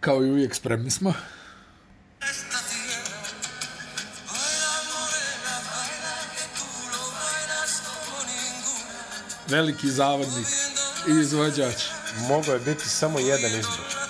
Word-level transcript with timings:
Kao 0.00 0.24
i 0.24 0.30
uvijek 0.30 0.54
spremni 0.54 0.90
smo. 0.90 1.14
Veliki 9.48 9.90
zavodnik 9.90 10.46
i 11.08 11.20
izvođač. 11.20 11.82
Mogao 12.28 12.54
je 12.54 12.60
biti 12.60 12.88
samo 12.88 13.18
jedan 13.18 13.50
izbor. 13.50 14.00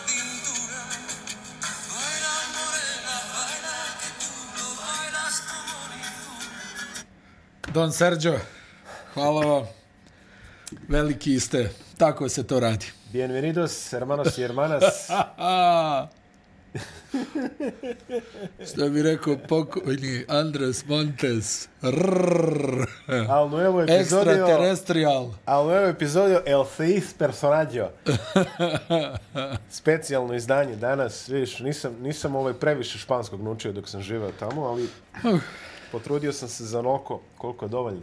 Don 7.74 7.92
Sergio, 7.92 8.40
hvala 9.14 9.46
vam. 9.46 9.66
Veliki 10.88 11.40
ste. 11.40 11.70
Tako 11.98 12.28
se 12.28 12.46
to 12.46 12.60
radi. 12.60 12.99
Bienvenidos, 13.12 13.92
hermanos 13.92 14.38
y 14.38 14.42
hermanas. 14.42 15.08
Što 18.72 18.88
bi 18.88 19.02
rekao 19.02 19.36
pokojni 19.48 20.24
Andres 20.28 20.86
Montes. 20.86 21.68
Rrrr. 21.82 22.86
Al 23.28 23.50
nuevo 23.50 23.82
episodio... 23.82 24.32
Extraterrestrial. 24.32 25.30
Al 25.44 25.66
nuevo 25.66 25.86
episodio 25.86 26.42
El 26.46 26.64
Seis 26.76 27.14
Personaggio. 27.18 27.90
Specijalno 29.80 30.34
izdanje 30.34 30.76
danas. 30.76 31.28
Vidiš, 31.28 31.58
nisam, 31.58 31.96
nisam 32.00 32.36
ovaj 32.36 32.54
previše 32.54 32.98
španskog 32.98 33.42
naučio 33.42 33.72
dok 33.72 33.88
sam 33.88 34.02
živao 34.02 34.30
tamo, 34.38 34.62
ali 34.62 34.88
potrudio 35.92 36.32
sam 36.32 36.48
se 36.48 36.64
za 36.64 36.82
noko 36.82 37.20
koliko 37.38 37.64
je 37.64 37.68
dovoljno. 37.68 38.02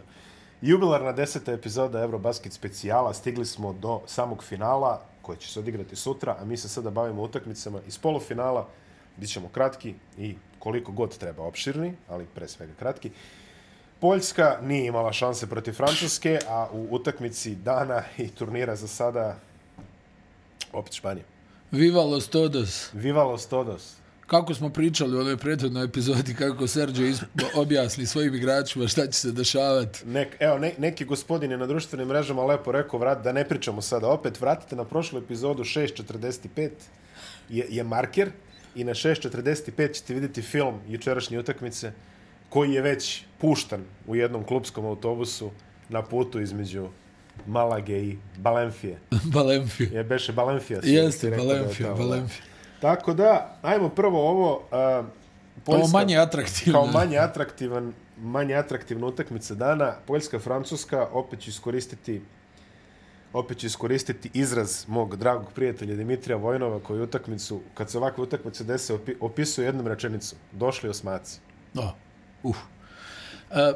Jubilarna 0.61 1.11
deseta 1.11 1.52
epizoda 1.52 1.99
Eurobasket 1.99 2.53
specijala. 2.53 3.13
Stigli 3.13 3.45
smo 3.45 3.73
do 3.73 4.02
samog 4.05 4.44
finala 4.44 5.02
koje 5.22 5.38
će 5.38 5.47
se 5.47 5.59
odigrati 5.59 5.95
sutra, 5.95 6.36
a 6.39 6.45
mi 6.45 6.58
se 6.58 6.69
sada 6.69 6.89
bavimo 6.89 7.22
utakmicama 7.22 7.80
iz 7.88 7.97
polufinala. 7.97 8.67
Bićemo 9.17 9.49
kratki 9.49 9.94
i 10.17 10.36
koliko 10.59 10.91
god 10.91 11.17
treba 11.17 11.44
opširni, 11.44 11.94
ali 12.09 12.25
pre 12.36 12.47
svega 12.47 12.73
kratki. 12.80 13.11
Poljska 13.99 14.59
nije 14.61 14.86
imala 14.86 15.14
šanse 15.14 15.47
protiv 15.47 15.73
Francuske, 15.73 16.39
a 16.47 16.67
u 16.71 16.88
utakmici 16.92 17.55
dana 17.55 18.03
i 18.17 18.30
turnira 18.30 18.75
za 18.75 18.88
sada 18.88 19.39
opet 20.73 20.94
Španija. 20.94 21.25
Viva 21.71 22.03
los 22.03 22.27
todos. 22.27 22.89
Viva 22.94 23.23
los 23.23 23.47
todos 23.47 23.97
kako 24.28 24.53
smo 24.53 24.70
pričali 24.70 25.17
u 25.17 25.20
onoj 25.20 25.38
prethodnoj 25.38 25.86
epizodi, 25.86 26.33
kako 26.33 26.67
Sergio 26.67 27.14
objasni 27.56 28.06
svojim 28.06 28.36
igračima 28.36 28.88
šta 28.88 29.08
će 29.08 29.20
se 29.20 29.31
dešavati. 29.31 30.00
Nek, 30.06 30.36
evo, 30.39 30.58
ne, 30.58 30.73
neki 30.78 31.06
gospodin 31.06 31.52
je 31.52 31.58
na 31.58 31.66
društvenim 31.66 32.08
mrežama 32.08 32.45
lepo 32.45 32.72
rekao, 32.72 33.00
vrat, 33.00 33.23
da 33.23 33.31
ne 33.31 33.48
pričamo 33.48 33.81
sada 33.81 34.08
opet, 34.08 34.42
vratite 34.42 34.75
na 34.75 34.86
prošlu 34.86 35.20
epizodu 35.20 35.64
6.45 35.64 36.70
je, 37.50 37.66
je 37.70 37.83
marker 37.83 38.31
i 38.75 38.83
na 38.83 38.92
6.45 38.92 39.94
ćete 39.94 40.14
vidjeti 40.14 40.42
film 40.42 40.80
jučerašnje 40.88 41.39
utakmice 41.39 41.92
koji 42.50 42.73
je 42.73 42.81
već 42.81 43.23
puštan 43.38 43.83
u 44.08 44.16
jednom 44.16 44.44
klubskom 44.44 44.86
autobusu 44.86 45.52
na 45.89 46.02
putu 46.02 46.42
između 46.42 46.88
Malage 47.45 48.00
i 48.00 48.17
Balenfije. 48.38 49.00
Balenfije. 49.33 49.89
Je 49.94 50.03
beše 50.03 50.33
Balenfija. 50.33 50.80
Jeste, 50.83 51.30
Balenfija, 51.30 51.94
Balenfija. 51.94 52.47
Tako 52.81 53.14
da, 53.14 53.58
ajmo 53.61 53.89
prvo 53.89 54.30
ovo... 54.30 54.56
Uh, 54.56 55.06
Poljska, 55.66 55.81
kao 55.81 56.00
manje 56.00 56.17
atraktivno. 56.17 56.73
Kao 56.73 56.92
manje 56.92 57.17
atraktivan, 57.17 57.94
manje 58.17 58.56
atraktivna 58.56 59.08
utakmica 59.08 59.56
dana. 59.56 59.94
Poljska-Francuska 60.08 61.08
opet 61.11 61.39
će 61.39 61.50
iskoristiti 61.50 62.22
opet 63.33 63.58
ću 63.58 63.67
iskoristiti 63.67 64.31
izraz 64.33 64.88
mog 64.88 65.16
dragog 65.16 65.52
prijatelja 65.53 65.95
Dimitrija 65.95 66.38
Vojnova 66.38 66.80
koji 66.80 67.02
utakmicu, 67.02 67.61
kad 67.73 67.89
se 67.89 67.98
ovakve 67.98 68.23
utakmice 68.23 68.64
dese, 68.64 68.98
opisuje 69.20 69.65
jednom 69.65 69.88
rečenicom. 69.88 70.39
Došli 70.52 70.89
osmaci. 70.89 71.39
Da. 71.73 71.95
Uf. 72.44 72.58
E, 73.52 73.73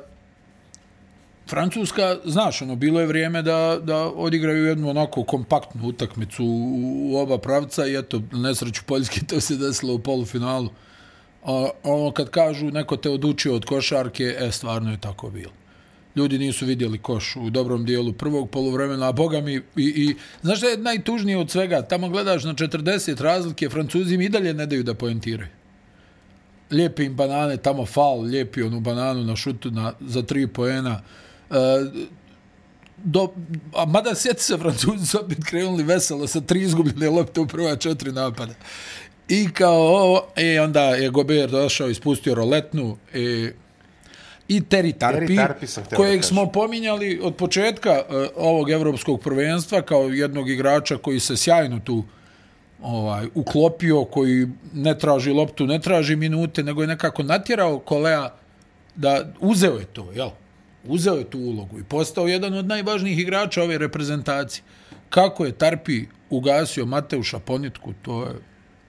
Francuska, 1.50 2.18
znaš, 2.25 2.62
ono, 2.62 2.75
bilo 2.75 3.00
je 3.00 3.07
vrijeme 3.07 3.41
da, 3.41 3.79
da 3.84 3.97
odigraju 3.97 4.66
jednu 4.66 4.90
onako 4.90 5.24
kompaktnu 5.24 5.88
utakmicu 5.88 6.46
u, 6.46 7.12
u 7.12 7.18
oba 7.18 7.38
pravca 7.38 7.88
i 7.88 7.97
eto, 7.97 8.22
nesreću 8.31 8.84
Poljske, 8.85 9.22
to 9.28 9.41
se 9.41 9.57
desilo 9.57 9.94
u 9.94 10.00
polufinalu. 10.00 10.69
A, 11.44 11.69
ono, 11.84 12.12
kad 12.12 12.30
kažu 12.30 12.66
neko 12.66 12.97
te 12.97 13.09
odučio 13.09 13.56
od 13.56 13.66
košarke, 13.66 14.35
e, 14.40 14.51
stvarno 14.51 14.91
je 14.91 15.01
tako 15.01 15.30
bilo. 15.30 15.51
Ljudi 16.16 16.40
nisu 16.40 16.66
vidjeli 16.66 16.97
koš 16.97 17.35
u 17.35 17.50
dobrom 17.50 17.85
dijelu 17.85 18.13
prvog 18.13 18.50
poluvremena, 18.50 19.09
a 19.09 19.12
boga 19.12 19.41
mi, 19.41 19.56
i, 19.56 19.62
i 19.75 20.16
znaš 20.41 20.57
šta 20.57 20.68
je 20.68 20.78
najtužnije 20.78 21.38
od 21.38 21.51
svega? 21.51 21.81
Tamo 21.81 22.09
gledaš 22.09 22.44
na 22.44 22.53
40 22.53 23.22
razlike, 23.22 23.69
Francuzi 23.69 24.16
im 24.16 24.22
i 24.22 24.30
dalje 24.30 24.53
ne 24.53 24.66
daju 24.66 24.84
da 24.84 24.94
poentiraju. 24.94 25.50
Lijepi 26.72 27.03
im 27.03 27.16
banane, 27.16 27.57
tamo 27.57 27.85
fal, 27.85 28.22
lijepi 28.22 28.63
onu 28.63 28.80
bananu 28.80 29.24
na 29.24 29.35
šutu 29.35 29.72
na, 29.72 29.94
za 30.00 30.22
tri 30.22 30.47
poena 30.47 31.01
do, 32.97 33.34
a 33.75 33.85
mada 33.85 34.16
sjeti 34.16 34.44
se 34.44 34.57
Francuzi 34.57 35.06
su 35.06 35.19
opet 35.19 35.38
krenuli 35.45 35.84
veselo 35.84 36.28
sa 36.28 36.41
tri 36.41 36.62
izgubljene 36.62 37.09
lopte 37.09 37.39
u 37.39 37.47
prva 37.47 37.75
četiri 37.75 38.12
napada. 38.12 38.53
I 39.29 39.50
kao 39.53 39.81
ovo, 39.81 40.28
e, 40.35 40.62
onda 40.62 40.81
je 40.81 41.09
Gober 41.09 41.50
došao 41.50 41.89
i 41.89 41.94
spustio 41.94 42.35
roletnu 42.35 42.97
e, 43.13 43.51
i 44.47 44.62
Terry 44.62 44.97
Tarpi, 44.97 45.25
Terry 45.25 45.35
Tarpi 45.35 45.95
kojeg 45.95 46.23
smo 46.23 46.45
pominjali 46.51 47.19
od 47.23 47.35
početka 47.35 47.91
uh, 47.91 48.28
ovog 48.35 48.69
evropskog 48.69 49.22
prvenstva 49.22 49.81
kao 49.81 50.09
jednog 50.09 50.50
igrača 50.50 50.97
koji 50.97 51.19
se 51.19 51.38
sjajno 51.38 51.79
tu 51.79 52.03
ovaj 52.81 53.28
uklopio, 53.35 54.06
koji 54.06 54.47
ne 54.73 54.97
traži 54.97 55.31
loptu, 55.31 55.68
ne 55.68 55.79
traži 55.79 56.16
minute, 56.16 56.63
nego 56.63 56.81
je 56.81 56.88
nekako 56.88 57.23
natjerao 57.23 57.79
Kolea 57.79 58.29
da 58.95 59.33
uzeo 59.39 59.78
je 59.78 59.85
to, 59.85 60.12
jel? 60.16 60.29
Uzeo 60.88 61.16
je 61.16 61.30
tu 61.30 61.40
ulogu 61.40 61.80
i 61.80 61.84
postao 61.84 62.28
jedan 62.28 62.53
od 62.53 62.68
najvažnijih 62.68 63.19
igrača 63.19 63.64
ove 63.64 63.78
reprezentacije. 63.78 64.64
Kako 65.09 65.46
je 65.46 65.52
Tarpi 65.52 66.06
ugasio 66.30 66.86
Mateuša 66.86 67.40
Ponitku, 67.40 67.94
to 68.02 68.24
je... 68.24 68.31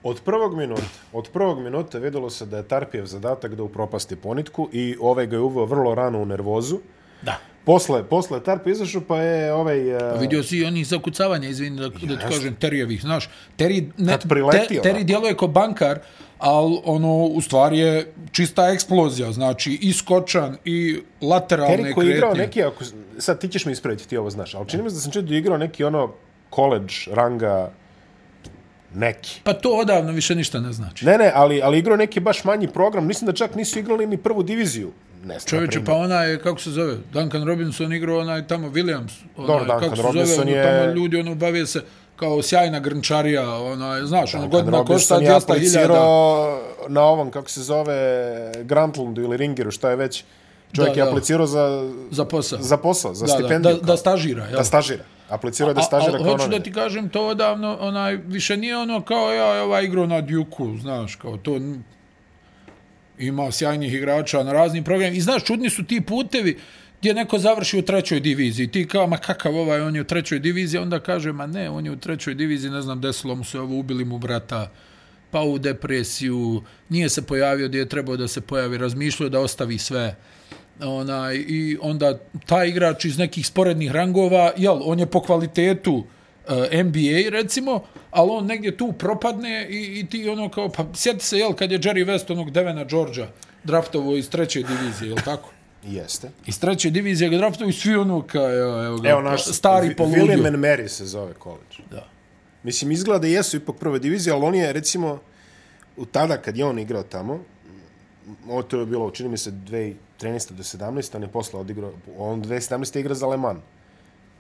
Od 0.03 0.21
prvog 0.25 0.57
minuta, 0.57 0.83
od 1.13 1.29
prvog 1.33 1.61
minuta 1.63 1.99
videlo 1.99 2.31
se 2.31 2.47
da 2.47 2.57
je 2.57 2.69
Tarpijev 2.69 3.07
zadatak 3.07 3.55
da 3.55 3.63
upropasti 3.63 4.17
Ponitku 4.17 4.69
i 4.73 4.97
ovaj 5.01 5.27
ga 5.27 5.37
je 5.37 5.41
uveo 5.41 5.65
vrlo 5.65 5.95
rano 5.95 6.19
u 6.23 6.27
nervozu. 6.27 6.79
Da. 7.23 7.39
Posle, 7.65 8.05
posle 8.09 8.43
Tarpi 8.43 8.71
izašao 8.71 9.03
pa 9.09 9.19
je 9.19 9.53
ovaj... 9.53 9.79
Pa 10.01 10.21
vidio 10.21 10.43
si 10.43 10.65
oni 10.65 10.85
zakucavanja, 10.85 11.49
izvini 11.49 11.77
da, 11.77 11.89
da 11.89 11.99
ti 11.99 12.09
kažem, 12.29 12.55
Terijevih, 12.55 13.01
znaš. 13.01 13.31
Teri, 13.57 13.93
ne, 13.99 14.19
priletio, 14.29 14.83
te, 14.83 14.89
Teri 14.89 15.05
djeluje 15.05 15.37
kao 15.37 15.49
bankar, 15.49 15.99
ali 16.43 16.81
ono, 16.85 17.25
u 17.25 17.41
stvari 17.41 17.79
je 17.79 18.13
čista 18.33 18.69
eksplozija, 18.69 19.33
znači 19.33 19.79
i 19.83 19.93
skočan 19.93 20.57
i 20.65 21.01
lateralne 21.21 21.75
kretnje. 21.75 21.91
Terry 21.91 21.95
koji 21.95 22.09
je 22.09 22.15
igrao 22.17 22.35
neki, 22.35 22.63
ako, 22.63 22.85
sad 23.19 23.41
ti 23.41 23.49
ćeš 23.49 23.65
mi 23.65 23.73
ispraviti, 23.73 24.09
ti 24.09 24.17
ovo 24.17 24.31
znaš, 24.31 24.55
ali 24.55 24.69
čini 24.69 24.83
mi 24.83 24.91
se 24.91 24.95
da 24.95 25.01
sam 25.01 25.13
čuo 25.13 25.23
da 25.23 25.35
igrao 25.35 25.59
neki 25.59 25.85
ono 25.85 26.13
college 26.55 26.95
ranga 27.13 27.71
neki. 28.95 29.41
Pa 29.45 29.53
to 29.53 29.71
odavno 29.71 30.13
više 30.13 30.35
ništa 30.35 30.61
ne 30.61 30.73
znači. 30.73 31.07
Ne, 31.07 31.19
ne, 31.19 31.33
ali, 31.35 31.63
ali 31.63 31.79
igrao 31.79 31.97
neki 31.97 32.21
baš 32.21 32.45
manji 32.45 32.69
program, 32.69 33.07
mislim 33.07 33.27
da 33.27 33.33
čak 33.33 33.55
nisu 33.55 33.79
igrali 33.79 34.07
ni 34.07 34.17
prvu 34.17 34.43
diviziju. 34.43 34.93
Ne 35.25 35.39
Čovječe, 35.47 35.85
pa 35.85 35.95
ona 35.95 36.23
je, 36.23 36.39
kako 36.39 36.61
se 36.61 36.71
zove, 36.71 36.97
Duncan 37.13 37.47
Robinson 37.47 37.93
igrao 37.93 38.19
onaj 38.19 38.47
tamo 38.47 38.69
Williams. 38.69 39.13
Onaj, 39.37 39.47
Dobro, 39.47 39.65
Duncan 39.65 39.81
kako 39.81 39.97
se 39.97 40.03
Robinson 40.03 40.37
zove, 40.37 40.51
je... 40.51 40.65
Tamo 40.65 40.95
ljudi 40.95 41.21
ono 41.21 41.35
bavije 41.35 41.67
se 41.67 41.83
kao 42.17 42.43
sjajna 42.43 42.81
grnčarija, 42.81 43.55
ona, 43.55 44.06
znaš, 44.06 44.34
ono 44.34 44.49
godina 44.49 44.84
košta 44.84 45.21
200.000. 45.21 46.59
na 46.89 47.03
ovom, 47.03 47.31
kako 47.31 47.50
se 47.50 47.62
zove, 47.62 48.53
Grantlandu 48.65 49.23
ili 49.23 49.37
Ringeru, 49.37 49.71
šta 49.71 49.91
je 49.91 49.97
već, 49.97 50.25
čovjek 50.73 50.95
da, 50.95 51.03
je 51.03 51.09
aplicirao 51.09 51.47
za, 51.47 51.93
za 52.11 52.25
posao, 52.25 52.59
za, 52.62 52.76
posao, 52.76 53.14
za 53.14 53.26
da, 53.26 53.32
stipendiju. 53.32 53.75
Da, 53.75 53.81
da, 53.81 53.87
da 53.87 53.97
stažira, 53.97 54.44
jel? 54.44 54.56
Da 54.56 54.64
stažira. 54.64 55.05
Aplicirao 55.29 55.75
da 55.75 55.82
stažira 55.82 56.19
kao 56.19 56.32
hoću 56.32 56.49
da 56.49 56.61
ti 56.61 56.73
kažem, 56.73 57.09
to 57.09 57.26
odavno, 57.26 57.76
onaj, 57.81 58.17
više 58.17 58.56
nije 58.56 58.76
ono 58.76 59.03
kao 59.03 59.32
ja, 59.32 59.62
ova 59.64 59.81
igra 59.81 60.06
na 60.06 60.20
Duke-u, 60.20 60.79
znaš, 60.79 61.17
kao 61.17 61.37
to 61.37 61.59
ima 63.19 63.53
sjajnih 63.53 63.94
igrača 63.94 64.43
na 64.43 64.53
raznim 64.53 64.85
programima. 64.85 65.17
I 65.17 65.20
znaš, 65.20 65.44
čudni 65.44 65.70
su 65.70 65.85
ti 65.85 66.00
putevi, 66.00 66.59
gdje 67.02 67.14
neko 67.14 67.38
završi 67.38 67.78
u 67.78 67.82
trećoj 67.82 68.20
diviziji. 68.20 68.69
Ti 68.69 68.87
kao, 68.88 69.06
ma 69.06 69.16
kakav 69.16 69.56
ovaj, 69.56 69.81
on 69.81 69.94
je 69.94 70.00
u 70.00 70.04
trećoj 70.04 70.38
diviziji, 70.38 70.81
onda 70.81 71.00
kaže, 71.00 71.32
ma 71.32 71.46
ne, 71.46 71.70
on 71.70 71.87
je 71.87 71.93
u 71.93 71.96
trećoj 71.96 72.34
diviziji, 72.34 72.70
ne 72.70 72.82
znam, 72.82 73.00
desilo 73.00 73.34
mu 73.34 73.44
se 73.44 73.60
ovo, 73.60 73.78
ubili 73.78 74.04
mu 74.04 74.19
brata, 74.19 74.70
pa 75.31 75.40
u 75.40 75.58
depresiju, 75.58 76.62
nije 76.88 77.08
se 77.08 77.26
pojavio 77.26 77.69
gdje 77.69 77.78
je 77.78 77.88
trebao 77.88 78.16
da 78.16 78.28
se 78.28 78.40
pojavi, 78.40 78.78
razmišljao 78.78 79.28
da 79.28 79.40
ostavi 79.40 79.78
sve. 79.78 80.16
Ona, 80.81 81.32
I 81.34 81.78
onda 81.81 82.19
taj 82.46 82.69
igrač 82.69 83.04
iz 83.04 83.19
nekih 83.19 83.46
sporednih 83.46 83.90
rangova, 83.90 84.52
jel, 84.56 84.81
on 84.84 84.99
je 84.99 85.06
po 85.06 85.20
kvalitetu 85.20 86.04
e, 86.49 86.54
uh, 86.54 86.84
NBA, 86.87 87.31
recimo, 87.31 87.82
ali 88.10 88.31
on 88.31 88.46
negdje 88.46 88.76
tu 88.76 88.93
propadne 88.93 89.66
i, 89.70 90.00
i 90.00 90.06
ti 90.06 90.28
ono 90.28 90.49
kao, 90.49 90.69
pa 90.69 90.87
sjeti 90.94 91.25
se, 91.25 91.38
jel, 91.38 91.52
kad 91.52 91.72
je 91.72 91.78
Jerry 91.78 92.06
West 92.06 92.32
onog 92.32 92.50
Devena 92.50 92.84
Georgia 92.84 93.26
draftovo 93.64 94.16
iz 94.16 94.31
treće 94.31 94.62
divizije, 94.62 95.08
jel 95.08 95.19
tako? 95.25 95.52
Jeste. 95.82 96.31
Iz 96.46 96.61
treće 96.61 96.90
divizije 96.90 97.31
ga 97.31 97.37
draftuju 97.37 97.69
i 97.69 97.73
svi 97.73 97.96
ono 97.96 98.23
kao, 98.23 98.52
evo, 98.58 98.84
evo, 98.84 98.99
evo 99.05 99.23
naš, 99.23 99.44
stari 99.44 99.96
poludio. 99.96 100.25
William 100.25 100.46
and 100.46 100.56
Mary 100.56 100.88
se 100.88 101.06
zove 101.06 101.34
college. 101.43 101.76
Da. 101.90 102.08
Mislim, 102.62 102.90
izgleda 102.93 103.19
da 103.19 103.26
jesu 103.26 103.56
ipak 103.56 103.76
prve 103.76 103.99
divizije, 103.99 104.32
ali 104.32 104.44
on 104.44 104.55
je, 104.55 104.73
recimo, 104.73 105.19
u 105.96 106.06
tada 106.06 106.37
kad 106.37 106.56
je 106.56 106.64
on 106.64 106.79
igrao 106.79 107.02
tamo, 107.02 107.40
ovo 108.49 108.62
to 108.62 108.81
je 108.81 108.87
bilo, 108.87 109.11
čini 109.11 109.29
mi 109.29 109.37
se, 109.37 109.50
2013. 109.50 109.96
do 110.52 110.62
17. 110.62 111.17
On 111.17 111.23
je 111.23 111.29
posle 111.29 111.61
odigrao, 111.61 111.93
on 112.19 112.43
2017. 112.43 113.00
igra 113.00 113.14
za 113.14 113.26
Le 113.26 113.37
Mans. 113.37 113.61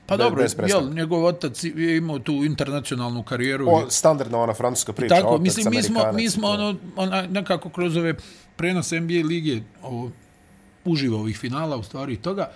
Pa 0.06 0.16
Be- 0.16 0.24
dobro, 0.24 0.46
jel, 0.66 0.94
njegov 0.94 1.24
otac 1.24 1.64
je 1.64 1.96
imao 1.96 2.18
tu 2.18 2.32
internacionalnu 2.32 3.22
karijeru. 3.22 3.66
O, 3.68 3.90
standardna 3.90 4.38
ona 4.38 4.54
francuska 4.54 4.92
priča. 4.92 5.14
Tako, 5.14 5.28
otac, 5.28 5.42
mislim, 5.42 5.66
mi 5.70 5.82
smo, 5.82 6.12
mi 6.12 6.30
smo 6.30 6.48
ono, 6.48 6.76
ona, 6.96 7.22
nekako 7.22 7.68
kroz 7.68 7.96
ove 7.96 8.14
prenose 8.56 9.00
NBA 9.00 9.26
lige 9.28 9.60
ovo, 9.82 10.10
uživa 10.84 11.18
ovih 11.18 11.38
finala, 11.38 11.76
u 11.76 11.82
stvari 11.82 12.12
i 12.12 12.16
toga, 12.16 12.50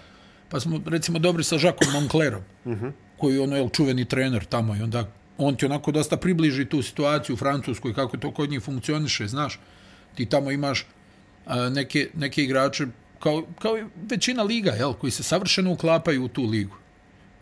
pa 0.48 0.60
smo, 0.60 0.80
recimo, 0.86 1.18
dobri 1.18 1.44
sa 1.44 1.58
Žakom 1.58 1.92
Monclerom, 1.92 2.42
uh 2.64 2.72
-huh. 2.72 2.92
koji 3.18 3.34
je 3.34 3.40
ono, 3.40 3.56
jel, 3.56 3.68
čuveni 3.68 4.04
trener 4.04 4.44
tamo 4.44 4.76
i 4.76 4.82
onda 4.82 5.06
on 5.38 5.56
ti 5.56 5.66
onako 5.66 5.92
dosta 5.92 6.16
približi 6.16 6.64
tu 6.64 6.82
situaciju 6.82 7.34
u 7.34 7.36
Francuskoj, 7.36 7.94
kako 7.94 8.16
to 8.16 8.30
kod 8.30 8.50
njih 8.50 8.62
funkcioniše, 8.62 9.26
znaš. 9.26 9.60
Ti 10.14 10.26
tamo 10.26 10.50
imaš 10.50 10.86
a, 11.46 11.68
neke, 11.68 12.08
neke 12.14 12.42
igrače, 12.42 12.86
kao, 13.18 13.46
kao 13.58 13.78
i 13.78 13.84
većina 14.10 14.42
liga, 14.42 14.70
jel, 14.70 14.92
koji 14.92 15.10
se 15.10 15.22
savršeno 15.22 15.72
uklapaju 15.72 16.24
u 16.24 16.28
tu 16.28 16.42
ligu 16.42 16.76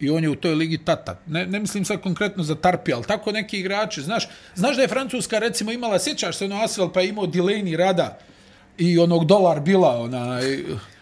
i 0.01 0.11
on 0.11 0.23
je 0.23 0.31
u 0.31 0.35
toj 0.35 0.55
ligi 0.55 0.79
tata. 0.79 1.21
Ne, 1.27 1.47
ne 1.47 1.61
mislim 1.61 1.85
sad 1.85 2.01
konkretno 2.01 2.43
za 2.43 2.55
Tarpi, 2.55 2.93
ali 2.93 3.05
tako 3.05 3.33
neki 3.33 3.59
igrači. 3.59 4.03
Znaš, 4.03 4.29
znaš 4.55 4.77
da 4.77 4.83
je 4.83 4.89
Francuska 4.89 5.39
recimo 5.39 5.73
imala, 5.73 5.99
sjećaš 5.99 6.39
se 6.39 6.45
ono 6.45 6.63
Asvel 6.63 6.93
pa 6.93 7.01
je 7.01 7.09
imao 7.09 7.27
Delaney 7.27 7.77
Rada 7.77 8.19
i 8.79 8.99
onog 8.99 9.25
dolar 9.25 9.61
bila 9.61 9.97
onaj... 9.99 10.43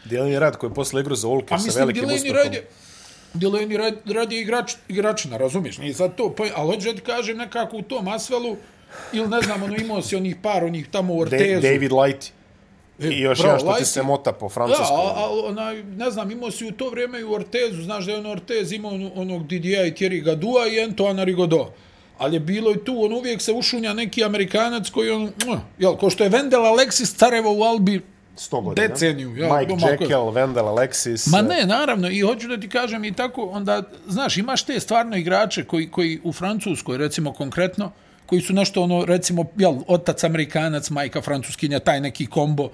Dylan 0.05 0.39
Rad 0.39 0.57
koji 0.57 0.71
je 0.71 0.75
posle 0.75 1.01
igrao 1.01 1.17
za 1.17 1.29
Ulke 1.29 1.55
A 1.55 1.59
sa 1.59 1.79
velikim 1.79 2.03
Delaney 2.03 2.15
uspehom. 2.17 2.37
Rad 2.37 2.55
je, 2.55 2.67
Delaney 3.35 3.77
Rad, 3.77 3.95
Rad 4.07 4.33
je 4.33 4.41
igrač, 4.41 4.73
igračina, 4.89 5.37
razumiješ? 5.37 5.79
Nije 5.79 5.95
sad 5.95 6.17
to, 6.17 6.35
pa, 6.35 6.45
ali 6.55 6.67
hoću 6.69 6.93
da 6.93 7.01
kažem 7.03 7.37
nekako 7.37 7.77
u 7.77 7.83
tom 7.83 8.09
Asvelu, 8.09 8.57
ili 9.13 9.29
ne 9.29 9.41
znam, 9.41 9.63
ono 9.63 9.77
imao 9.77 10.03
si 10.03 10.17
onih 10.17 10.37
par, 10.43 10.65
onih 10.65 10.89
tamo 10.89 11.15
u 11.15 11.25
Da- 11.25 11.37
Ortezu. 11.37 11.63
David 11.63 11.93
Light. 11.95 12.33
I 13.01 13.21
još 13.21 13.39
bravo, 13.39 13.55
jedan 13.55 13.69
što 13.69 13.79
ti 13.79 13.85
se 13.85 14.03
mota 14.03 14.33
po 14.33 14.47
Da, 14.47 14.49
francuskom. 14.49 14.97
a, 14.97 15.13
a, 15.17 15.29
onaj, 15.45 15.83
ne 15.83 16.11
znam, 16.11 16.31
imao 16.31 16.51
si 16.51 16.67
u 16.67 16.73
to 16.73 16.91
vrijeme 16.91 17.21
i 17.21 17.25
u 17.25 17.33
Ortezu, 17.33 17.83
znaš 17.83 18.05
da 18.07 18.13
je 18.13 18.19
on 18.19 18.27
Ortez 18.27 18.73
imao 18.73 18.91
ono- 18.91 19.11
onog 19.15 19.47
Didier 19.47 19.87
i 19.87 19.93
Thierry 19.93 20.23
Gadua 20.23 20.67
i 20.69 20.81
Antoana 20.81 21.25
Rigaudot. 21.25 21.69
Ali 22.23 22.37
je 22.37 22.41
bilo 22.41 22.73
i 22.73 22.85
tu, 22.85 23.05
on 23.05 23.13
uvijek 23.13 23.43
se 23.43 23.53
ušunja 23.53 23.93
neki 23.93 24.25
Amerikanac 24.25 24.91
koji 24.91 25.11
on, 25.11 25.31
jel, 25.79 25.97
ko 25.97 26.11
što 26.11 26.25
je 26.25 26.31
Vendel 26.31 26.63
Alexis 26.63 27.17
Carevo 27.17 27.53
u 27.59 27.63
Albi, 27.63 28.01
100 28.37 28.63
godina. 28.63 28.89
deceniju, 28.89 29.37
ja, 29.37 29.59
Mike 29.59 29.73
Jekyll, 29.73 30.33
Wendell 30.33 30.77
Alexis. 30.77 31.31
Ma 31.31 31.43
ne, 31.43 31.67
naravno, 31.67 32.11
i 32.11 32.21
hoću 32.21 32.49
da 32.49 32.61
ti 32.61 32.69
kažem 32.69 33.05
i 33.05 33.13
tako, 33.13 33.43
onda, 33.45 33.83
znaš, 34.09 34.37
imaš 34.37 34.63
te 34.63 34.81
stvarno 34.81 35.17
igrače 35.17 35.65
koji, 35.65 35.91
koji 35.91 36.21
u 36.25 36.33
Francuskoj, 36.33 36.99
recimo 36.99 37.33
konkretno, 37.33 37.93
koji 38.27 38.43
su 38.43 38.53
nešto 38.53 38.83
ono, 38.83 39.05
recimo, 39.05 39.45
jel, 39.57 39.75
otac 39.87 40.25
Amerikanac, 40.25 40.91
majka 40.91 41.23
Francuskinja, 41.23 41.79
taj 41.79 42.01
neki 42.01 42.27
kombo, 42.27 42.71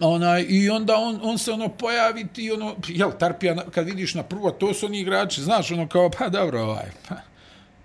onaj, 0.00 0.46
i 0.48 0.70
onda 0.70 0.96
on, 0.96 1.20
on 1.22 1.38
se 1.38 1.52
ono 1.52 1.68
pojavi 1.68 2.26
ti 2.32 2.50
ono, 2.52 2.74
jel, 2.88 3.10
Tarpija, 3.18 3.56
kad 3.70 3.86
vidiš 3.86 4.14
na 4.14 4.22
prvo, 4.22 4.50
to 4.50 4.74
su 4.74 4.86
oni 4.86 5.00
igrači, 5.00 5.42
znaš, 5.42 5.70
ono 5.70 5.88
kao, 5.88 6.10
pa 6.10 6.28
dobro, 6.28 6.62
ovaj, 6.62 6.90
pa. 7.08 7.33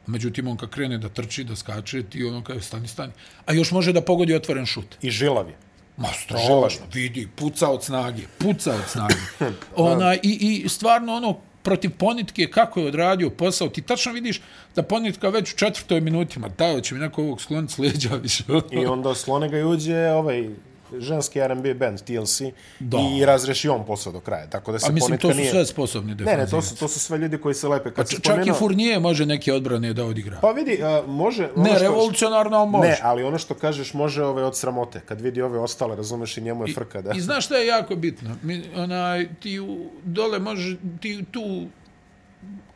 Međutim, 0.10 0.48
on 0.48 0.58
kad 0.58 0.70
krene 0.70 0.98
da 0.98 1.10
trči, 1.10 1.44
da 1.44 1.56
skače, 1.56 2.04
ti 2.04 2.24
ono 2.24 2.44
kao, 2.44 2.62
stani, 2.62 2.88
stani. 2.88 3.12
A 3.46 3.54
još 3.54 3.72
može 3.72 3.94
da 3.94 4.02
pogodi 4.02 4.36
otvoren 4.36 4.66
šut. 4.66 4.96
I 5.02 5.10
žilav 5.10 5.48
je. 5.48 5.56
Ma 5.98 6.08
strašno, 6.08 6.86
vidi, 6.94 7.28
puca 7.36 7.70
od 7.70 7.84
snage, 7.84 8.22
puca 8.38 8.74
od 8.74 8.88
snage. 8.88 9.16
Ona, 9.76 10.16
i, 10.16 10.20
I 10.64 10.70
stvarno 10.70 11.14
ono, 11.14 11.38
protiv 11.64 11.92
Ponitke, 11.98 12.48
kako 12.52 12.80
je 12.80 12.88
odradio 12.88 13.30
posao, 13.30 13.70
ti 13.70 13.82
tačno 13.82 14.12
vidiš 14.12 14.42
da 14.76 14.84
Ponitka 14.84 15.30
već 15.30 15.54
u 15.54 15.58
četvrtoj 15.58 16.02
minuti, 16.02 16.40
ma 16.40 16.48
dao 16.48 16.82
će 16.82 16.96
mi 16.96 17.02
neko 17.02 17.22
ovog 17.22 17.42
skloniti 17.42 17.74
s 17.74 17.78
leđa 17.78 18.16
više. 18.16 18.44
I 18.72 18.86
onda 18.86 19.16
slone 19.16 19.50
ga 19.50 19.58
i 19.58 19.64
uđe 19.64 20.12
ovaj 20.12 20.50
ženski 20.94 21.40
R&B 21.40 21.74
band 21.74 22.00
TLC 22.00 22.42
Da. 22.80 22.98
i 23.14 23.26
razreši 23.26 23.70
on 23.70 23.86
posao 23.86 24.14
do 24.14 24.20
kraja. 24.20 24.48
Tako 24.48 24.72
da 24.72 24.80
se 24.80 24.86
A 24.88 24.92
mislim, 24.92 25.18
to 25.18 25.32
su 25.32 25.38
nije... 25.38 25.52
sve 25.52 25.66
sposobni 25.66 26.10
Ne, 26.10 26.16
ne, 26.16 26.26
defanzivci. 26.26 26.52
to 26.52 26.62
su, 26.62 26.76
to 26.76 26.88
su 26.88 27.00
sve 27.00 27.18
ljudi 27.18 27.38
koji 27.38 27.56
se 27.56 27.68
lepe. 27.68 27.92
Kad 27.92 28.10
se 28.10 28.16
Čak 28.16 28.24
spomenuo... 28.26 28.56
i 28.56 28.60
Fournier 28.60 29.00
može 29.00 29.26
neke 29.26 29.54
odbrane 29.54 29.94
da 29.94 30.06
odigra. 30.06 30.38
Pa 30.42 30.52
vidi, 30.52 30.80
a, 30.84 31.04
može... 31.08 31.50
ono 31.56 31.64
ne, 31.64 31.70
što- 31.70 31.80
revolucionarno, 31.80 32.66
može. 32.66 32.90
Ne, 32.90 32.98
ali 33.04 33.24
ono 33.24 33.38
što 33.38 33.54
kažeš 33.54 33.94
može 33.94 34.24
ove 34.24 34.44
od 34.44 34.58
sramote. 34.58 35.02
Kad 35.02 35.22
vidi 35.22 35.42
ove 35.42 35.60
ostale, 35.60 35.96
razumeš 35.96 36.38
i 36.38 36.42
njemu 36.42 36.68
je 36.68 36.74
frka. 36.74 37.02
Da. 37.02 37.12
I 37.12 37.22
znaš 37.22 37.46
šta 37.46 37.58
je 37.58 37.68
jako 37.68 37.96
bitno? 37.96 38.36
Mi, 38.44 38.64
onaj, 38.76 39.28
ti 39.36 39.60
u, 39.60 39.90
dole 40.04 40.40
može, 40.40 40.78
ti 41.02 41.26
tu 41.32 41.68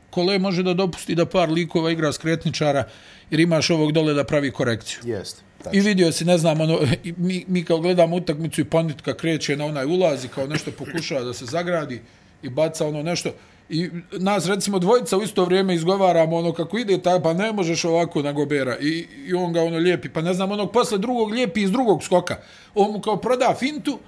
kole 0.10 0.40
može 0.40 0.64
da 0.64 0.74
dopusti 0.74 1.16
da 1.16 1.26
par 1.26 1.50
likova 1.50 1.92
igra 1.92 2.14
skretničara 2.14 2.84
jer 3.30 3.40
imaš 3.40 3.70
ovog 3.70 3.92
dole 3.92 4.14
da 4.14 4.24
pravi 4.24 4.52
korekciju. 4.52 5.00
Jeste. 5.06 5.42
I 5.72 5.80
vidio 5.80 6.12
si, 6.12 6.26
ne 6.26 6.38
znam, 6.38 6.62
ono, 6.62 6.80
mi, 7.18 7.46
mi 7.48 7.64
kao 7.64 7.80
gledamo 7.80 8.16
utakmicu 8.16 8.62
i 8.62 8.66
panitka 8.66 9.14
kreće 9.14 9.58
na 9.58 9.66
onaj 9.66 9.86
ulaz 9.86 10.26
i 10.26 10.28
kao 10.28 10.48
nešto 10.48 10.72
pokušava 10.72 11.22
da 11.22 11.34
se 11.34 11.46
zagradi 11.46 12.02
i 12.44 12.50
baca 12.50 12.88
ono 12.88 13.04
nešto. 13.04 13.30
I 13.70 13.90
nas, 14.12 14.46
recimo, 14.46 14.80
dvojica 14.80 15.18
u 15.18 15.22
isto 15.22 15.46
vrijeme 15.46 15.76
izgovaramo 15.76 16.38
ono 16.38 16.54
kako 16.54 16.78
ide 16.78 17.02
taj, 17.02 17.22
pa 17.22 17.34
ne 17.34 17.52
možeš 17.52 17.86
ovako 17.86 18.22
na 18.22 18.32
Gobera. 18.32 18.78
I, 18.80 19.08
I 19.28 19.34
on 19.34 19.54
ga 19.54 19.62
ono 19.62 19.78
lijepi, 19.78 20.10
pa 20.10 20.22
ne 20.22 20.34
znam, 20.34 20.52
onog 20.52 20.72
posle 20.72 20.98
drugog 20.98 21.32
lijepi 21.32 21.62
iz 21.62 21.72
drugog 21.72 22.04
skoka. 22.04 22.38
On 22.76 22.92
mu 22.92 23.02
kao 23.02 23.18
proda 23.18 23.56
fintu, 23.60 24.00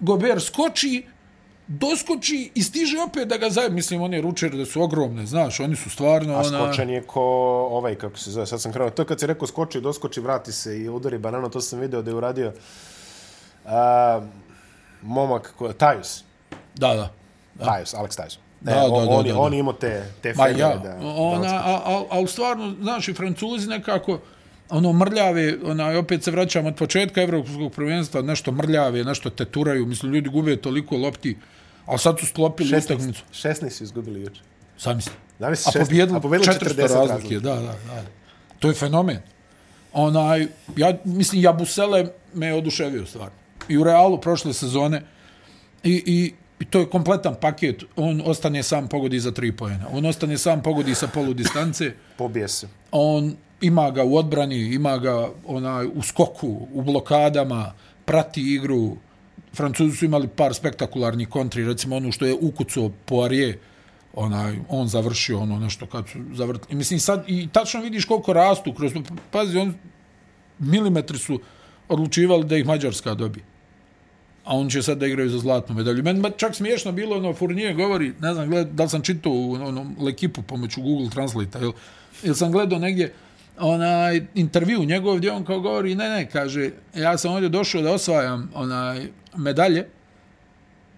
Gober 0.00 0.40
skoči, 0.40 1.02
doskoči 1.68 2.50
i 2.54 2.62
stiže 2.62 2.96
opet 3.08 3.28
da 3.28 3.36
ga 3.36 3.50
zaje. 3.50 3.70
Mislim, 3.70 4.02
one 4.02 4.20
ručere 4.20 4.56
da 4.56 4.66
su 4.66 4.82
ogromne, 4.82 5.26
znaš, 5.26 5.60
oni 5.60 5.76
su 5.76 5.90
stvarno... 5.90 6.34
A 6.34 6.38
ona... 6.38 6.66
skočen 6.66 6.90
je 6.90 7.02
ko 7.02 7.22
ovaj, 7.70 7.94
kako 7.94 8.18
se 8.18 8.30
zove, 8.30 8.46
sad 8.46 8.60
sam 8.60 8.72
krenuo. 8.72 8.90
To 8.90 9.04
kad 9.04 9.20
si 9.20 9.26
rekao 9.26 9.46
skoči, 9.46 9.80
doskoči, 9.80 10.20
vrati 10.20 10.52
se 10.52 10.78
i 10.78 10.88
udari 10.88 11.18
banano, 11.18 11.48
to 11.48 11.60
sam 11.60 11.78
video 11.78 12.02
da 12.02 12.10
je 12.10 12.14
uradio 12.14 12.52
a, 13.64 14.20
momak, 15.02 15.54
ko, 15.58 15.72
Tajus. 15.72 16.24
Da, 16.74 16.94
da. 16.94 17.10
Tajus, 17.64 17.94
Alex 17.94 18.16
Tajus. 18.16 18.38
Da, 18.60 18.72
E, 18.72 18.74
da, 18.74 18.82
on, 18.82 18.90
da, 18.90 19.14
on, 19.14 19.24
da, 19.24 19.32
da. 19.32 19.38
on 19.38 19.54
imao 19.54 19.72
te, 19.72 20.12
te 20.22 20.34
Ma 20.36 20.48
ja, 20.48 20.76
da, 20.76 20.98
ona, 21.02 21.48
da 21.48 21.54
a, 21.54 21.80
a, 21.84 22.04
a, 22.10 22.26
stvarno, 22.26 22.74
znaš, 22.82 23.08
i 23.08 23.14
Francuzi 23.14 23.68
nekako, 23.68 24.20
ono 24.70 24.92
mrljave, 24.92 25.54
ona, 25.64 25.98
opet 25.98 26.24
se 26.24 26.30
vraćam 26.30 26.66
od 26.66 26.74
početka 26.74 27.22
evropskog 27.22 27.72
prvenstva, 27.72 28.22
nešto 28.22 28.52
mrljave, 28.52 29.04
nešto 29.04 29.30
teturaju, 29.30 29.86
mislim, 29.86 30.12
ljudi 30.12 30.28
gube 30.28 30.56
toliko 30.56 30.96
lopti, 30.96 31.36
ali 31.88 31.98
sad 31.98 32.18
su 32.20 32.26
sklopili 32.26 32.70
16, 32.70 32.84
utakmicu. 32.84 33.22
16 33.32 33.70
su 33.70 33.84
izgubili 33.84 34.20
juče. 34.20 34.40
Sam 34.76 34.96
mislim. 34.96 35.16
Zamisli, 35.38 35.72
A 35.76 35.78
pobjedili, 35.84 36.16
a 36.16 36.20
pobjedili 36.20 36.54
400 36.54 36.64
40 36.64 36.80
razlike, 36.80 37.12
razlike. 37.12 37.40
da, 37.40 37.54
da, 37.54 37.60
da. 37.60 38.02
To 38.58 38.68
je 38.68 38.74
fenomen. 38.74 39.18
Onaj, 39.92 40.46
ja 40.76 40.92
mislim, 41.04 41.42
Jabusele 41.42 42.06
me 42.34 42.46
je 42.46 42.54
oduševio 42.54 43.06
stvarno. 43.06 43.36
I 43.68 43.78
u 43.78 43.84
Realu 43.84 44.20
prošle 44.20 44.52
sezone 44.52 45.02
i, 45.82 46.02
i, 46.06 46.34
i 46.60 46.64
to 46.64 46.78
je 46.78 46.90
kompletan 46.90 47.34
paket. 47.40 47.82
On 47.96 48.22
ostane 48.24 48.62
sam 48.62 48.88
pogodi 48.88 49.20
za 49.20 49.30
tri 49.30 49.52
pojena. 49.52 49.86
On 49.92 50.06
ostane 50.06 50.38
sam 50.38 50.62
pogodi 50.62 50.94
sa 50.94 51.06
polu 51.06 51.34
distance. 51.34 51.92
Pobije 52.18 52.48
se. 52.48 52.68
On 52.90 53.36
ima 53.60 53.90
ga 53.90 54.04
u 54.04 54.16
odbrani, 54.16 54.58
ima 54.58 54.98
ga 54.98 55.28
onaj 55.46 55.86
u 55.94 56.02
skoku, 56.02 56.68
u 56.72 56.82
blokadama, 56.82 57.72
prati 58.04 58.54
igru. 58.54 58.96
Francuzi 59.54 59.96
su 59.96 60.04
imali 60.04 60.28
par 60.28 60.54
spektakularnih 60.54 61.28
kontri, 61.28 61.64
recimo 61.64 61.96
onu 61.96 62.12
što 62.12 62.26
je 62.26 62.36
ukucao 62.40 62.90
Poirier, 63.04 63.56
onaj, 64.14 64.58
on 64.68 64.88
završio 64.88 65.38
ono 65.38 65.58
nešto 65.58 65.86
kad 65.86 66.08
su 66.08 66.18
zavrtili. 66.32 66.76
Mislim, 66.78 67.00
sad 67.00 67.24
i 67.26 67.48
tačno 67.52 67.80
vidiš 67.80 68.04
koliko 68.04 68.32
rastu 68.32 68.74
kroz 68.74 68.92
to. 68.92 69.14
Pazi, 69.30 69.58
on, 69.58 69.74
milimetri 70.58 71.18
su 71.18 71.40
odlučivali 71.88 72.44
da 72.44 72.56
ih 72.56 72.66
Mađarska 72.66 73.14
dobije. 73.14 73.44
A 74.44 74.56
on 74.56 74.70
će 74.70 74.82
sad 74.82 74.98
da 74.98 75.06
igraju 75.06 75.30
za 75.30 75.38
zlatnu 75.38 75.74
medalju. 75.74 76.02
Meni 76.02 76.22
čak 76.36 76.54
smiješno 76.54 76.92
bilo, 76.92 77.16
ono, 77.16 77.34
Fournier 77.34 77.76
govori, 77.76 78.12
ne 78.20 78.34
znam, 78.34 78.48
gled, 78.48 78.68
da 78.68 78.82
li 78.82 78.88
sam 78.88 79.02
čitao 79.02 79.32
u 79.32 79.52
onom 79.52 79.96
Lekipu 80.00 80.42
pomoću 80.42 80.82
Google 80.82 81.10
Translate, 81.10 81.58
jel, 81.58 81.72
jel 82.22 82.34
sam 82.34 82.52
gledao 82.52 82.78
negdje 82.78 83.12
onaj 83.60 84.20
intervju 84.34 84.84
njegov 84.84 85.16
gdje 85.16 85.32
on 85.32 85.44
kao 85.44 85.60
govori, 85.60 85.94
ne, 85.94 86.08
ne, 86.08 86.30
kaže, 86.30 86.70
ja 86.94 87.18
sam 87.18 87.32
ovdje 87.32 87.48
došao 87.48 87.82
da 87.82 87.92
osvajam 87.92 88.50
onaj 88.54 89.06
medalje, 89.38 89.86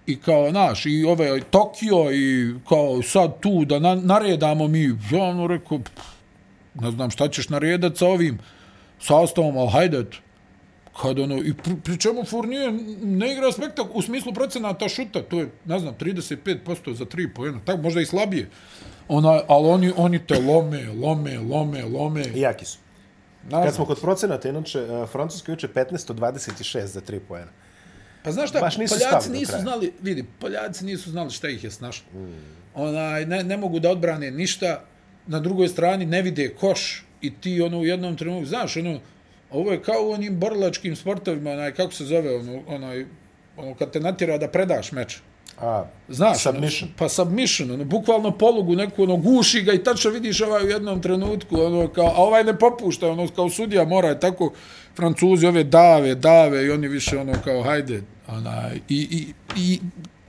i 0.06 0.16
kao 0.16 0.50
naš 0.52 0.86
i 0.86 1.04
ove 1.04 1.40
Tokio 1.40 2.12
i 2.12 2.54
kao 2.68 3.02
sad 3.02 3.40
tu 3.40 3.64
da 3.64 3.78
na, 3.78 3.94
naredamo 3.94 4.68
mi 4.68 4.84
ja 5.10 5.22
ono 5.22 5.46
rekao 5.46 5.78
pff, 5.78 6.06
ne 6.74 6.90
znam 6.90 7.10
šta 7.10 7.28
ćeš 7.28 7.48
naredat 7.48 7.96
sa 7.96 8.06
ovim 8.06 8.38
sastavom 9.00 9.58
ali 9.58 9.70
hajde 9.70 10.04
kad 11.02 11.18
ono 11.18 11.36
i 11.36 11.54
pri, 11.54 11.76
pri 11.84 11.98
čemu 11.98 12.24
Fournier 12.24 12.72
ne 13.02 13.32
igra 13.32 13.52
spektak 13.52 13.86
u 13.94 14.02
smislu 14.02 14.32
procenata 14.32 14.88
šuta 14.88 15.22
to 15.22 15.40
je 15.40 15.50
ne 15.64 15.78
znam 15.78 15.94
35% 16.00 16.92
za 16.92 17.04
3 17.04 17.34
poena 17.34 17.60
tako 17.64 17.82
možda 17.82 18.00
i 18.00 18.06
slabije 18.06 18.50
ona 19.08 19.40
ali 19.48 19.68
oni 19.68 19.92
oni 19.96 20.26
te 20.26 20.40
lome 20.40 20.88
lome 21.02 21.38
lome 21.38 21.84
lome 21.84 22.24
I 22.34 22.40
jaki 22.40 22.64
su. 22.64 22.78
Naravno. 23.44 23.66
Kad 23.66 23.74
smo 23.74 23.84
kod 23.86 24.00
procenata, 24.00 24.48
inače, 24.48 24.82
uh, 24.82 25.08
Francuska 25.08 25.52
juče 25.52 25.68
15 25.68 26.10
od 26.10 26.18
26 26.18 26.84
za 26.84 27.00
3 27.00 27.18
poena. 27.28 27.50
Pa 28.22 28.32
znaš 28.32 28.50
šta, 28.50 28.60
Baš 28.60 28.76
nisu 28.76 28.94
Poljaci 28.94 29.30
nisu 29.30 29.52
znali, 29.60 29.92
vidi, 30.02 30.24
Poljaci 30.38 30.84
nisu 30.84 31.10
znali 31.10 31.30
šta 31.30 31.48
ih 31.48 31.64
je 31.64 31.70
snašlo. 31.70 32.06
Mm. 32.14 32.34
Onaj, 32.74 33.26
ne, 33.26 33.44
ne 33.44 33.56
mogu 33.56 33.80
da 33.80 33.90
odbrane 33.90 34.30
ništa, 34.30 34.84
na 35.26 35.40
drugoj 35.40 35.68
strani 35.68 36.06
ne 36.06 36.22
vide 36.22 36.48
koš, 36.48 37.04
i 37.22 37.34
ti 37.34 37.60
ono 37.62 37.78
u 37.78 37.86
jednom 37.86 38.16
trenutku, 38.16 38.46
znaš, 38.46 38.76
ono, 38.76 39.00
ovo 39.50 39.72
je 39.72 39.82
kao 39.82 40.06
u 40.06 40.12
onim 40.12 40.38
borlačkim 40.38 40.96
sportovima, 40.96 41.50
onaj, 41.50 41.74
kako 41.74 41.92
se 41.92 42.04
zove, 42.04 42.36
ono, 42.36 42.62
onaj, 42.66 43.06
ono, 43.56 43.74
kad 43.74 43.90
te 43.90 44.00
natjera 44.00 44.38
da 44.38 44.48
predaš 44.48 44.92
meč. 44.92 45.18
A, 45.60 45.84
Znaš, 46.08 46.42
submission. 46.42 46.88
Ono, 46.88 46.96
pa 46.98 47.08
submission, 47.08 47.70
ono, 47.70 47.84
bukvalno 47.84 48.30
polugu 48.30 48.76
neku, 48.76 49.02
ono, 49.02 49.16
guši 49.16 49.62
ga 49.62 49.72
i 49.72 49.82
tačno 49.84 50.10
vidiš 50.10 50.40
ovaj 50.40 50.64
u 50.64 50.68
jednom 50.68 51.02
trenutku, 51.02 51.60
ono, 51.60 51.88
kao, 51.88 52.06
a 52.06 52.16
ovaj 52.16 52.44
ne 52.44 52.58
popušta, 52.58 53.08
ono, 53.08 53.28
kao 53.28 53.50
sudija 53.50 53.84
mora 53.84 54.08
je 54.08 54.20
tako, 54.20 54.52
francuzi 54.96 55.46
ove 55.46 55.64
dave, 55.64 56.14
dave 56.14 56.66
i 56.66 56.70
oni 56.70 56.88
više, 56.88 57.18
ono, 57.18 57.32
kao, 57.44 57.62
hajde, 57.62 58.02
onaj, 58.28 58.80
i, 58.88 58.96
i, 59.10 59.34
i 59.56 59.80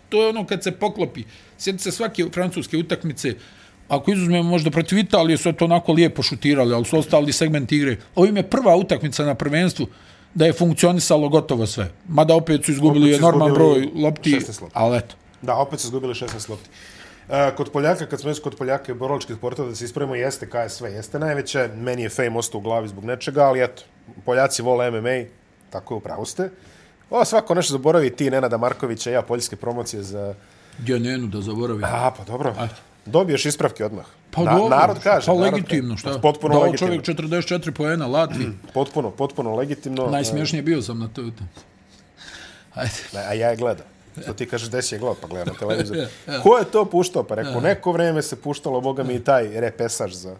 to 0.10 0.22
je 0.22 0.30
ono 0.30 0.46
kad 0.46 0.64
se 0.64 0.72
poklopi. 0.72 1.24
Sjetite 1.58 1.84
se 1.84 1.92
svake 1.92 2.26
francuske 2.34 2.78
utakmice, 2.78 3.34
ako 3.88 4.12
izuzmemo 4.12 4.50
možda 4.50 4.72
protiv 4.72 4.98
Italije, 4.98 5.38
su 5.38 5.54
to 5.54 5.66
onako 5.66 5.94
lijepo 5.94 6.24
šutirali, 6.24 6.74
ali 6.74 6.86
su 6.86 6.98
ostali 6.98 7.34
segment 7.34 7.72
igre. 7.72 7.98
Ovo 8.16 8.28
im 8.28 8.38
je 8.38 8.50
prva 8.50 8.76
utakmica 8.76 9.26
na 9.26 9.36
prvenstvu 9.36 9.88
da 10.34 10.46
je 10.46 10.54
funkcionisalo 10.54 11.30
gotovo 11.30 11.66
sve. 11.68 11.92
Mada 12.08 12.36
opet 12.36 12.66
su 12.66 12.72
izgubili 12.72 13.10
Opet 13.10 13.20
su 13.20 13.26
enorman 13.26 13.54
broj 13.54 13.80
izgubili 13.80 14.04
lopti, 14.04 14.32
16 14.32 14.62
lopti. 14.62 14.74
ali 14.74 14.98
eto. 14.98 15.16
Da, 15.42 15.56
opet 15.56 15.80
su 15.80 15.88
izgubili 15.88 16.14
16 16.14 16.50
lopti. 16.50 16.70
E, 17.30 17.52
kod 17.58 17.72
Poljaka, 17.72 18.06
kad 18.06 18.20
smo 18.22 18.30
već 18.30 18.40
kod 18.40 18.56
Poljaka 18.56 18.92
i 18.92 18.96
boroličkih 18.96 19.36
sportova, 19.36 19.70
da 19.70 19.76
se 19.76 19.86
ispravimo, 19.86 20.16
jeste 20.16 20.50
KSV, 20.50 20.86
jeste 20.86 21.20
najveće. 21.20 21.70
Meni 21.76 22.02
je 22.04 22.10
fame 22.10 22.38
ostao 22.38 22.60
u 22.60 22.62
glavi 22.62 22.88
zbog 22.88 23.06
nečega, 23.06 23.44
ali 23.44 23.64
eto, 23.64 23.84
Poljaci 24.26 24.62
vole 24.62 24.92
MMA, 24.92 25.24
tako 25.70 25.94
je, 25.94 25.98
upravo 25.98 26.26
ste. 26.26 26.50
O, 27.10 27.26
svako 27.26 27.56
nešto 27.56 27.72
zaboravi, 27.72 28.16
ti, 28.16 28.30
Nenada 28.30 28.58
Markovića, 28.58 29.12
ja, 29.12 29.22
poljske 29.22 29.56
promocije 29.56 30.04
za... 30.04 30.34
Gdje 30.80 31.00
nenu 31.00 31.28
da 31.28 31.42
zaboravim. 31.42 31.84
A, 31.84 32.12
pa 32.18 32.24
dobro. 32.24 32.56
Ajde. 32.58 32.74
Dobiješ 33.06 33.46
ispravke 33.46 33.86
odmah. 33.86 34.06
Pa 34.32 34.42
Na- 34.44 34.54
dobro, 34.58 34.78
narod 34.78 34.98
kaže. 35.04 35.26
pa 35.26 35.34
narod 35.34 35.54
legitimno, 35.54 35.96
kaže. 35.96 36.02
šta? 36.02 36.20
Potpuno 36.22 36.54
Dao 36.54 36.64
legitimno. 36.64 37.02
čovjek 37.02 37.20
44 37.34 37.72
poena, 37.72 38.08
Latvi. 38.08 38.50
Potpuno, 38.74 39.12
potpuno 39.12 39.56
legitimno. 39.56 40.08
Najsmješnije 40.08 40.62
bio 40.64 40.82
sam 40.82 41.00
na 41.00 41.08
toj 41.08 41.26
utakmici. 41.26 41.66
Ajde. 42.74 43.28
A 43.28 43.34
ja 43.34 43.50
je 43.50 43.56
gledam. 43.56 43.86
Što 44.24 44.34
ti 44.34 44.46
kažeš, 44.46 44.70
desi 44.70 44.96
je 44.96 45.00
gled, 45.00 45.18
pa 45.22 45.28
gledam 45.28 45.48
na 45.48 45.60
televizor. 45.60 45.98
Ko 46.44 46.58
je 46.58 46.66
to 46.66 46.86
puštao? 46.86 47.24
Pa 47.24 47.36
rekao, 47.36 47.62
neko 47.62 47.92
vreme 47.92 48.22
se 48.22 48.36
puštalo, 48.36 48.82
boga 48.82 49.04
mi 49.04 49.14
i 49.14 49.24
taj 49.24 49.62
repesaž 49.62 50.14
za, 50.14 50.36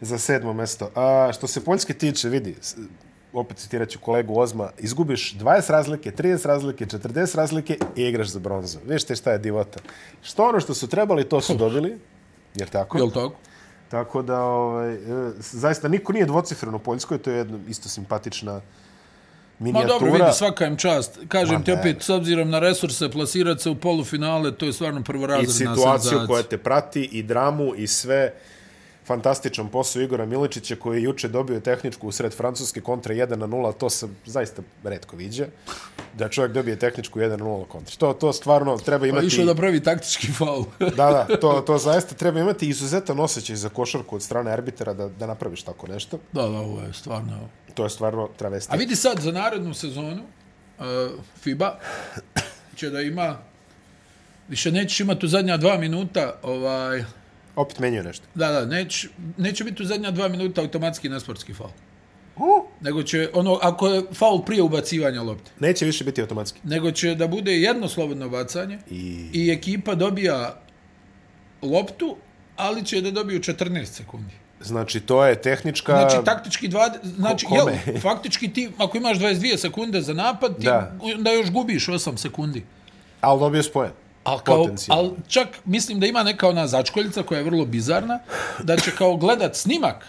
za 0.00 0.18
sedmo 0.18 0.52
mesto. 0.52 0.90
A 0.94 1.30
što 1.32 1.46
se 1.46 1.64
Poljske 1.64 1.94
tiče, 1.94 2.28
vidi, 2.28 2.56
opet 3.32 3.56
citirat 3.56 3.88
ću 3.88 3.98
kolegu 3.98 4.38
Ozma, 4.38 4.70
izgubiš 4.78 5.34
20 5.34 5.70
razlike, 5.70 6.10
30 6.10 6.46
razlike, 6.46 6.86
40 6.86 7.36
razlike 7.36 7.78
i 7.96 8.02
igraš 8.02 8.28
za 8.28 8.38
bronzu. 8.38 8.78
Viš 8.86 9.04
te 9.04 9.16
šta 9.16 9.32
je 9.32 9.38
divota. 9.38 9.80
Što 10.22 10.48
ono 10.48 10.60
što 10.60 10.74
su 10.74 10.86
trebali, 10.86 11.28
to 11.28 11.40
su 11.40 11.54
dobili, 11.54 11.98
jer 12.54 12.68
tako? 12.68 12.98
Jel 12.98 13.10
tako? 13.10 13.34
Tako 13.88 14.22
da, 14.22 14.42
ovaj, 14.42 14.94
e, 14.94 14.98
zaista, 15.38 15.88
niko 15.88 16.12
nije 16.12 16.26
dvocifren 16.26 16.74
u 16.74 16.78
Poljskoj, 16.78 17.18
to 17.18 17.30
je 17.30 17.36
jedna 17.36 17.58
isto 17.68 17.88
simpatična 17.88 18.52
Ma 18.52 18.60
minijatura. 19.58 19.98
dobro, 19.98 20.12
vidi, 20.12 20.32
svaka 20.34 20.66
im 20.66 20.76
čast. 20.76 21.18
Kažem 21.28 21.58
Ma 21.58 21.64
ti 21.64 21.72
opet, 21.72 22.02
s 22.02 22.08
obzirom 22.08 22.50
na 22.50 22.58
resurse, 22.58 23.08
plasirati 23.10 23.62
se 23.62 23.70
u 23.70 23.74
polufinale, 23.74 24.52
to 24.52 24.66
je 24.66 24.72
stvarno 24.72 25.00
I 25.00 25.04
prvorazredna 25.04 25.74
situaciju 25.74 26.10
senzacija. 26.10 26.26
koja 26.26 26.42
te 26.42 26.58
prati, 26.58 27.04
i 27.12 27.22
dramu, 27.22 27.74
i 27.76 27.86
sve. 27.86 28.34
Fantastičan 29.06 29.68
posao 29.68 30.02
Igora 30.02 30.26
Miličića 30.26 30.76
koji 30.76 30.98
je 30.98 31.02
juče 31.02 31.28
dobio 31.28 31.60
tehničku 31.60 32.08
usred 32.08 32.32
Francuske 32.32 32.80
kontra 32.80 33.14
1 33.14 33.36
na 33.36 33.46
0, 33.46 33.72
to 33.78 33.90
se 33.90 34.08
zaista 34.26 34.62
redko 34.84 35.16
viđa. 35.16 35.46
Da 36.14 36.28
čovjek 36.28 36.52
dobije 36.52 36.78
tehničku 36.78 37.18
1 37.18 37.28
na 37.28 37.36
0 37.36 37.66
kontra. 37.66 37.96
To, 37.98 38.12
to 38.12 38.32
stvarno 38.32 38.78
treba 38.78 39.00
Pa 39.00 39.06
imati... 39.06 39.26
išao 39.26 39.44
da 39.44 39.54
pravi 39.54 39.82
taktički 39.82 40.26
faul. 40.26 40.64
Da, 40.96 41.26
da, 41.28 41.36
to, 41.36 41.60
to 41.66 41.78
zaista 41.78 42.14
treba 42.14 42.40
imati 42.40 42.68
izuzetan 42.68 43.20
osjećaj 43.20 43.56
za 43.56 43.68
košarku 43.68 44.16
od 44.16 44.22
strane 44.22 44.50
arbitera 44.50 44.94
da, 44.94 45.08
da 45.08 45.26
napraviš 45.26 45.62
tako 45.62 45.86
nešto. 45.86 46.18
da, 46.32 46.42
da, 46.42 46.48
ovo 46.58 46.80
je 46.80 46.92
stvarno... 46.92 47.48
To 47.74 47.84
je 47.84 47.90
stvarno 47.90 48.28
travesti. 48.36 48.72
A 48.74 48.76
vidi 48.76 48.96
sad, 48.96 49.18
za 49.20 49.32
narednu 49.32 49.74
sezonu, 49.74 50.22
uh, 50.78 50.84
FIBA 51.40 51.78
će 52.76 52.90
da 52.90 53.00
ima, 53.00 53.38
više 54.48 54.72
nećeš 54.72 55.00
imati 55.00 55.26
u 55.26 55.28
zadnja 55.28 55.56
dva 55.56 55.78
minuta, 55.78 56.34
ovaj, 56.42 57.04
Opet 57.56 57.78
menjuje 57.78 58.02
nešto. 58.02 58.26
da, 58.34 58.48
da, 58.50 58.66
neć, 58.66 59.06
neće 59.36 59.64
biti 59.64 59.82
u 59.82 59.86
zadnja 59.86 60.10
dva 60.10 60.28
minuta 60.28 60.60
automatski 60.60 61.08
nesportski 61.08 61.54
faul. 61.54 61.70
Uh, 62.36 62.64
Nego 62.80 63.02
će, 63.02 63.30
ono, 63.34 63.58
ako 63.62 63.88
je 63.88 64.02
faul 64.12 64.44
prije 64.44 64.62
ubacivanja 64.62 65.22
lopte, 65.22 65.50
neće 65.60 65.84
više 65.84 66.04
biti 66.04 66.20
automatski. 66.20 66.60
nego 66.64 66.90
će 66.90 67.14
da 67.14 67.26
bude 67.28 67.52
jedno 67.52 67.88
slobodno 67.88 68.28
bacanje 68.28 68.78
I... 68.90 69.28
i 69.32 69.50
ekipa 69.50 69.94
dobija 69.94 70.60
loptu, 71.62 72.16
ali 72.56 72.84
će 72.84 73.00
da 73.00 73.10
dobiju 73.10 73.40
14 73.40 73.84
sekundi. 73.84 74.34
Znači, 74.60 75.00
to 75.00 75.24
je 75.26 75.42
tehnička... 75.42 75.92
Znači, 75.92 76.24
taktički 76.24 76.68
20, 76.68 76.90
znači, 77.04 77.46
Ko- 77.46 77.54
jel, 77.56 78.00
faktički 78.00 78.52
ti, 78.52 78.70
ako 78.78 78.96
imaš 78.96 79.18
22 79.18 79.56
sekunde 79.56 80.00
za 80.00 80.14
napad, 80.14 80.58
ti 80.58 80.64
Da. 80.66 80.92
da 81.18 81.32
još 81.32 81.50
gubiš 81.50 81.86
8 81.86 82.16
sekundi. 82.16 82.64
Ali 83.20 83.40
dobio 83.40 83.62
spojen. 83.62 83.92
Al 84.24 84.38
kao, 84.38 84.68
al 84.88 85.10
čak 85.28 85.48
mislim 85.64 86.00
da 86.00 86.06
ima 86.06 86.22
neka 86.22 86.48
ona 86.48 86.66
začkoljica 86.66 87.22
koja 87.22 87.38
je 87.38 87.44
vrlo 87.44 87.64
bizarna, 87.64 88.18
da 88.62 88.76
će 88.76 88.90
kao 88.90 89.16
gledat 89.16 89.56
snimak 89.56 90.06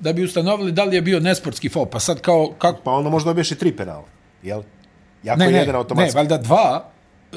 da 0.00 0.12
bi 0.12 0.24
ustanovili 0.24 0.72
da 0.72 0.84
li 0.84 0.96
je 0.96 1.02
bio 1.02 1.20
nesportski 1.20 1.68
faul. 1.68 1.86
Pa 1.86 2.00
sad 2.00 2.20
kao, 2.20 2.52
kako, 2.58 2.80
Pa 2.84 2.90
onda 2.90 3.10
možda 3.10 3.30
dobiješ 3.30 3.52
i 3.52 3.58
tri 3.58 3.76
penala. 3.76 4.04
Jel? 4.42 4.62
Jako 5.22 5.38
ne, 5.38 5.44
je 5.46 5.52
ne, 5.52 5.58
jedan 5.58 5.72
ne, 5.72 5.78
automatski. 5.78 6.16
valjda 6.16 6.38
dva, 6.38 6.84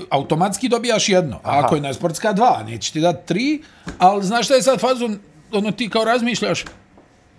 automatski 0.10 0.70
dobijaš 0.70 1.10
jedno. 1.10 1.36
A 1.44 1.60
ako 1.60 1.76
je 1.76 1.82
nesportska 1.82 2.34
dva, 2.34 2.64
neće 2.68 2.94
ti 2.94 3.00
dati 3.00 3.28
tri, 3.28 3.64
ali 3.98 4.26
znaš 4.26 4.46
šta 4.46 4.56
je 4.56 4.62
sad 4.62 4.80
fazon, 4.80 5.20
ono 5.52 5.72
ti 5.72 5.90
kao 5.90 6.04
razmišljaš, 6.04 6.66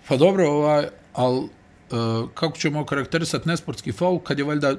pa 0.07 0.17
dobro, 0.17 0.49
ovaj, 0.49 0.87
ali 1.13 1.39
uh, 1.39 1.49
kako 2.33 2.57
ćemo 2.57 2.85
karakterisati 2.85 3.47
nesportski 3.47 3.91
faul 3.91 4.19
kad 4.19 4.39
je 4.39 4.45
valjda 4.45 4.75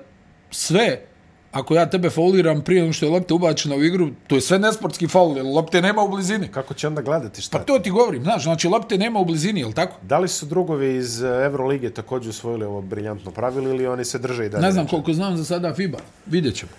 sve 0.51 1.07
ako 1.53 1.75
ja 1.75 1.87
tebe 1.91 2.11
fauliram 2.11 2.61
prije 2.61 2.83
nego 2.83 2.93
što 2.93 3.07
je 3.07 3.13
lopta 3.13 3.35
ubačena 3.35 3.77
u 3.77 3.85
igru, 3.85 4.11
to 4.27 4.35
je 4.35 4.41
sve 4.41 4.59
nesportski 4.59 5.09
faul, 5.09 5.37
jer 5.37 5.47
lopte 5.47 5.83
nema 5.83 6.03
u 6.03 6.09
blizini. 6.09 6.49
Kako 6.49 6.75
će 6.75 6.87
onda 6.87 7.03
gledati 7.03 7.43
šta? 7.43 7.59
Pa 7.59 7.65
to 7.65 7.79
ti 7.79 7.91
govorim, 7.91 8.23
znaš, 8.23 8.43
znači 8.43 8.69
lopte 8.69 8.99
nema 8.99 9.21
u 9.21 9.25
blizini, 9.25 9.61
jel 9.61 9.73
tako? 9.73 9.97
Da 10.03 10.19
li 10.19 10.29
su 10.29 10.47
drugovi 10.47 10.97
iz 10.97 11.23
eh, 11.23 11.27
Eurolige 11.27 11.91
također 11.91 12.31
usvojili 12.31 12.65
ovo 12.65 12.81
briljantno 12.81 13.31
pravilo 13.31 13.69
ili 13.69 13.87
oni 13.87 14.05
se 14.05 14.19
drže 14.19 14.47
i 14.47 14.49
dalje? 14.49 14.63
Ne 14.63 14.73
znam 14.73 14.87
koliko 14.87 15.13
znam 15.13 15.37
za 15.37 15.45
sada 15.45 15.75
FIBA, 15.75 15.99
vidjet 16.27 16.55
ćemo. 16.55 16.73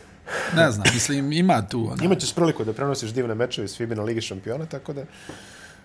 Ne 0.56 0.72
znam, 0.72 0.88
mislim, 0.94 1.32
ima 1.32 1.68
tu. 1.68 1.90
Ona. 1.92 2.04
Imaćeš 2.04 2.34
priliku 2.36 2.64
da 2.64 2.74
prenosiš 2.74 3.10
divne 3.10 3.36
mečeve 3.36 3.66
iz 3.66 3.78
FIBA 3.78 3.96
na 3.96 4.04
Ligi 4.04 4.22
šampiona, 4.22 4.66
tako 4.66 4.94
da... 4.94 5.02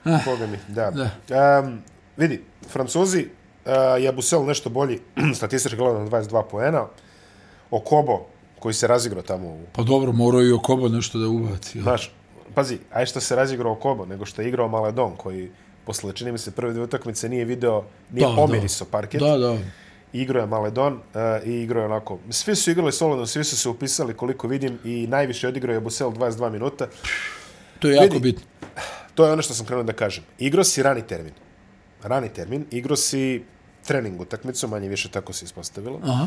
Ah, 0.05 0.19
Boga 0.25 0.47
mi, 0.47 0.59
da. 0.69 0.91
da. 0.91 1.61
Um, 1.61 1.79
vidi, 2.17 2.43
Francuzi, 2.69 3.27
uh, 3.65 3.73
Jabusel 4.03 4.45
nešto 4.45 4.71
bolji, 4.71 5.01
statistički 5.37 5.77
gledano 5.77 6.11
22 6.11 6.43
poena, 6.51 6.87
Okobo, 7.71 8.27
koji 8.59 8.75
se 8.75 8.87
razigrao 8.87 9.23
tamo 9.23 9.49
u 9.49 9.61
Pa 9.73 9.83
dobro, 9.83 10.13
morao 10.13 10.43
i 10.43 10.53
Okobo 10.53 10.89
nešto 10.89 11.19
da 11.19 11.29
ubaci. 11.29 11.79
jel? 11.79 11.83
Znaš, 11.83 12.13
pazi, 12.55 12.79
aj 12.93 13.07
što 13.07 13.21
se 13.21 13.37
razigrao 13.37 13.75
Kobo, 13.75 14.07
nego 14.07 14.27
što 14.27 14.43
je 14.43 14.49
igrao 14.49 14.69
Maledon, 14.69 15.17
koji 15.17 15.51
posle, 15.85 16.13
čini 16.13 16.33
mi 16.33 16.39
se, 16.39 16.51
prve 16.51 16.73
dvije 16.73 16.85
utakmice 16.85 17.29
nije 17.29 17.45
video, 17.45 17.85
nije 18.13 18.23
Da, 18.23 18.29
da, 18.29 18.33
da. 18.33 18.37
pomiriso 18.37 18.85
parket. 18.85 19.21
Da, 19.21 19.39
da. 19.39 19.57
Igrao 20.13 20.41
je 20.41 20.47
Maledon 20.47 20.93
uh, 20.95 21.01
i 21.47 21.53
igrao 21.53 21.81
je 21.81 21.87
onako. 21.87 22.19
Svi 22.31 22.57
su 22.57 22.71
igrali 22.71 22.93
solidno, 22.93 23.27
svi 23.27 23.45
su 23.45 23.57
se 23.57 23.69
upisali 23.69 24.15
koliko 24.15 24.49
vidim 24.49 24.79
i 24.85 25.07
najviše 25.07 25.49
odigrao 25.49 25.75
je 25.75 25.81
Busel 25.81 26.11
22 26.11 26.51
minuta. 26.51 26.87
To 27.79 27.89
je 27.89 27.95
jako 27.95 28.15
Vidi. 28.15 28.21
bitno. 28.23 28.43
To 29.15 29.27
je 29.27 29.33
ono 29.33 29.43
što 29.43 29.55
sam 29.55 29.67
krenuo 29.67 29.85
da 29.85 29.93
kažem. 29.93 30.25
Igrao 30.39 30.65
si 30.65 30.83
rani 30.83 31.03
termin. 31.03 31.33
Rani 32.03 32.29
termin. 32.29 32.67
Igrao 32.71 32.97
si 32.97 33.45
trening 33.87 34.21
utakmicu, 34.21 34.69
manje 34.69 34.89
više 34.89 35.09
tako 35.09 35.33
se 35.33 35.45
ispostavilo. 35.45 36.01
Aha. 36.05 36.27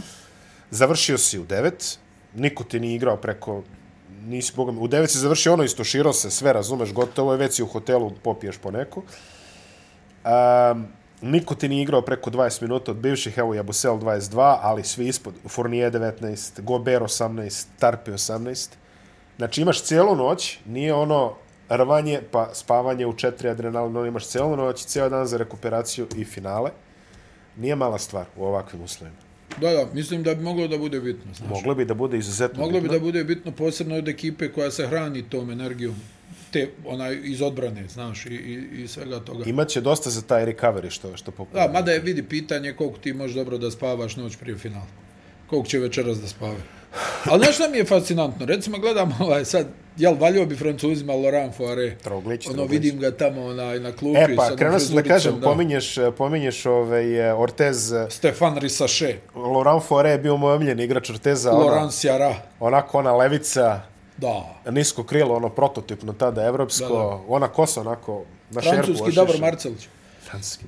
Završio 0.71 1.17
si 1.17 1.39
u 1.39 1.45
9, 1.45 1.97
niko 2.35 2.63
ti 2.63 2.79
nije 2.79 2.95
igrao 2.95 3.17
preko 3.17 3.63
nisi 4.25 4.53
bogom, 4.55 4.79
u 4.79 4.87
devet 4.87 5.11
si 5.11 5.17
završio 5.17 5.53
ono 5.53 5.63
isto, 5.63 5.83
širo 5.83 6.13
se, 6.13 6.31
sve 6.31 6.53
razumeš, 6.53 6.93
gotovo 6.93 7.31
je, 7.31 7.37
već 7.37 7.55
si 7.55 7.63
u 7.63 7.67
hotelu, 7.67 8.11
popiješ 8.23 8.57
po 8.57 8.71
neku. 8.71 9.03
Um, 10.23 10.87
niko 11.21 11.55
ti 11.55 11.69
nije 11.69 11.83
igrao 11.83 12.01
preko 12.01 12.29
20 12.29 12.61
minuta 12.61 12.91
od 12.91 12.97
bivših, 12.97 13.37
evo 13.37 13.53
Jabusel 13.53 13.97
22, 13.97 14.57
ali 14.61 14.83
svi 14.83 15.07
ispod, 15.07 15.33
Fournier 15.47 15.91
19, 15.91 16.61
Gober 16.61 17.01
18, 17.01 17.65
Tarpe 17.79 18.11
18. 18.11 18.69
Znači 19.37 19.61
imaš 19.61 19.83
cijelu 19.83 20.15
noć, 20.15 20.59
nije 20.65 20.93
ono 20.93 21.33
rvanje 21.69 22.21
pa 22.31 22.49
spavanje 22.53 23.05
u 23.05 23.13
četiri 23.13 23.49
adrenalina, 23.49 23.99
ono, 23.99 24.07
imaš 24.07 24.27
cijelu 24.27 24.55
noć, 24.55 24.85
cijel 24.85 25.09
dan 25.09 25.27
za 25.27 25.37
rekuperaciju 25.37 26.07
i 26.15 26.25
finale. 26.25 26.71
Nije 27.57 27.75
mala 27.75 27.97
stvar 27.97 28.25
u 28.37 28.45
ovakvim 28.45 28.83
uslovima. 28.83 29.28
Da, 29.57 29.71
da, 29.71 29.89
mislim 29.93 30.23
da 30.23 30.35
bi 30.35 30.43
moglo 30.43 30.67
da 30.67 30.77
bude 30.77 30.99
bitno. 30.99 31.33
Znaš. 31.33 31.49
Moglo 31.49 31.75
bi 31.75 31.85
da 31.85 31.93
bude 31.93 32.17
izuzetno 32.17 32.59
Moglo 32.59 32.73
bi 32.73 32.81
bitno. 32.81 32.93
da 32.93 33.03
bude 33.03 33.23
bitno 33.23 33.51
posebno 33.51 33.95
od 33.95 34.07
ekipe 34.07 34.49
koja 34.49 34.71
se 34.71 34.87
hrani 34.87 35.23
tom 35.23 35.51
energijom 35.51 35.95
te 36.51 36.69
onaj 36.85 37.19
iz 37.23 37.41
odbrane, 37.41 37.87
znaš, 37.87 38.25
i, 38.25 38.29
i, 38.29 38.83
i 38.83 38.87
svega 38.87 39.19
toga. 39.19 39.43
Imaće 39.45 39.81
dosta 39.81 40.09
za 40.09 40.21
taj 40.21 40.45
recovery 40.45 40.89
što 40.89 41.17
što 41.17 41.31
Da, 41.31 41.35
popularno. 41.37 41.73
mada 41.73 41.91
je 41.91 41.99
vidi 41.99 42.23
pitanje 42.23 42.73
koliko 42.73 42.97
ti 42.97 43.13
možeš 43.13 43.35
dobro 43.35 43.57
da 43.57 43.71
spavaš 43.71 44.15
noć 44.15 44.35
prije 44.35 44.57
finala. 44.57 44.85
Koliko 45.49 45.67
će 45.67 45.79
večeras 45.79 46.17
da 46.17 46.27
spave. 46.27 46.57
Ali 47.25 47.39
znaš 47.39 47.55
šta 47.55 47.67
mi 47.67 47.77
je 47.77 47.85
fascinantno? 47.85 48.45
Recimo, 48.45 48.77
gledam 48.77 49.17
ovaj 49.19 49.45
sad, 49.45 49.67
jel, 49.97 50.15
valio 50.15 50.45
bi 50.45 50.55
francuzima 50.55 51.13
Laurent 51.13 51.55
Foire. 51.55 51.95
Troglić, 51.97 52.47
Ono, 52.47 52.55
Troglić. 52.55 52.71
vidim 52.73 52.99
ga 52.99 53.11
tamo 53.11 53.45
onaj, 53.45 53.79
na 53.79 53.91
klupi. 53.91 54.19
E 54.19 54.35
pa, 54.35 54.55
krenuo 54.55 54.79
sam 54.79 54.95
da 54.95 55.03
kažem, 55.03 55.41
pominješ, 55.41 55.95
pominješ 56.17 56.65
ovaj, 56.65 57.05
Ortez, 57.33 57.93
Stefan 58.09 58.57
Risache, 58.57 59.15
Laurent 59.35 59.83
Fore 59.83 60.09
je 60.09 60.17
bio 60.17 60.37
moj 60.37 60.53
omiljen 60.53 60.79
igrač 60.79 61.09
Orteza, 61.09 61.51
ona, 61.51 61.59
Laurent 61.61 61.93
Sierra. 61.93 62.33
onako 62.59 62.97
ona 62.97 63.13
levica, 63.13 63.81
Da. 64.17 64.43
nisko 64.67 65.03
krilo, 65.03 65.35
ono 65.35 65.49
prototipno 65.49 66.13
tada, 66.13 66.43
evropsko, 66.43 66.87
Da, 66.87 66.93
da. 66.95 67.19
ona 67.27 67.47
kosa 67.47 67.81
onako 67.81 68.23
na 68.51 68.61
šerpu. 68.61 68.75
Francuski 68.75 69.03
ošiša. 69.03 69.21
Davor 69.21 69.39
Marcelić. 69.41 69.87
Francuski. 70.29 70.65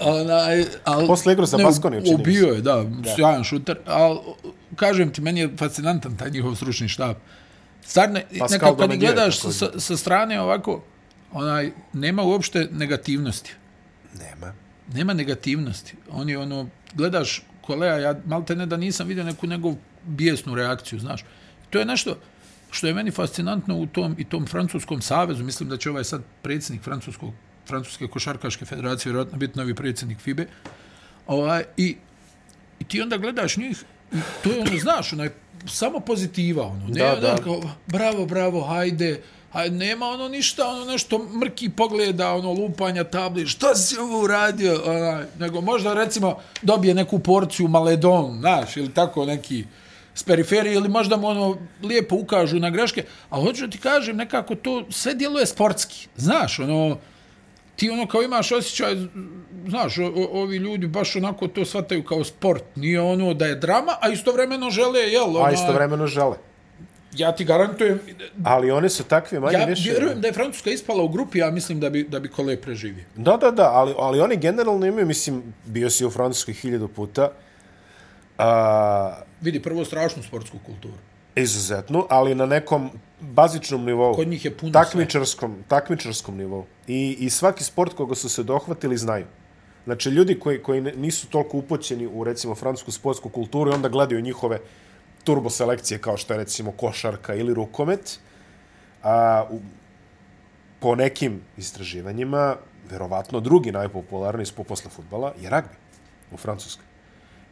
Onaj, 0.00 0.64
al, 0.84 1.06
Posle 1.06 1.36
Baskoniju, 1.64 2.02
čini 2.02 2.16
mi 2.16 2.24
se. 2.24 2.30
Ubio 2.30 2.46
je, 2.46 2.60
da, 2.60 2.84
sjajan 3.16 3.44
šuter. 3.44 3.78
Ali, 3.86 4.18
kažem 4.76 5.12
ti, 5.12 5.20
meni 5.20 5.40
je 5.40 5.50
fascinantan 5.56 6.16
taj 6.16 6.30
njihov 6.30 6.54
stručni 6.54 6.88
štab. 6.88 7.16
Stvarno, 7.80 8.20
nekako 8.50 8.76
kad 8.76 8.96
gledaš 8.96 9.40
sa, 9.40 9.80
sa 9.80 9.96
strane 9.96 10.40
ovako, 10.40 10.82
onaj, 11.32 11.72
nema 11.92 12.22
uopšte 12.22 12.68
negativnosti. 12.72 13.54
Nema. 14.18 14.54
Nema 14.94 15.12
negativnosti. 15.12 15.94
Oni, 16.10 16.36
ono, 16.36 16.68
gledaš 16.94 17.42
kolea, 17.62 17.98
ja 17.98 18.14
malte 18.26 18.56
ne 18.56 18.66
da 18.66 18.76
nisam 18.76 19.06
vidio 19.06 19.24
neku 19.24 19.46
njegov 19.46 19.74
bijesnu 20.06 20.54
reakciju, 20.54 20.98
znaš. 20.98 21.24
To 21.70 21.78
je 21.78 21.84
nešto 21.84 22.16
što 22.70 22.86
je 22.86 22.94
meni 22.94 23.10
fascinantno 23.10 23.76
u 23.76 23.86
tom 23.86 24.14
i 24.18 24.24
tom 24.24 24.46
francuskom 24.46 25.02
savezu. 25.02 25.44
Mislim 25.44 25.68
da 25.68 25.76
će 25.76 25.90
ovaj 25.90 26.04
sad 26.04 26.22
predsjednik 26.42 26.82
francuskog 26.82 27.32
Francuske 27.68 28.08
košarkaške 28.08 28.64
federacije 28.64 29.10
vjerojatno 29.10 29.38
biti 29.38 29.58
novi 29.58 29.74
predsjednik 29.74 30.18
FIBE. 30.18 30.46
Ovaj, 31.26 31.64
i, 31.76 31.96
I 32.80 32.84
ti 32.84 33.00
onda 33.00 33.16
gledaš 33.16 33.56
njih 33.56 33.84
i 34.12 34.16
to 34.42 34.50
je 34.50 34.60
ono, 34.60 34.78
znaš, 34.78 35.12
onaj, 35.12 35.30
samo 35.66 36.00
pozitiva, 36.00 36.66
ono. 36.66 36.86
Ne, 36.88 37.00
Da, 37.00 37.14
da, 37.14 37.20
da. 37.20 37.42
Kao, 37.42 37.60
bravo, 37.86 38.26
bravo, 38.26 38.60
hajde, 38.60 39.22
hajde, 39.52 39.76
nema 39.76 40.06
ono 40.06 40.28
ništa, 40.28 40.68
ono 40.68 40.84
nešto 40.84 41.18
mrki 41.18 41.68
pogleda, 41.68 42.34
ono 42.34 42.52
lupanja 42.52 43.04
tabli, 43.04 43.46
šta 43.46 43.74
si 43.74 43.98
ovo 43.98 44.22
uradio, 44.22 44.82
onaj, 44.84 45.24
nego 45.38 45.60
možda 45.60 45.94
recimo 45.94 46.38
dobije 46.62 46.94
neku 46.94 47.18
porciju 47.18 47.68
maledon, 47.68 48.38
znaš, 48.40 48.76
ili 48.76 48.94
tako 48.94 49.24
neki 49.24 49.64
s 50.14 50.22
periferije, 50.22 50.74
ili 50.74 50.88
možda 50.88 51.16
mu 51.16 51.26
ono 51.26 51.56
lijepo 51.82 52.16
ukažu 52.16 52.58
na 52.58 52.70
greške, 52.70 53.04
a 53.30 53.36
hoću 53.36 53.66
da 53.66 53.70
ti 53.70 53.78
kažem, 53.78 54.16
nekako 54.16 54.54
to 54.54 54.86
sve 54.90 55.14
djeluje 55.14 55.46
sportski, 55.46 56.08
znaš, 56.16 56.58
ono, 56.58 56.98
ti 57.78 57.90
ono 57.90 58.06
kao 58.06 58.22
imaš 58.22 58.52
osjećaj, 58.52 58.94
znaš, 59.68 59.98
o, 59.98 60.06
o, 60.06 60.42
ovi 60.42 60.56
ljudi 60.56 60.86
baš 60.86 61.16
onako 61.16 61.48
to 61.48 61.64
shvataju 61.64 62.04
kao 62.04 62.24
sport, 62.24 62.64
nije 62.76 63.00
ono 63.00 63.34
da 63.34 63.46
je 63.46 63.54
drama, 63.54 63.92
a 64.00 64.08
istovremeno 64.08 64.70
žele, 64.70 65.00
jel, 65.00 65.36
ona, 65.36 65.44
A 65.44 65.52
istovremeno 65.52 66.06
žele. 66.06 66.36
ja 67.12 67.32
ti 67.32 67.44
garantujem, 67.44 68.00
Ali 68.44 68.70
oni 68.70 68.88
su 68.88 69.04
takvi 69.04 69.40
manje 69.40 69.58
ja 69.58 69.64
više... 69.64 69.90
vjerujem 69.90 70.20
da 70.20 70.28
je 70.28 70.32
Francuska 70.32 70.70
ispala 70.70 71.02
u 71.02 71.08
grupi, 71.08 71.38
ja 71.38 71.50
mislim 71.50 71.80
da 71.80 71.90
bi, 71.90 72.02
da 72.02 72.20
bi 72.20 72.28
Kole 72.28 72.56
preživio. 72.56 73.04
Da, 73.16 73.36
da, 73.36 73.50
da, 73.50 73.70
ali, 73.72 73.94
ali 73.98 74.20
oni 74.20 74.36
generalno 74.36 74.86
imaju, 74.86 75.06
mislim, 75.06 75.54
bio 75.64 75.90
si 75.90 76.06
u 76.06 76.10
Francuskoj 76.10 76.54
hiljadu 76.54 76.88
puta, 76.88 77.30
a, 78.38 79.14
Vidi, 79.40 79.62
prvo 79.62 79.84
strašnu 79.84 80.22
sportsku 80.22 80.58
kulturu. 80.66 80.94
Izuzetnu, 81.38 82.06
ali 82.08 82.34
na 82.34 82.46
nekom 82.46 82.90
bazičnom 83.20 83.84
nivou. 83.84 84.14
Kod 84.14 84.28
njih 84.28 84.44
je 84.44 84.56
puno 84.56 84.72
takmičarskom, 84.72 85.56
takmičarskom 85.68 86.36
nivou. 86.36 86.64
I, 86.86 87.16
I 87.20 87.30
svaki 87.30 87.64
sport 87.64 87.94
koga 87.94 88.14
su 88.14 88.28
se 88.28 88.42
dohvatili 88.42 88.96
znaju. 88.96 89.26
Znači, 89.84 90.10
ljudi 90.10 90.38
koji, 90.38 90.62
koji 90.62 90.80
nisu 90.80 91.28
toliko 91.28 91.58
upoćeni 91.58 92.06
u, 92.06 92.24
recimo, 92.24 92.54
francusku 92.54 92.92
sportsku 92.92 93.28
kulturu 93.28 93.70
i 93.70 93.74
onda 93.74 93.88
gledaju 93.88 94.20
njihove 94.20 94.60
turbo 95.24 95.50
selekcije 95.50 95.98
kao 95.98 96.16
što 96.16 96.34
je, 96.34 96.38
recimo, 96.38 96.72
košarka 96.72 97.34
ili 97.34 97.54
rukomet, 97.54 98.18
a, 99.02 99.44
u, 99.50 99.60
po 100.80 100.94
nekim 100.94 101.40
istraživanjima, 101.56 102.56
verovatno 102.90 103.40
drugi 103.40 103.72
najpopularniji 103.72 104.46
sport 104.46 104.68
posle 104.68 104.90
futbala 104.90 105.32
je 105.40 105.50
ragbi 105.50 105.74
u 106.32 106.36
Francuskoj. 106.36 106.84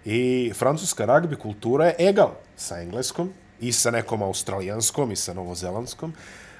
I 0.05 0.53
francuska 0.55 1.05
ragbi 1.05 1.37
kultura 1.37 1.87
je 1.87 1.95
egal 1.99 2.31
sa 2.57 2.81
engleskom 2.81 3.33
i 3.61 3.73
sa 3.73 3.91
nekom 3.91 4.23
australijanskom 4.23 5.13
i 5.13 5.17
sa 5.17 5.35
novozelandskom, 5.35 6.15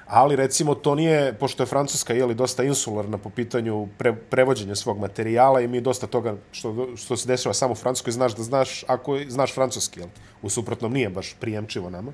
ali 0.07 0.35
recimo 0.35 0.75
to 0.75 0.95
nije, 0.95 1.33
pošto 1.33 1.63
je 1.63 1.67
Francuska 1.67 2.13
jeli, 2.13 2.35
dosta 2.35 2.63
insularna 2.63 3.17
po 3.17 3.29
pitanju 3.29 3.87
pre, 3.97 4.15
prevođenja 4.15 4.75
svog 4.75 4.99
materijala 4.99 5.61
i 5.61 5.67
mi 5.67 5.81
dosta 5.81 6.07
toga 6.07 6.35
što, 6.51 6.87
što 6.97 7.17
se 7.17 7.27
dešava 7.27 7.53
samo 7.53 7.71
u 7.71 7.75
Francuskoj 7.75 8.13
znaš 8.13 8.35
da 8.35 8.43
znaš 8.43 8.83
ako 8.87 9.19
znaš 9.27 9.53
francuski, 9.53 9.99
jel? 9.99 10.09
u 10.41 10.49
suprotnom 10.49 10.93
nije 10.93 11.09
baš 11.09 11.35
prijemčivo 11.39 11.89
nama. 11.89 12.11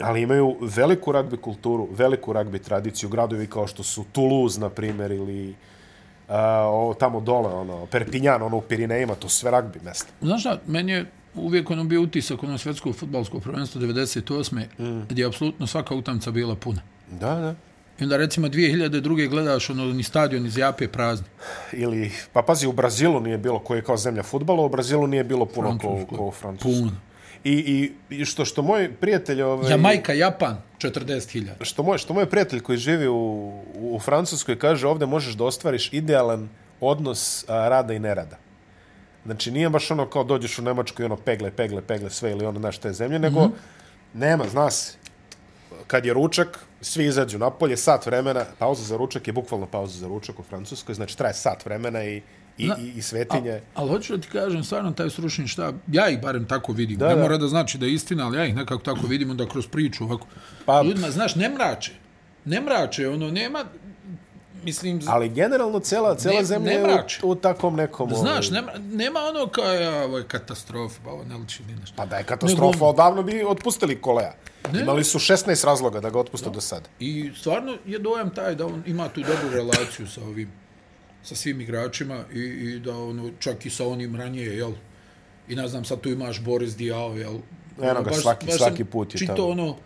Ali 0.00 0.22
imaju 0.22 0.56
veliku 0.60 1.12
ragbi 1.12 1.36
kulturu, 1.36 1.88
veliku 1.90 2.32
ragbi 2.32 2.58
tradiciju, 2.58 3.08
gradovi 3.08 3.46
kao 3.46 3.66
što 3.66 3.82
su 3.82 4.04
Toulouse, 4.12 4.60
na 4.60 4.68
primjer, 4.68 5.12
ili 5.12 5.50
uh, 5.50 6.34
o, 6.66 6.94
tamo 6.98 7.20
dole, 7.20 7.54
ono, 7.54 7.86
Perpignan, 7.86 8.42
ono 8.42 8.56
u 8.56 8.60
Pirinejima, 8.60 9.14
to 9.14 9.28
sve 9.28 9.50
ragbi 9.50 9.80
mesta. 9.84 10.12
Znaš 10.20 10.40
šta, 10.40 10.58
meni 10.66 10.92
je 10.92 11.06
uvijek 11.36 11.70
ono 11.70 11.84
bio 11.84 12.02
utisak 12.02 12.42
ono 12.42 12.58
svjetsko 12.58 12.92
futbalsko 12.92 13.40
prvenstvo 13.40 13.80
98. 13.80 14.64
Mm. 14.78 15.06
gdje 15.08 15.22
je 15.22 15.26
apsolutno 15.26 15.66
svaka 15.66 15.94
utamca 15.94 16.30
bila 16.30 16.54
puna. 16.56 16.82
Da, 17.10 17.34
da. 17.34 17.54
I 18.00 18.04
onda 18.04 18.16
recimo 18.16 18.48
2002. 18.48 19.28
gledaš 19.28 19.70
ono 19.70 19.84
ni 19.84 20.02
stadion 20.02 20.46
iz 20.46 20.58
Jape 20.58 20.88
prazni. 20.88 21.26
Ili, 21.72 22.12
pa 22.32 22.42
pazi, 22.42 22.66
u 22.66 22.72
Brazilu 22.72 23.20
nije 23.20 23.38
bilo 23.38 23.58
koji 23.58 23.78
je 23.78 23.82
kao 23.82 23.96
zemlja 23.96 24.22
futbala, 24.22 24.62
u 24.62 24.68
Brazilu 24.68 25.06
nije 25.06 25.24
bilo 25.24 25.46
puno 25.46 25.78
ko, 25.78 26.16
ko 26.16 26.24
u 26.24 26.30
Francuskoj. 26.30 26.72
Puno. 26.72 26.92
I, 27.44 27.52
i, 27.52 27.92
I 28.16 28.24
što 28.24 28.44
što 28.44 28.62
moj 28.62 28.92
prijatelj 29.00 29.42
ovaj 29.42 29.70
Jamajka, 29.70 30.12
Japan, 30.12 30.56
40.000. 30.78 31.50
što 31.60 31.82
moj 31.82 31.98
što 31.98 32.14
moj 32.14 32.26
prijatelj 32.26 32.60
koji 32.60 32.78
živi 32.78 33.08
u, 33.08 33.52
u 33.74 34.00
Francuskoj 34.04 34.58
kaže 34.58 34.86
ovde 34.86 35.06
možeš 35.06 35.34
da 35.34 35.44
ostvariš 35.44 35.92
idealan 35.92 36.48
odnos 36.80 37.44
a, 37.48 37.68
rada 37.68 37.94
i 37.94 37.98
nerada. 37.98 38.36
Znači 39.26 39.50
nije 39.50 39.70
baš 39.70 39.90
ono 39.90 40.06
kao 40.06 40.24
dođeš 40.24 40.58
u 40.58 40.62
Nemačku 40.62 41.02
i 41.02 41.04
ono 41.04 41.16
pegle, 41.16 41.50
pegle, 41.50 41.82
pegle 41.82 42.10
sve 42.10 42.30
ili 42.30 42.46
ono 42.46 42.60
naš 42.60 42.78
te 42.78 42.92
zemlje, 42.92 43.18
nego 43.18 43.40
mm 43.40 43.48
-hmm. 43.48 44.18
nema, 44.20 44.44
zna 44.48 44.70
se. 44.70 44.92
Kad 45.86 46.06
je 46.06 46.12
ručak, 46.12 46.58
svi 46.80 47.04
izađu 47.06 47.38
napolje, 47.38 47.76
sat 47.76 48.06
vremena, 48.06 48.44
pauza 48.58 48.82
za 48.82 48.96
ručak 48.96 49.26
je 49.26 49.32
bukvalno 49.32 49.66
pauza 49.66 49.98
za 49.98 50.08
ručak 50.08 50.38
u 50.38 50.42
Francuskoj, 50.42 50.94
znači 50.94 51.18
traje 51.18 51.34
sat 51.34 51.64
vremena 51.64 52.04
i, 52.04 52.22
i, 52.58 52.68
Na- 52.68 52.76
i, 52.80 52.92
i 52.96 53.02
svetinje. 53.02 53.52
A, 53.52 53.60
ali 53.74 53.90
hoću 53.90 54.16
da 54.16 54.22
ti 54.22 54.28
kažem, 54.28 54.64
stvarno 54.64 54.90
taj 54.90 55.10
stručni 55.10 55.48
štab, 55.48 55.74
ja 55.92 56.08
ih 56.08 56.20
barem 56.20 56.46
tako 56.46 56.72
vidim. 56.72 56.98
Da, 56.98 57.08
ne 57.08 57.14
da. 57.14 57.22
mora 57.22 57.36
da 57.36 57.48
znači 57.48 57.78
da 57.78 57.86
je 57.86 57.92
istina, 57.92 58.26
ali 58.26 58.38
ja 58.38 58.44
ih 58.44 58.54
nekako 58.54 58.82
tako 58.82 59.06
vidim 59.06 59.30
onda 59.30 59.48
kroz 59.48 59.66
priču 59.66 60.04
ovako. 60.04 60.26
Pa- 60.64 60.82
Ljudima, 60.82 61.10
znaš, 61.10 61.34
ne 61.34 61.48
mrače. 61.48 61.92
Ne 62.44 62.60
mrače, 62.60 63.08
ono, 63.08 63.30
nema, 63.30 63.64
mislim, 64.66 65.00
Ali 65.06 65.28
generalno 65.30 65.80
cela, 65.80 66.14
cela 66.14 66.34
Ne- 66.34 66.44
zemlja 66.44 66.72
ne 66.72 66.78
je 66.82 66.94
u, 67.22 67.28
u 67.28 67.34
takom 67.36 67.76
nekom... 67.76 68.10
znaš, 68.10 68.48
ovaj, 68.48 68.60
nema, 68.62 68.72
nema 68.94 69.20
ono 69.20 69.46
kao, 69.46 69.64
ja, 69.66 70.04
ovo 70.04 70.18
je 70.18 70.24
katastrofa, 70.24 71.00
pa 71.04 71.10
ovo 71.10 71.24
ne 71.24 71.36
liči 71.36 71.62
ni 71.62 71.74
nešto. 71.74 71.94
Pa 71.96 72.06
da 72.06 72.16
je 72.16 72.24
katastrofa, 72.24 72.72
Nego- 72.72 72.86
odavno 72.86 73.22
bi 73.22 73.44
otpustili 73.44 74.00
Kolea. 74.00 74.32
Ne. 74.72 74.80
Imali 74.80 75.04
su 75.04 75.18
16 75.20 75.64
razloga 75.64 76.00
da 76.00 76.10
ga 76.10 76.18
otpuste 76.18 76.50
do 76.50 76.60
sada. 76.60 76.88
I 77.00 77.30
stvarno 77.36 77.76
je 77.86 77.98
dojam 77.98 78.30
taj 78.30 78.54
da 78.54 78.66
on 78.66 78.82
ima 78.86 79.08
tu 79.08 79.20
dobru 79.20 79.50
relaciju 79.52 80.06
sa 80.08 80.20
ovim, 80.22 80.52
sa 81.22 81.34
svim 81.34 81.60
igračima 81.60 82.24
i, 82.32 82.38
i 82.38 82.78
da 82.78 82.92
ono, 82.92 83.30
čak 83.38 83.66
i 83.66 83.70
sa 83.70 83.86
onim 83.86 84.16
ranije, 84.16 84.56
jel? 84.56 84.72
I 85.48 85.54
ne 85.54 85.68
znam, 85.68 85.84
sad 85.84 86.00
tu 86.00 86.08
imaš 86.08 86.40
Boris 86.40 86.76
Diao, 86.76 87.10
jel? 87.10 87.34
Eno 87.82 88.02
ga, 88.02 88.10
svaki- 88.12 88.48
sam 88.48 88.58
svaki 88.58 88.84
put 88.84 89.14
je 89.14 89.26
tamo. 89.26 89.46
ono, 89.46 89.76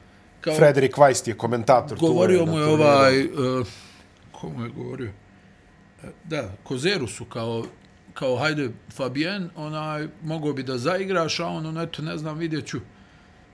kao, 0.40 0.54
Frederik 0.54 0.94
Weist 0.94 1.28
je 1.28 1.36
komentator. 1.36 1.98
tu 1.98 2.06
govorio 2.06 2.44
na 2.46 2.52
mu 2.52 2.58
je 2.58 2.64
ovaj, 2.64 3.24
uh, 3.24 3.66
komu 4.40 4.64
je 4.64 4.70
govorio? 4.70 5.12
E, 6.02 6.06
da, 6.24 6.52
Kozeru 6.62 7.06
su 7.06 7.24
kao, 7.24 7.64
kao 8.14 8.36
hajde 8.36 8.70
Fabien, 8.92 9.50
onaj, 9.56 10.08
mogao 10.22 10.52
bi 10.52 10.62
da 10.62 10.78
zaigraš, 10.78 11.40
a 11.40 11.46
on, 11.46 11.66
ono, 11.66 11.82
eto, 11.82 12.02
ne 12.02 12.16
znam, 12.16 12.38
vidjet 12.38 12.66
ću, 12.66 12.80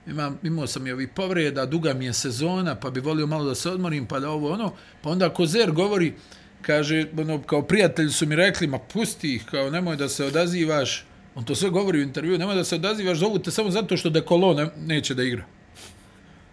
imam, 0.07 0.39
imao 0.43 0.67
sam 0.67 0.87
i 0.87 0.91
ovih 0.91 1.09
povreda, 1.15 1.65
duga 1.65 1.93
mi 1.93 2.05
je 2.05 2.13
sezona, 2.13 2.75
pa 2.75 2.89
bi 2.89 2.99
volio 2.99 3.27
malo 3.27 3.45
da 3.45 3.55
se 3.55 3.69
odmorim, 3.69 4.05
pa 4.05 4.19
da 4.19 4.29
ovo, 4.29 4.51
ono, 4.51 4.73
pa 5.01 5.09
onda 5.09 5.29
Kozer 5.29 5.71
govori, 5.71 6.13
kaže, 6.61 7.05
ono, 7.17 7.41
kao 7.41 7.61
prijatelji 7.61 8.09
su 8.09 8.25
mi 8.25 8.35
rekli, 8.35 8.67
ma 8.67 8.79
pusti 8.79 9.35
ih, 9.35 9.45
kao, 9.45 9.69
nemoj 9.69 9.95
da 9.95 10.09
se 10.09 10.25
odazivaš, 10.25 11.05
on 11.35 11.43
to 11.43 11.55
sve 11.55 11.69
govori 11.69 11.99
u 11.99 12.01
intervju, 12.01 12.37
nemoj 12.37 12.55
da 12.55 12.63
se 12.63 12.75
odazivaš, 12.75 13.17
zovu 13.17 13.39
te 13.39 13.51
samo 13.51 13.71
zato 13.71 13.97
što 13.97 14.09
Dekolo 14.09 14.53
ne, 14.53 14.69
neće 14.77 15.13
da 15.13 15.23
igra. 15.23 15.45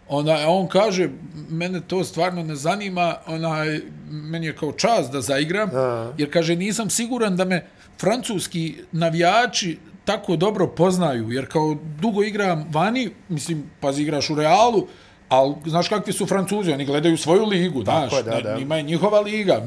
Ona, 0.08 0.48
on 0.48 0.68
kaže, 0.68 1.08
mene 1.50 1.80
to 1.80 2.04
stvarno 2.04 2.42
ne 2.42 2.56
zanima, 2.56 3.16
onaj, 3.26 3.80
meni 4.10 4.46
je 4.46 4.56
kao 4.56 4.72
čast 4.72 5.12
da 5.12 5.20
zaigram, 5.20 5.68
Aha. 5.68 6.12
jer 6.18 6.32
kaže, 6.32 6.56
nisam 6.56 6.90
siguran 6.90 7.36
da 7.36 7.44
me 7.44 7.66
francuski 8.00 8.74
navijači 8.92 9.78
tako 10.04 10.36
dobro 10.36 10.66
poznaju, 10.66 11.32
jer 11.32 11.46
kao 11.46 11.76
dugo 12.00 12.22
igram 12.22 12.66
vani, 12.72 13.10
mislim, 13.28 13.70
pazi, 13.80 14.02
igraš 14.02 14.30
u 14.30 14.34
Realu, 14.34 14.86
ali 15.28 15.54
znaš 15.66 15.88
kakvi 15.88 16.12
su 16.12 16.26
Francuzi, 16.26 16.72
oni 16.72 16.84
gledaju 16.84 17.16
svoju 17.16 17.44
ligu, 17.44 17.84
Tako 17.84 18.08
znaš, 18.08 18.24
da, 18.24 18.40
da. 18.40 18.58
njima 18.58 18.76
je 18.76 18.82
njihova 18.82 19.20
liga, 19.20 19.64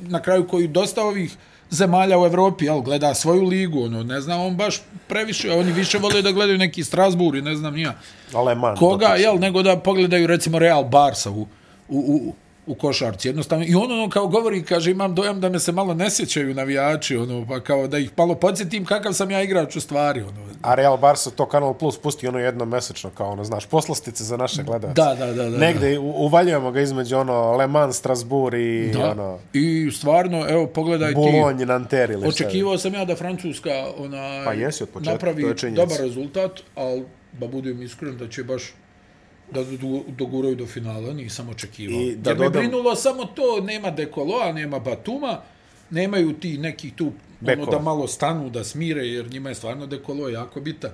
na 0.00 0.22
kraju 0.22 0.48
koji 0.48 0.68
dosta 0.68 1.02
ovih 1.02 1.36
zemalja 1.70 2.18
u 2.18 2.26
Evropi, 2.26 2.64
jel, 2.64 2.80
gleda 2.80 3.14
svoju 3.14 3.44
ligu, 3.44 3.84
ono, 3.84 4.02
ne 4.02 4.20
znam, 4.20 4.40
on 4.40 4.56
baš 4.56 4.80
previše, 5.08 5.52
oni 5.52 5.72
više 5.72 5.98
vole 5.98 6.22
da 6.22 6.32
gledaju 6.32 6.58
neki 6.58 6.84
Strasbourg 6.84 7.38
i 7.38 7.42
ne 7.42 7.56
znam 7.56 7.74
nija. 7.74 7.94
Aleman. 8.34 8.76
Koga, 8.76 9.06
jel, 9.06 9.38
nego 9.38 9.62
da 9.62 9.78
pogledaju, 9.78 10.26
recimo, 10.26 10.58
Real 10.58 10.84
Barsa 10.84 11.30
u, 11.30 11.40
u, 11.40 11.46
u, 11.88 12.34
u 12.68 12.74
košarci. 12.74 13.28
Jednostavno, 13.28 13.64
i 13.68 13.74
on 13.74 13.92
ono 13.92 14.08
kao 14.10 14.26
govori, 14.26 14.62
kaže, 14.62 14.90
imam 14.90 15.14
dojam 15.14 15.40
da 15.40 15.48
me 15.48 15.58
se 15.58 15.72
malo 15.72 15.94
ne 15.94 16.10
sjećaju 16.10 16.54
navijači, 16.54 17.16
ono, 17.16 17.46
pa 17.48 17.60
kao 17.60 17.86
da 17.86 17.98
ih 17.98 18.10
malo 18.16 18.34
podsjetim 18.34 18.84
kakav 18.84 19.12
sam 19.12 19.30
ja 19.30 19.42
igrač 19.42 19.76
u 19.76 19.80
stvari. 19.80 20.22
Ono. 20.22 20.48
A 20.62 20.74
Real 20.74 20.96
Barca 20.96 21.30
to 21.30 21.46
Kanal 21.46 21.74
Plus 21.74 21.98
pusti 21.98 22.28
ono 22.28 22.38
jedno 22.38 22.64
mesečno, 22.64 23.10
kao 23.10 23.30
ono, 23.30 23.44
znaš, 23.44 23.66
poslastice 23.66 24.24
za 24.24 24.36
naše 24.36 24.62
gledalce. 24.62 24.94
Da, 24.94 25.14
da, 25.14 25.32
da. 25.32 25.50
da 25.50 25.58
Negde 25.58 25.94
da. 25.94 26.00
uvaljujemo 26.00 26.70
ga 26.70 26.80
između 26.80 27.16
ono 27.16 27.56
Le 27.56 27.66
Mans, 27.66 27.96
Strasbourg 27.96 28.58
i 28.58 28.90
da. 28.92 29.10
ono... 29.10 29.38
I 29.52 29.90
stvarno, 29.92 30.46
evo, 30.48 30.66
pogledaj 30.66 31.12
Boulogne, 31.12 31.58
ti... 31.58 31.66
Nanterre 31.66 32.14
ili 32.14 32.28
Očekivao 32.28 32.78
sam 32.78 32.94
ja 32.94 33.04
da 33.04 33.16
Francuska 33.16 33.86
ona, 33.98 34.42
pa 34.44 34.52
jesi 34.52 34.82
od 34.82 34.88
početka, 34.88 35.12
napravi 35.12 35.54
dobar 35.74 35.98
rezultat, 36.00 36.60
ali 36.74 37.04
da 37.32 37.46
budem 37.46 37.82
iskren 37.82 38.16
da 38.16 38.28
će 38.28 38.44
baš 38.44 38.74
da 39.52 39.64
doguraju 40.08 40.54
do 40.56 40.66
finala, 40.66 41.12
nisam 41.12 41.48
očekivao. 41.48 42.00
I 42.00 42.16
da 42.16 42.30
Jer 42.30 42.38
dodam... 42.38 42.52
me 42.52 42.58
brinulo 42.58 42.94
samo 42.94 43.24
to, 43.24 43.60
nema 43.60 43.90
Dekoloa, 43.90 44.52
nema 44.52 44.78
Batuma, 44.78 45.40
nemaju 45.90 46.32
ti 46.32 46.58
neki 46.58 46.90
tu, 46.90 47.12
Beko. 47.40 47.62
ono 47.62 47.70
da 47.70 47.78
malo 47.78 48.06
stanu, 48.06 48.50
da 48.50 48.64
smire, 48.64 49.06
jer 49.06 49.30
njima 49.30 49.48
je 49.48 49.54
stvarno 49.54 49.86
Dekolo 49.86 50.28
jako 50.28 50.60
bitan. 50.60 50.90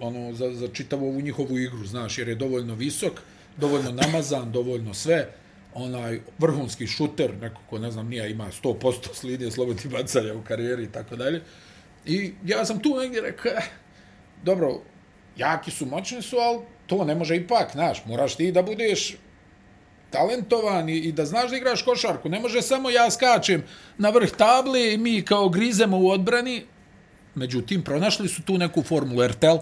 Ono, 0.00 0.32
za, 0.32 0.52
za 0.52 0.68
čitavu 0.68 1.08
ovu 1.08 1.20
njihovu 1.20 1.58
igru, 1.58 1.86
znaš, 1.86 2.18
jer 2.18 2.28
je 2.28 2.34
dovoljno 2.34 2.74
visok, 2.74 3.12
dovoljno 3.56 3.92
namazan, 3.92 4.52
dovoljno 4.52 4.94
sve, 4.94 5.28
onaj 5.74 6.20
vrhunski 6.38 6.86
šuter, 6.86 7.34
neko 7.40 7.60
ko 7.70 7.78
ne 7.78 7.90
znam, 7.90 8.08
nije 8.08 8.30
ima 8.30 8.46
100% 8.62 9.14
slidije 9.14 9.50
slobodnih 9.50 9.90
bacanja 9.90 10.34
u 10.34 10.42
karijeri 10.42 10.84
i 10.84 10.92
tako 10.92 11.16
dalje. 11.16 11.42
I 12.06 12.32
ja 12.44 12.64
sam 12.64 12.80
tu 12.80 12.96
negdje 12.98 13.20
rekao, 13.20 13.52
eh, 13.52 13.62
dobro, 14.42 14.80
jaki 15.36 15.70
su, 15.70 15.86
moćni 15.86 16.22
su, 16.22 16.36
ali 16.36 16.58
to 16.86 17.04
ne 17.04 17.14
može 17.14 17.36
ipak, 17.36 17.72
znaš, 17.72 18.02
moraš 18.06 18.36
ti 18.36 18.52
da 18.52 18.62
budeš 18.62 19.16
talentovan 20.10 20.88
i, 20.88 20.96
i 20.96 21.12
da 21.12 21.24
znaš 21.24 21.50
da 21.50 21.56
igraš 21.56 21.82
košarku. 21.82 22.28
Ne 22.28 22.40
može 22.40 22.62
samo 22.62 22.90
ja 22.90 23.10
skačem 23.10 23.64
na 23.98 24.10
vrh 24.10 24.30
table 24.30 24.94
i 24.94 24.98
mi 24.98 25.22
kao 25.22 25.48
grizemo 25.48 25.98
u 25.98 26.10
odbrani. 26.10 26.62
Međutim, 27.34 27.82
pronašli 27.82 28.28
su 28.28 28.42
tu 28.42 28.58
neku 28.58 28.82
formulu 28.82 29.26
RTL. 29.26 29.58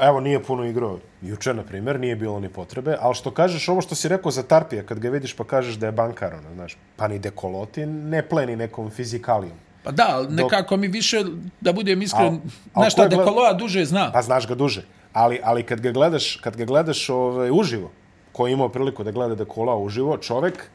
Evo, 0.00 0.20
nije 0.20 0.42
puno 0.42 0.64
igrao 0.64 0.98
juče, 1.22 1.54
na 1.54 1.62
primjer, 1.62 2.00
nije 2.00 2.16
bilo 2.16 2.40
ni 2.40 2.48
potrebe, 2.48 2.96
ali 3.00 3.14
što 3.14 3.30
kažeš, 3.30 3.68
ovo 3.68 3.80
što 3.80 3.94
si 3.94 4.08
rekao 4.08 4.30
za 4.30 4.42
Tarpija, 4.42 4.82
kad 4.82 4.98
ga 4.98 5.10
vidiš 5.10 5.32
pa 5.34 5.44
kažeš 5.44 5.74
da 5.74 5.86
je 5.86 5.92
bankar, 5.92 6.34
ono, 6.34 6.54
znaš, 6.54 6.76
pa 6.96 7.08
ni 7.08 7.18
dekoloti, 7.18 7.86
ne 7.86 8.22
pleni 8.28 8.56
nekom 8.56 8.90
fizikalijom. 8.90 9.56
Pa 9.82 9.90
da, 9.90 10.26
nekako 10.30 10.74
Dok... 10.74 10.80
mi 10.80 10.88
više, 10.88 11.24
da 11.60 11.72
budem 11.72 12.02
iskren, 12.02 12.40
znaš 12.72 12.92
šta, 12.92 13.08
dekoloa 13.08 13.52
duže 13.52 13.84
zna. 13.84 14.10
Pa 14.12 14.22
znaš 14.22 14.48
ga 14.48 14.54
duže 14.54 14.84
ali, 15.18 15.40
ali 15.42 15.62
kad 15.62 15.80
ga 15.80 15.90
gledaš, 15.90 16.36
kad 16.36 16.56
ga 16.56 16.64
gledaš 16.64 17.08
ovaj, 17.08 17.50
uživo, 17.50 17.90
ko 18.32 18.46
je 18.46 18.52
imao 18.52 18.68
priliku 18.68 19.04
da 19.04 19.10
gleda 19.10 19.34
da 19.34 19.44
kola 19.44 19.76
uživo, 19.76 20.18
čovek, 20.18 20.70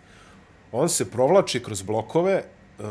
on 0.72 0.90
se 0.90 1.12
provlači 1.12 1.64
kroz 1.64 1.82
blokove, 1.82 2.44
uh, 2.80 2.86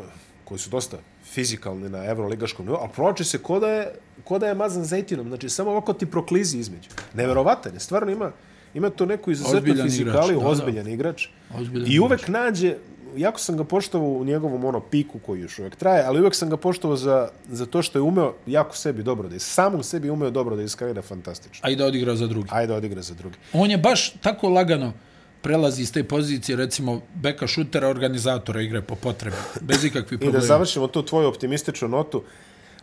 koji 0.44 0.58
su 0.58 0.70
dosta 0.70 0.96
fizikalni 1.24 1.88
na 1.88 2.04
evroligaškom 2.04 2.66
nivou, 2.66 2.80
ali 2.80 2.90
provlači 2.94 3.24
se 3.24 3.38
ko 3.38 3.58
da 3.60 3.68
je, 3.68 3.92
ko 4.24 4.38
da 4.38 4.48
je 4.48 4.54
mazan 4.54 4.84
zetinom, 4.84 5.28
znači 5.28 5.48
samo 5.48 5.70
ovako 5.70 5.92
ti 5.92 6.06
proklizi 6.06 6.58
između. 6.58 6.90
Neverovatan 7.14 7.74
je, 7.74 7.80
stvarno 7.80 8.12
ima, 8.12 8.32
ima 8.74 8.90
to 8.90 9.06
neku 9.06 9.30
izuzetnu 9.30 9.74
fizikaliju, 9.82 10.40
ozbiljan 10.44 10.88
igrač. 10.88 11.28
Ozbiljan 11.58 11.92
I 11.92 12.00
uvek 12.00 12.20
igrač. 12.20 12.28
nađe, 12.28 12.76
jako 13.16 13.40
sam 13.40 13.56
ga 13.56 13.64
poštovao 13.64 14.08
u 14.08 14.24
njegovom 14.24 14.64
ono 14.64 14.80
piku 14.80 15.18
koji 15.18 15.40
još 15.40 15.58
uvek 15.58 15.76
traje, 15.76 16.04
ali 16.06 16.20
uvek 16.20 16.34
sam 16.34 16.50
ga 16.50 16.56
poštovao 16.56 16.96
za, 16.96 17.28
za 17.48 17.66
to 17.66 17.82
što 17.82 17.98
je 17.98 18.02
umeo 18.02 18.34
jako 18.46 18.76
sebi 18.76 19.02
dobro 19.02 19.28
da 19.28 19.34
je, 19.34 19.40
sam 19.40 19.82
sebi 19.82 20.10
umeo 20.10 20.30
dobro 20.30 20.56
da 20.56 20.62
iskreira 20.62 21.02
fantastično. 21.02 21.60
A 21.62 21.70
i 21.70 21.76
da 21.76 21.86
odigra 21.86 22.16
za 22.16 22.26
drugi. 22.26 22.48
A 22.50 22.62
i 22.62 22.66
da 22.66 22.74
odigra 22.74 23.02
za 23.02 23.14
drugi. 23.14 23.36
On 23.52 23.70
je 23.70 23.78
baš 23.78 24.10
tako 24.10 24.48
lagano 24.48 24.92
prelazi 25.42 25.82
iz 25.82 25.92
te 25.92 26.04
pozicije, 26.04 26.56
recimo, 26.56 27.00
beka 27.14 27.46
šutera, 27.46 27.88
organizatora 27.88 28.62
igre 28.62 28.82
po 28.82 28.94
potrebi, 28.94 29.36
bez 29.60 29.84
ikakvih 29.84 30.18
problema. 30.18 30.38
I 30.38 30.40
da 30.40 30.46
završimo 30.46 30.86
tu 30.86 31.02
tvoju 31.02 31.28
optimističnu 31.28 31.88
notu 31.88 32.22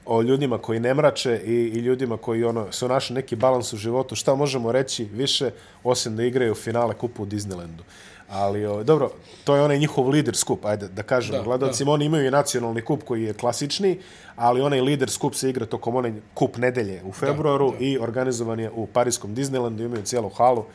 o 0.05 0.21
ljudima 0.21 0.57
koji 0.57 0.79
ne 0.79 0.93
mrače 0.93 1.41
i, 1.45 1.53
i 1.53 1.79
ljudima 1.79 2.17
koji 2.17 2.43
ono 2.43 2.71
su 2.71 2.87
našli 2.87 3.13
neki 3.13 3.35
balans 3.35 3.73
u 3.73 3.77
životu, 3.77 4.15
šta 4.15 4.35
možemo 4.35 4.71
reći 4.71 5.05
više 5.05 5.51
osim 5.83 6.15
da 6.15 6.23
igraju 6.23 6.55
finale 6.55 6.93
kupu 6.93 7.23
u 7.23 7.25
Disneylandu. 7.25 7.81
Ali, 8.29 8.65
o, 8.65 8.83
dobro, 8.83 9.11
to 9.43 9.55
je 9.55 9.61
onaj 9.61 9.79
njihov 9.79 10.09
lider 10.09 10.35
skup, 10.35 10.65
ajde 10.65 10.87
da 10.87 11.03
kažem 11.03 11.35
da, 11.35 11.41
gledalcima. 11.41 11.91
Oni 11.91 12.05
imaju 12.05 12.27
i 12.27 12.31
nacionalni 12.31 12.81
kup 12.81 13.03
koji 13.03 13.23
je 13.23 13.33
klasični, 13.33 13.99
ali 14.35 14.61
onaj 14.61 14.81
lider 14.81 15.09
skup 15.09 15.35
se 15.35 15.49
igra 15.49 15.65
tokom 15.65 15.95
onaj 15.95 16.13
kup 16.33 16.57
nedelje 16.57 17.01
u 17.03 17.11
februaru 17.11 17.71
da, 17.71 17.77
da. 17.77 17.85
i 17.85 17.97
organizovan 17.97 18.59
je 18.59 18.71
u 18.71 18.87
Parijskom 18.87 19.35
Disneylandu, 19.35 19.85
imaju 19.85 20.03
cijelu 20.03 20.29
halu. 20.29 20.65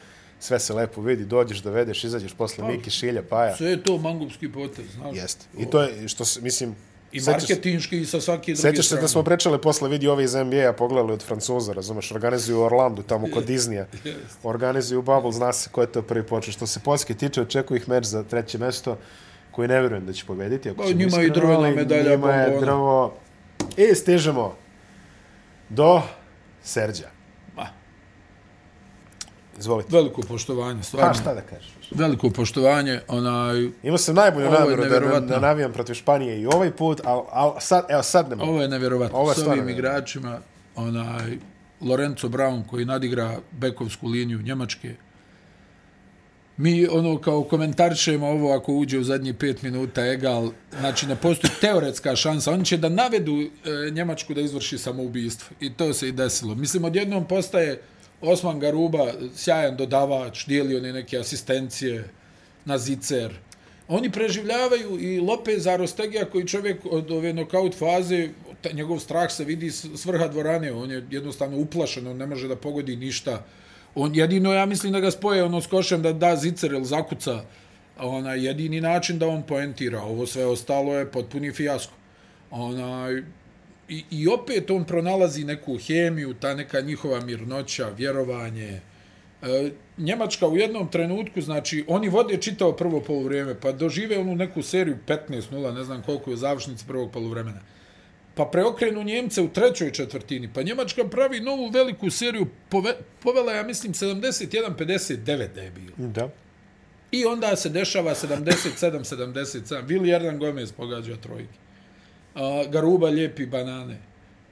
Sve 0.40 0.58
se 0.58 0.74
lepo 0.74 1.00
vidi, 1.00 1.24
dođeš 1.24 1.62
da 1.62 1.70
vedeš, 1.70 2.04
izađeš 2.04 2.34
posle 2.34 2.64
pa, 2.64 2.70
Miki, 2.70 2.90
Šilja, 2.90 3.22
Paja. 3.22 3.56
Sve 3.56 3.70
je 3.70 3.82
to 3.82 3.98
mangupski 3.98 4.52
potez, 4.52 4.86
znaš. 4.94 5.16
Jeste. 5.16 5.46
I 5.58 5.66
to 5.66 5.82
je, 5.82 6.08
što 6.08 6.24
se, 6.24 6.40
mislim, 6.40 6.74
I 7.14 7.20
marketinški 7.20 8.00
i 8.00 8.06
sa 8.06 8.20
svaki 8.20 8.52
drugi 8.52 8.58
strane. 8.58 8.76
Sećaš 8.76 8.88
se 8.88 8.96
da 8.96 9.08
smo 9.08 9.22
pričali 9.22 9.60
posle 9.60 9.88
vidi 9.88 10.08
ove 10.08 10.24
iz 10.24 10.34
NBA-a, 10.34 10.72
pogledali 10.72 11.12
od 11.12 11.22
Francuza, 11.22 11.72
razumeš, 11.72 12.12
organizuju 12.12 12.60
Orlandu, 12.60 13.02
tamo 13.02 13.26
kod 13.34 13.46
Disneya. 13.50 13.84
Organizuju 14.42 15.02
Bubble, 15.02 15.32
zna 15.32 15.52
se 15.52 15.70
ko 15.72 15.80
je 15.80 15.92
to 15.92 16.02
prvi 16.02 16.26
počeo. 16.26 16.52
Što 16.52 16.66
se 16.66 16.80
Poljske 16.80 17.14
tiče, 17.14 17.42
očekuju 17.42 17.76
ih 17.76 17.88
meč 17.88 18.04
za 18.04 18.22
treće 18.22 18.58
mesto, 18.58 18.98
koji 19.50 19.68
ne 19.68 19.80
vjerujem 19.80 20.06
da 20.06 20.12
će 20.12 20.24
pobediti. 20.24 20.70
Ako 20.70 20.82
pa, 20.82 20.88
njima 20.88 21.22
i 21.22 21.30
drvena 21.30 21.70
medalja. 21.70 22.10
Njima 22.10 22.32
je 22.32 22.60
drvo. 22.60 23.14
I 23.76 23.94
stižemo 23.94 24.56
do 25.68 26.02
Serđa. 26.62 27.13
Izvolite. 29.58 29.88
Veliko 29.92 30.22
poštovanje, 30.22 30.82
stvarno. 30.82 31.08
Pa 31.08 31.14
šta 31.14 31.34
da 31.34 31.40
kažeš? 31.40 31.72
Veliko 31.90 32.30
poštovanje, 32.30 33.00
onaj... 33.08 33.68
Imao 33.82 33.98
sam 33.98 34.14
najbolju 34.14 34.50
namjeru 34.50 34.84
da, 34.84 35.20
da 35.20 35.40
navijam 35.40 35.72
protiv 35.72 35.94
Španije 35.94 36.40
i 36.40 36.46
ovaj 36.46 36.70
put, 36.70 37.00
ali 37.04 37.22
al, 37.30 37.54
sad, 37.60 37.84
evo 37.88 38.02
sad 38.02 38.30
ne 38.30 38.36
mogu. 38.36 38.50
Ovo 38.50 38.62
je 38.62 38.68
nevjerovatno. 38.68 39.18
Ovo 39.18 39.30
je 39.30 39.34
S 39.34 39.46
ovim 39.46 39.68
igračima, 39.68 40.38
onaj, 40.76 41.38
Lorenzo 41.80 42.28
Brown 42.28 42.66
koji 42.66 42.84
nadigra 42.84 43.38
bekovsku 43.50 44.08
liniju 44.08 44.42
Njemačke, 44.42 44.94
mi 46.56 46.86
ono 46.86 47.18
kao 47.18 47.44
komentarišemo 47.44 48.26
ovo 48.26 48.52
ako 48.52 48.72
uđe 48.72 48.98
u 48.98 49.04
zadnji 49.04 49.32
pet 49.32 49.62
minuta 49.62 50.06
egal, 50.06 50.50
znači 50.80 51.06
ne 51.06 51.16
postoji 51.16 51.50
teoretska 51.60 52.16
šansa, 52.16 52.52
oni 52.52 52.64
će 52.64 52.76
da 52.76 52.88
navedu 52.88 53.32
e, 53.40 53.48
Njemačku 53.90 54.34
da 54.34 54.40
izvrši 54.40 54.78
samoubistvo 54.78 55.56
i 55.60 55.72
to 55.72 55.94
se 55.94 56.08
i 56.08 56.12
desilo. 56.12 56.54
Mislim, 56.54 56.84
odjednom 56.84 57.28
postaje 57.28 57.82
Osman 58.20 58.58
Garuba, 58.58 59.12
sjajan 59.36 59.76
dodavač, 59.76 60.46
dijeli 60.46 60.76
one 60.76 60.92
neke 60.92 61.18
asistencije 61.18 62.08
na 62.64 62.78
zicer. 62.78 63.34
Oni 63.88 64.12
preživljavaju 64.12 65.00
i 65.00 65.20
Lopez 65.20 65.66
Arostegija, 65.66 66.24
koji 66.24 66.46
čovjek 66.46 66.80
od 66.90 67.10
ove 67.10 67.32
nokaut 67.32 67.74
faze, 67.74 68.28
njegov 68.72 68.98
strah 68.98 69.30
se 69.30 69.44
vidi 69.44 69.70
s 69.70 70.06
vrha 70.06 70.28
dvorane, 70.28 70.72
on 70.72 70.90
je 70.90 71.06
jednostavno 71.10 71.58
uplašen, 71.58 72.06
on 72.06 72.16
ne 72.16 72.26
može 72.26 72.48
da 72.48 72.56
pogodi 72.56 72.96
ništa. 72.96 73.44
On 73.94 74.14
jedino, 74.14 74.52
ja 74.52 74.66
mislim 74.66 74.92
da 74.92 75.00
ga 75.00 75.10
spoje 75.10 75.44
ono 75.44 75.60
s 75.60 75.66
košem 75.66 76.02
da 76.02 76.12
da 76.12 76.36
zicer 76.36 76.72
ili 76.72 76.84
zakuca, 76.84 77.42
ona 77.98 78.34
jedini 78.34 78.80
način 78.80 79.18
da 79.18 79.28
on 79.28 79.42
poentira. 79.42 80.02
Ovo 80.02 80.26
sve 80.26 80.46
ostalo 80.46 80.94
je 80.94 81.10
potpuni 81.10 81.52
fijasko. 81.52 81.92
Onaj, 82.50 83.22
I, 83.88 84.04
I 84.10 84.28
opet 84.28 84.70
on 84.70 84.84
pronalazi 84.84 85.44
neku 85.44 85.78
hemiju, 85.78 86.34
ta 86.34 86.54
neka 86.54 86.80
njihova 86.80 87.20
mirnoća, 87.20 87.88
vjerovanje. 87.88 88.80
E, 89.42 89.70
Njemačka 89.98 90.46
u 90.46 90.56
jednom 90.56 90.90
trenutku, 90.90 91.40
znači, 91.40 91.84
oni 91.88 92.08
vode 92.08 92.36
čitao 92.36 92.72
prvo 92.72 93.00
polovrijeme, 93.00 93.60
pa 93.60 93.72
dožive 93.72 94.18
onu 94.18 94.34
neku 94.34 94.62
seriju 94.62 94.96
15-0, 95.06 95.74
ne 95.74 95.84
znam 95.84 96.02
koliko 96.02 96.30
je 96.30 96.36
završnici 96.36 96.84
prvog 96.86 97.12
polovremena. 97.12 97.60
Pa 98.34 98.44
preokrenu 98.44 99.02
Njemce 99.02 99.42
u 99.42 99.48
trećoj 99.48 99.92
četvrtini, 99.92 100.50
pa 100.54 100.62
Njemačka 100.62 101.04
pravi 101.04 101.40
novu 101.40 101.68
veliku 101.68 102.10
seriju, 102.10 102.46
pove, 102.68 102.94
povela, 103.22 103.52
ja 103.52 103.62
mislim, 103.62 103.92
71-59 103.92 105.54
da 105.54 105.60
je 105.60 105.70
bilo. 105.70 106.08
Da. 106.08 106.28
I 107.10 107.24
onda 107.24 107.56
se 107.56 107.68
dešava 107.68 108.14
77-77. 108.14 109.86
Vili 109.86 110.10
Erdan 110.10 110.38
Gomez 110.38 110.72
pogađa 110.72 111.16
trojke 111.16 111.63
uh, 112.34 112.70
Garuba 112.70 113.08
lijepi 113.08 113.46
banane. 113.46 113.98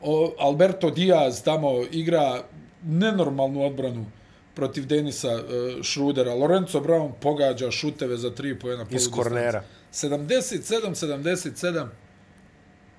O, 0.00 0.34
Alberto 0.38 0.90
Diaz 0.90 1.42
tamo 1.42 1.84
igra 1.90 2.42
nenormalnu 2.84 3.62
odbranu 3.66 4.06
protiv 4.54 4.86
Denisa 4.86 5.34
uh, 5.34 5.42
Šrudera. 5.82 6.34
Lorenzo 6.34 6.80
Brown 6.80 7.12
pogađa 7.20 7.70
šuteve 7.70 8.16
za 8.16 8.30
tri 8.34 8.58
pojena. 8.58 8.86
Iz 8.90 9.10
kornera. 9.10 9.64
77-77 9.92 11.86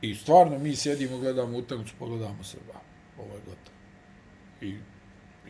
i 0.02 0.16
stvarno 0.16 0.60
mi 0.60 0.76
sjedimo, 0.76 1.18
gledamo 1.18 1.58
utakmicu, 1.58 1.94
pogledamo 2.00 2.44
se, 2.44 2.58
ba, 2.68 2.80
ovo 3.18 3.34
je 3.34 3.40
gotovo. 3.40 3.78
I, 4.62 4.68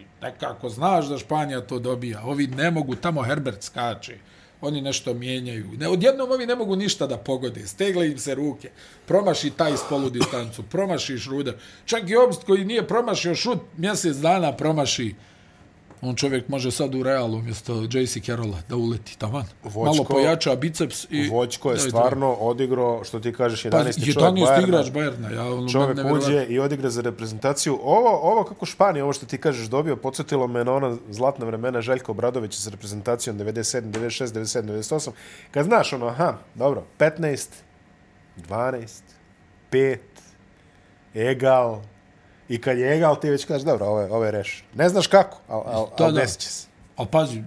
I 0.01 0.05
nekako 0.21 0.69
znaš 0.69 1.05
da 1.05 1.17
Španija 1.17 1.61
to 1.61 1.79
dobija. 1.79 2.21
Ovi 2.25 2.47
ne 2.47 2.71
mogu, 2.71 2.95
tamo 2.95 3.21
Herbert 3.21 3.63
skače 3.63 4.17
oni 4.63 4.81
nešto 4.81 5.13
mijenjaju. 5.13 5.69
Ne, 5.77 5.87
odjednom 5.87 6.31
ovi 6.31 6.45
ne 6.45 6.55
mogu 6.55 6.75
ništa 6.75 7.07
da 7.07 7.17
pogode. 7.17 7.67
Stegle 7.67 8.07
im 8.07 8.17
se 8.17 8.35
ruke. 8.35 8.71
Promaši 9.05 9.49
taj 9.49 9.77
s 9.77 9.81
polu 9.89 10.09
distancu. 10.09 10.63
Promašiš 10.63 11.23
šruder. 11.23 11.55
Čak 11.85 12.09
i 12.09 12.15
Obst 12.15 12.43
koji 12.43 12.65
nije 12.65 12.87
promašio 12.87 13.35
šut, 13.35 13.59
mjesec 13.77 14.17
dana 14.17 14.55
promaši 14.55 15.13
on 16.05 16.15
čovjek 16.15 16.47
može 16.47 16.71
sad 16.71 16.95
u 16.95 17.03
realu 17.03 17.37
umjesto 17.37 17.87
JC 17.91 18.25
Carrolla 18.25 18.57
da 18.69 18.75
uleti 18.75 19.17
tamo. 19.17 19.43
Malo 19.75 20.03
pojača 20.03 20.55
biceps. 20.55 21.05
I, 21.09 21.29
Voćko 21.29 21.71
je 21.71 21.79
stvarno 21.79 22.33
odigrao, 22.33 23.03
što 23.03 23.19
ti 23.19 23.33
kažeš, 23.33 23.63
11. 23.63 23.71
Pa, 23.71 23.77
11 23.77 24.13
čovjek 24.13 24.45
Bajerna. 24.45 24.67
igrač 24.67 24.91
Bajerna. 24.91 25.29
Ja, 25.29 25.53
ono, 25.53 25.69
čovjek 25.69 25.97
uđe 26.11 26.45
i 26.45 26.59
odigra 26.59 26.89
za 26.89 27.01
reprezentaciju. 27.01 27.79
Ovo, 27.83 28.09
ovo 28.09 28.43
kako 28.43 28.65
Španija, 28.65 29.03
ovo 29.03 29.13
što 29.13 29.25
ti 29.25 29.37
kažeš, 29.37 29.67
dobio, 29.67 29.95
podsjetilo 29.95 30.47
me 30.47 30.63
na 30.63 30.73
ona 30.73 30.97
zlatna 31.09 31.45
vremena 31.45 31.81
Željko 31.81 32.11
Obradović 32.11 32.55
sa 32.55 32.69
reprezentacijom 32.69 33.39
97, 33.39 33.81
96, 33.91 34.33
97, 34.33 34.61
98. 34.63 35.11
Kad 35.51 35.65
znaš 35.65 35.93
ono, 35.93 36.05
aha, 36.07 36.37
dobro, 36.55 36.83
15, 36.99 37.47
12, 38.49 39.01
5, 39.71 39.97
egal, 41.13 41.81
I 42.53 42.61
kad 42.61 42.77
je 42.77 42.95
egal, 42.95 43.19
ti 43.19 43.29
već 43.29 43.45
kažeš, 43.45 43.65
dobro, 43.65 43.85
ovo 43.85 44.01
je, 44.01 44.11
ovo 44.11 44.25
je 44.25 44.31
reš. 44.31 44.63
Ne 44.75 44.89
znaš 44.89 45.07
kako, 45.07 45.37
ali 45.47 45.63
al, 45.65 45.87
al, 45.99 46.05
al 46.05 46.11
desit 46.11 46.39
će 46.39 46.49
se. 46.49 46.67
Ali 46.95 47.07
pazi, 47.11 47.43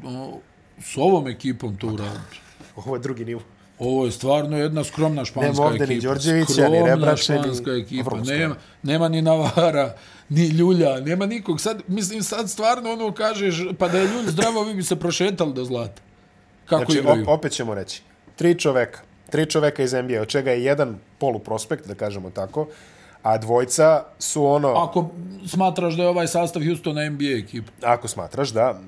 s 0.81 0.97
ovom 0.97 1.29
ekipom 1.29 1.77
to 1.77 1.87
uraditi. 1.87 2.41
Ovo 2.77 2.97
je 2.97 3.01
drugi 3.01 3.25
nivo. 3.25 3.41
Ovo 3.79 4.05
je 4.05 4.13
stvarno 4.13 4.59
jedna 4.59 4.85
skromna 4.85 5.25
španska 5.25 5.51
ekipa. 5.51 5.63
Nema 5.63 5.73
ovdje 5.73 5.87
ni 5.87 6.01
Đorđevića, 6.01 6.69
ni 6.69 6.83
Rebrače, 6.87 7.33
ni 7.33 7.39
španska 7.39 7.71
ekipa. 7.71 8.17
Nema, 8.17 8.55
nema 8.83 9.09
ni 9.09 9.23
Navara, 9.23 9.95
ni 10.29 10.47
Ljulja, 10.47 11.01
nema 11.01 11.27
nikog. 11.27 11.61
Sad, 11.61 11.83
mislim, 11.87 12.23
sad 12.23 12.51
stvarno 12.51 12.93
ono 12.93 13.13
kažeš, 13.13 13.65
pa 13.79 13.89
da 13.89 13.99
je 13.99 14.09
Ljulj 14.09 14.27
zdravo, 14.27 14.63
vi 14.63 14.75
bi 14.75 14.83
se 14.83 14.97
prošetali 14.97 15.53
do 15.53 15.65
zlata. 15.65 16.03
Kako 16.65 16.93
znači, 16.93 16.99
igraju? 16.99 17.25
opet 17.29 17.53
ćemo 17.53 17.75
reći. 17.75 18.03
Tri 18.37 18.59
čoveka. 18.59 19.01
Tri 19.31 19.47
čoveka 19.47 19.83
iz 19.83 19.93
NBA, 19.93 20.21
od 20.21 20.29
čega 20.29 20.51
je 20.51 20.65
jedan 20.65 20.99
poluprospekt, 21.19 21.87
da 21.87 21.95
kažemo 21.95 22.31
tako, 22.31 22.67
A 23.27 23.39
dvojca 23.39 24.05
su 24.19 24.47
ono... 24.47 24.69
Ako 24.69 25.11
smatraš 25.47 25.95
da 25.95 26.03
je 26.03 26.09
ovaj 26.09 26.27
sastav 26.27 26.63
Houstona 26.67 27.11
NBA 27.11 27.39
ekipa. 27.39 27.73
Ako 27.83 28.09
smatraš, 28.09 28.49
da. 28.49 28.81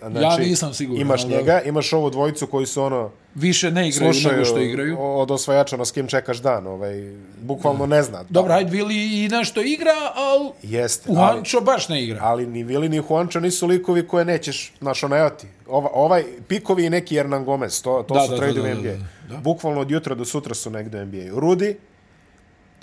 Znači, 0.00 0.42
ja 0.42 0.48
nisam 0.48 0.74
siguran. 0.74 1.00
Imaš 1.00 1.26
njega, 1.26 1.60
imaš 1.60 1.92
ovu 1.92 2.10
dvojicu 2.10 2.46
koji 2.46 2.66
su 2.66 2.82
ono... 2.82 3.10
Više 3.34 3.70
ne 3.70 3.88
igraju 3.88 4.12
nego 4.30 4.44
što 4.44 4.60
igraju. 4.60 4.96
od 5.00 5.30
osvajača 5.30 5.76
na 5.76 5.84
s 5.84 5.90
kim 5.90 6.06
čekaš 6.06 6.38
dan. 6.38 6.66
Ovaj, 6.66 7.14
bukvalno 7.42 7.86
ne 7.86 8.02
zna. 8.02 8.24
Dobro, 8.28 8.52
hajde, 8.52 8.70
Vili 8.70 9.24
i 9.24 9.28
nešto 9.28 9.62
igra, 9.62 9.94
ali 10.14 10.50
Jeste, 10.62 11.12
Juancho 11.12 11.60
baš 11.60 11.88
ne 11.88 12.04
igra. 12.04 12.18
Ali 12.22 12.46
ni 12.46 12.64
Vili 12.64 12.88
ni 12.88 12.96
Juancho 12.96 13.40
nisu 13.40 13.66
likovi 13.66 14.08
koje 14.08 14.24
nećeš, 14.24 14.72
znaš, 14.80 15.02
ono, 15.02 15.30
ti. 15.30 15.46
Ova, 15.68 15.90
ovaj, 15.94 16.24
pikovi 16.48 16.84
i 16.84 16.90
neki 16.90 17.14
Hernan 17.14 17.44
Gomez, 17.44 17.82
to, 17.82 18.04
to 18.08 18.14
da, 18.14 18.20
su 18.20 18.36
trade 18.36 18.60
u 18.60 18.64
NBA. 18.64 18.92
Da, 18.92 18.98
da, 19.28 19.34
da. 19.34 19.36
Bukvalno 19.36 19.80
od 19.80 19.90
jutra 19.90 20.14
do 20.14 20.24
sutra 20.24 20.54
su 20.54 20.70
negde 20.70 21.02
u 21.02 21.06
NBA. 21.06 21.40
Rudi, 21.40 21.76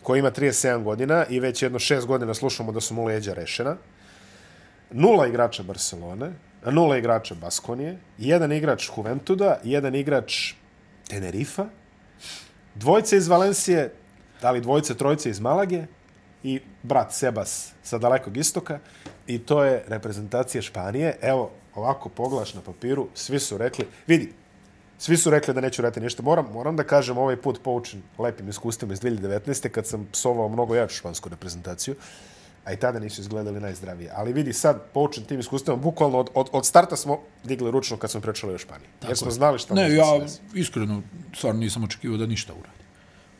koji 0.03 0.19
ima 0.19 0.31
37 0.31 0.83
godina 0.83 1.25
i 1.29 1.39
već 1.39 1.61
jedno 1.61 1.79
6 1.79 2.05
godina 2.05 2.33
slušamo 2.33 2.71
da 2.71 2.81
su 2.81 2.93
mu 2.93 3.05
leđa 3.05 3.33
rešena. 3.33 3.75
Nula 4.91 5.27
igrača 5.27 5.63
Barcelone, 5.63 6.31
nula 6.65 6.97
igrača 6.97 7.35
Baskonije, 7.35 7.97
jedan 8.17 8.51
igrač 8.51 8.89
Juventuda, 8.97 9.59
jedan 9.63 9.95
igrač 9.95 10.53
Tenerifa, 11.07 11.65
dvojce 12.75 13.17
iz 13.17 13.27
Valencije, 13.27 13.93
ali 14.41 14.61
dvojce, 14.61 14.95
trojce 14.95 15.29
iz 15.29 15.39
Malage 15.39 15.85
i 16.43 16.59
brat 16.83 17.13
Sebas 17.13 17.71
sa 17.83 17.97
dalekog 17.97 18.37
istoka 18.37 18.79
i 19.27 19.39
to 19.39 19.63
je 19.63 19.83
reprezentacija 19.87 20.61
Španije. 20.61 21.17
Evo, 21.21 21.51
ovako 21.75 22.09
poglaš 22.09 22.53
na 22.53 22.61
papiru, 22.61 23.07
svi 23.13 23.39
su 23.39 23.57
rekli, 23.57 23.87
vidi, 24.07 24.33
Svi 25.03 25.17
su 25.17 25.29
rekli 25.29 25.53
da 25.53 25.61
neću 25.61 25.81
raditi 25.81 25.99
ništa. 25.99 26.23
Moram, 26.23 26.45
moram 26.53 26.75
da 26.75 26.83
kažem 26.83 27.17
ovaj 27.17 27.35
put 27.35 27.59
poučen 27.63 28.01
lepim 28.17 28.49
iskustvima 28.49 28.93
iz 28.93 28.99
2019. 28.99 29.69
kad 29.69 29.87
sam 29.87 30.07
psovao 30.11 30.49
mnogo 30.49 30.75
jaču 30.75 30.95
špansku 30.95 31.29
reprezentaciju, 31.29 31.95
a 32.65 32.73
i 32.73 32.77
tada 32.77 32.99
nisu 32.99 33.21
izgledali 33.21 33.59
najzdravije. 33.59 34.11
Ali 34.15 34.33
vidi 34.33 34.53
sad, 34.53 34.81
poučen 34.93 35.23
tim 35.23 35.39
iskustvima, 35.39 35.77
bukvalno 35.77 36.19
od, 36.19 36.29
od, 36.33 36.49
od 36.51 36.65
starta 36.65 36.95
smo 36.95 37.19
digli 37.43 37.71
ručno 37.71 37.97
kad 37.97 38.11
smo 38.11 38.21
prečali 38.21 38.53
o 38.53 38.57
Španiji. 38.57 38.87
Tako 38.99 39.11
Jer 39.11 39.17
smo 39.17 39.31
znali 39.31 39.59
šta 39.59 39.73
Ne, 39.73 39.95
ja 39.95 40.05
iskreno, 40.53 41.01
stvarno 41.35 41.59
nisam 41.59 41.83
očekivao 41.83 42.17
da 42.17 42.25
ništa 42.25 42.53
uradi. 42.53 42.83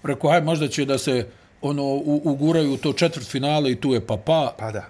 Rekao, 0.04 0.32
haj, 0.32 0.42
možda 0.42 0.68
će 0.68 0.86
da 0.86 0.98
se 0.98 1.28
ono 1.62 1.84
u, 1.84 2.22
uguraju 2.24 2.78
to 2.78 2.94
četvrt 2.94 3.28
finale 3.28 3.72
i 3.72 3.82
tu 3.82 3.94
je 3.94 4.08
papa. 4.08 4.56
Pa 4.58 4.72
da. 4.72 4.86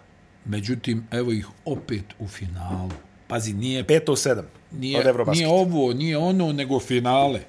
Međutim, 0.45 1.07
evo 1.11 1.31
ih 1.31 1.47
opet 1.65 2.05
u 2.19 2.27
finalu. 2.27 2.91
Pazi, 3.33 3.53
nije... 3.53 3.83
5 3.83 4.11
u 4.11 4.15
7 4.15 4.43
nije, 4.71 5.13
nije 5.33 5.47
ovo, 5.47 5.93
nije 5.93 6.17
ono, 6.17 6.53
nego 6.53 6.79
finale. 6.79 7.39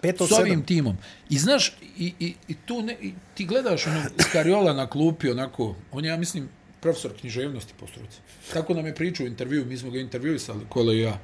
Peto, 0.00 0.26
S 0.26 0.32
ovim 0.32 0.62
timom. 0.62 0.96
I 1.30 1.38
znaš, 1.38 1.72
i, 1.98 2.12
i, 2.20 2.34
i 2.48 2.54
tu 2.54 2.82
ne, 2.82 2.96
i 3.00 3.12
ti 3.34 3.44
gledaš 3.44 3.86
ono, 3.86 4.02
Skariola 4.28 4.72
na 4.72 4.86
klupi, 4.86 5.30
onako, 5.30 5.74
on 5.92 6.04
je, 6.04 6.08
ja 6.08 6.16
mislim, 6.16 6.48
profesor 6.80 7.12
književnosti 7.20 7.74
po 7.80 7.86
struci. 7.86 8.18
Tako 8.52 8.74
nam 8.74 8.86
je 8.86 8.94
pričao 8.94 9.24
u 9.24 9.26
intervju, 9.26 9.64
mi 9.66 9.76
smo 9.76 9.90
ga 9.90 9.98
intervjuisali, 9.98 10.60
Kole 10.68 10.96
i 10.96 11.00
ja. 11.00 11.18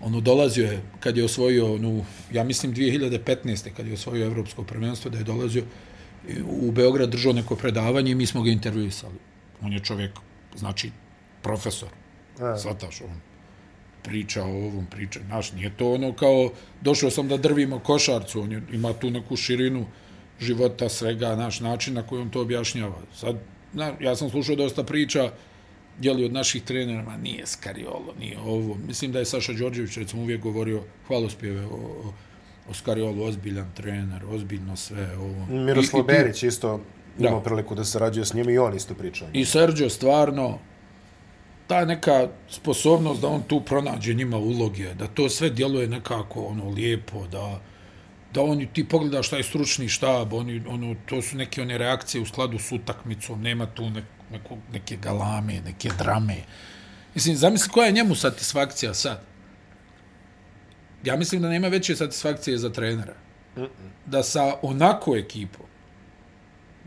Ono, 0.00 0.20
dolazio 0.20 0.66
je, 0.66 0.80
kad 1.00 1.16
je 1.16 1.24
osvojio, 1.24 1.74
ono, 1.74 2.04
ja 2.32 2.44
mislim, 2.44 2.74
2015. 2.74 3.72
kad 3.76 3.86
je 3.86 3.94
osvojio 3.94 4.26
Evropsko 4.26 4.62
prvenstvo, 4.62 5.10
da 5.10 5.18
je 5.18 5.24
dolazio 5.24 5.64
u 6.46 6.70
Beograd, 6.70 7.10
držao 7.10 7.32
neko 7.32 7.56
predavanje 7.56 8.12
i 8.12 8.14
mi 8.14 8.26
smo 8.26 8.42
ga 8.42 8.50
intervjuisali. 8.50 9.18
On 9.62 9.72
je 9.72 9.80
čovjek, 9.80 10.12
znači, 10.56 10.90
profesor. 11.42 11.88
Svataš, 12.58 13.00
on 13.00 13.31
priča 14.02 14.44
o 14.44 14.48
ovom 14.48 14.86
priča. 14.90 15.20
Naš, 15.28 15.52
nije 15.52 15.70
to 15.76 15.92
ono 15.92 16.12
kao 16.12 16.50
došao 16.80 17.10
sam 17.10 17.28
da 17.28 17.36
drvimo 17.36 17.78
košarcu, 17.78 18.40
on 18.40 18.52
je, 18.52 18.62
ima 18.72 18.92
tu 18.92 19.10
neku 19.10 19.36
širinu 19.36 19.86
života, 20.40 20.88
svega, 20.88 21.36
naš 21.36 21.60
način 21.60 21.94
na 21.94 22.02
koji 22.02 22.22
on 22.22 22.30
to 22.30 22.40
objašnjava. 22.40 22.98
Sad, 23.14 23.36
na, 23.72 23.92
ja 24.00 24.16
sam 24.16 24.30
slušao 24.30 24.56
dosta 24.56 24.84
priča, 24.84 25.30
jeli 26.00 26.24
od 26.24 26.32
naših 26.32 26.62
trenera, 26.62 27.02
ma 27.02 27.16
nije 27.16 27.46
Skariolo, 27.46 28.14
nije 28.18 28.38
ovo. 28.38 28.76
Mislim 28.86 29.12
da 29.12 29.18
je 29.18 29.24
Saša 29.24 29.52
Đorđević, 29.52 29.96
recimo, 29.96 30.22
uvijek 30.22 30.40
govorio 30.40 30.82
hvalospjeve 31.06 31.66
o, 31.66 31.76
o, 32.04 32.12
o 32.70 32.74
Skariolu, 32.74 33.24
ozbiljan 33.24 33.70
trener, 33.74 34.24
ozbiljno 34.28 34.76
sve. 34.76 35.16
Ovo. 35.16 35.46
Miroslav 35.64 36.02
Berić 36.02 36.42
isto 36.42 36.80
imao 37.18 37.40
priliku 37.40 37.74
da 37.74 37.84
se 37.84 37.98
rađuje 37.98 38.24
s 38.24 38.34
njim 38.34 38.50
i 38.50 38.58
on 38.58 38.76
isto 38.76 38.94
pričao. 38.94 39.28
I 39.32 39.44
Sergio, 39.44 39.90
stvarno, 39.90 40.58
ta 41.72 41.84
neka 41.84 42.28
sposobnost 42.50 43.20
da 43.20 43.28
on 43.28 43.42
tu 43.42 43.60
pronađe 43.60 44.14
njima 44.14 44.36
uloge, 44.36 44.94
da 44.94 45.06
to 45.06 45.28
sve 45.28 45.50
djeluje 45.50 45.88
nekako 45.88 46.44
ono 46.44 46.68
lijepo, 46.68 47.26
da 47.26 47.60
da 48.34 48.42
oni 48.42 48.66
ti 48.66 48.84
pogleda 48.88 49.22
šta 49.22 49.36
je 49.36 49.42
stručni 49.42 49.88
štab, 49.88 50.32
oni 50.32 50.62
ono 50.68 50.94
to 51.06 51.22
su 51.22 51.36
neke 51.36 51.62
one 51.62 51.78
reakcije 51.78 52.22
u 52.22 52.26
skladu 52.26 52.58
s 52.58 52.72
utakmicom, 52.72 53.42
nema 53.42 53.66
tu 53.66 53.90
ne, 53.90 54.04
neko, 54.32 54.56
neke 54.72 54.96
galame, 54.96 55.60
neke 55.60 55.90
drame. 55.98 56.36
Mislim, 57.14 57.36
zamisli 57.36 57.70
koja 57.72 57.86
je 57.86 57.92
njemu 57.92 58.14
satisfakcija 58.14 58.94
sad? 58.94 59.20
Ja 61.04 61.16
mislim 61.16 61.42
da 61.42 61.48
nema 61.48 61.68
veće 61.68 61.96
satisfakcije 61.96 62.58
za 62.58 62.72
trenera. 62.72 63.14
Da 64.06 64.22
sa 64.22 64.56
onako 64.62 65.16
ekipom, 65.16 65.66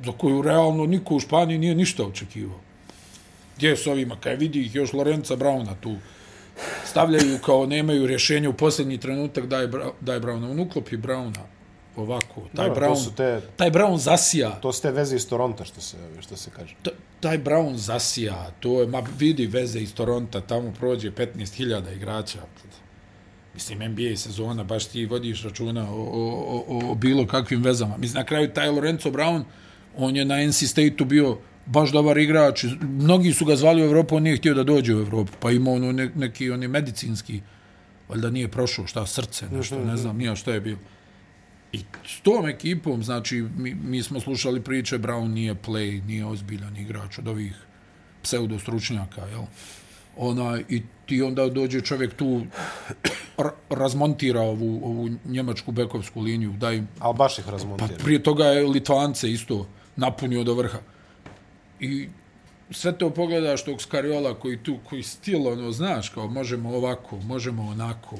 za 0.06 0.12
koju 0.12 0.42
realno 0.42 0.86
niko 0.86 1.16
u 1.16 1.20
Španiji 1.20 1.58
nije 1.58 1.76
ništa 1.76 2.06
očekivao, 2.06 2.65
gdje 3.58 3.78
su 3.78 3.92
ovima, 3.92 4.16
kaj 4.20 4.36
vidi 4.36 4.62
ih 4.62 4.76
još 4.76 4.94
Lorenza 4.94 5.36
Brauna 5.36 5.76
tu, 5.82 5.96
stavljaju 6.86 7.40
kao 7.46 7.66
nemaju 7.66 8.08
rješenje 8.08 8.48
u 8.48 8.54
posljednji 8.54 8.98
trenutak, 8.98 9.46
daj, 9.46 9.68
daj 10.02 10.20
Brauna, 10.20 10.52
on 10.52 10.60
uklopi 10.60 10.98
Brauna, 10.98 11.42
ovako, 11.96 12.42
taj 12.56 12.68
Dobro, 12.68 12.88
Brown, 12.88 13.16
te, 13.16 13.42
taj 13.56 13.72
Brown 13.72 13.98
zasija. 13.98 14.52
To 14.52 14.74
ste 14.74 14.92
veze 14.92 15.16
iz 15.16 15.30
Toronta, 15.30 15.66
što 15.66 15.82
se, 15.82 15.98
što 16.22 16.36
se 16.36 16.50
kaže. 16.56 16.76
T 16.84 16.92
taj 17.20 17.40
Brown 17.44 17.76
zasija, 17.76 18.52
to 18.60 18.82
je, 18.82 18.88
ma 18.88 19.04
vidi 19.20 19.48
veze 19.48 19.80
iz 19.80 19.94
Toronta, 19.94 20.42
tamo 20.42 20.74
prođe 20.80 21.12
15.000 21.12 21.96
igrača. 21.96 22.40
Mislim, 23.54 23.80
NBA 23.92 24.18
sezona, 24.18 24.64
baš 24.64 24.86
ti 24.86 25.06
vodiš 25.06 25.44
računa 25.44 25.92
o, 25.92 25.96
o, 25.96 26.64
o, 26.68 26.92
o 26.92 26.96
bilo 26.96 27.28
kakvim 27.28 27.64
vezama. 27.64 27.98
Mislim, 27.98 28.20
na 28.20 28.26
kraju 28.26 28.54
taj 28.54 28.70
Lorenzo 28.70 29.10
Brown, 29.10 29.44
on 29.98 30.16
je 30.16 30.26
na 30.26 30.48
NC 30.48 30.64
State-u 30.70 31.06
bio 31.06 31.38
baš 31.66 31.92
dobar 31.92 32.18
igrač. 32.18 32.64
Mnogi 32.82 33.34
su 33.34 33.46
ga 33.46 33.56
zvali 33.56 33.82
u 33.82 33.86
Evropu, 33.86 34.16
on 34.16 34.24
nije 34.24 34.38
htio 34.38 34.54
da 34.54 34.64
dođe 34.64 34.96
u 34.96 35.00
Evropu. 35.00 35.32
Pa 35.40 35.52
ima 35.52 35.72
ono 35.72 35.92
ne, 35.92 36.12
neki 36.16 36.52
on 36.52 36.62
je 36.62 36.68
medicinski, 36.68 37.42
valjda 38.10 38.30
nije 38.30 38.48
prošao 38.48 38.88
šta, 38.88 39.06
srce, 39.06 39.50
nešto, 39.52 39.86
ne 39.86 39.98
znam, 39.98 40.18
nije 40.18 40.36
što 40.36 40.52
je 40.52 40.62
bilo. 40.62 40.80
I 41.72 41.80
s 42.08 42.22
tom 42.22 42.48
ekipom, 42.48 43.04
znači, 43.04 43.46
mi, 43.58 43.76
mi 43.84 44.04
smo 44.04 44.20
slušali 44.20 44.62
priče, 44.62 45.00
Brown 45.00 45.28
nije 45.28 45.56
play, 45.56 46.06
nije 46.06 46.26
ozbiljan 46.26 46.78
igrač 46.78 47.20
od 47.20 47.28
ovih 47.28 47.56
pseudo 48.22 48.60
stručnjaka, 48.60 49.26
jel? 49.26 49.44
Ona, 50.18 50.60
I 50.70 50.82
ti 51.06 51.22
onda 51.22 51.50
dođe 51.50 51.82
čovjek 51.82 52.14
tu, 52.14 52.42
razmontira 53.70 54.42
ovu, 54.42 54.80
ovu 54.84 55.10
njemačku 55.26 55.72
bekovsku 55.72 56.22
liniju, 56.22 56.54
daj... 56.58 56.84
Ali 57.00 57.16
baš 57.16 57.40
ih 57.40 57.50
razmontira. 57.50 57.98
Pa 57.98 58.04
prije 58.04 58.24
toga 58.24 58.46
je 58.46 58.68
Litvance 58.68 59.32
isto 59.32 59.68
napunio 59.96 60.44
do 60.44 60.54
vrha. 60.54 60.80
I 61.80 62.08
sve 62.72 62.98
to 62.98 63.10
pogledaš 63.10 63.66
tog 63.66 63.82
Skariola 63.82 64.34
koji 64.34 64.58
tu, 64.64 64.78
koji 64.90 65.04
stil, 65.04 65.48
ono, 65.48 65.72
znaš, 65.72 66.10
kao 66.10 66.28
možemo 66.28 66.70
ovako, 66.70 67.18
možemo 67.18 67.68
onako, 67.68 68.18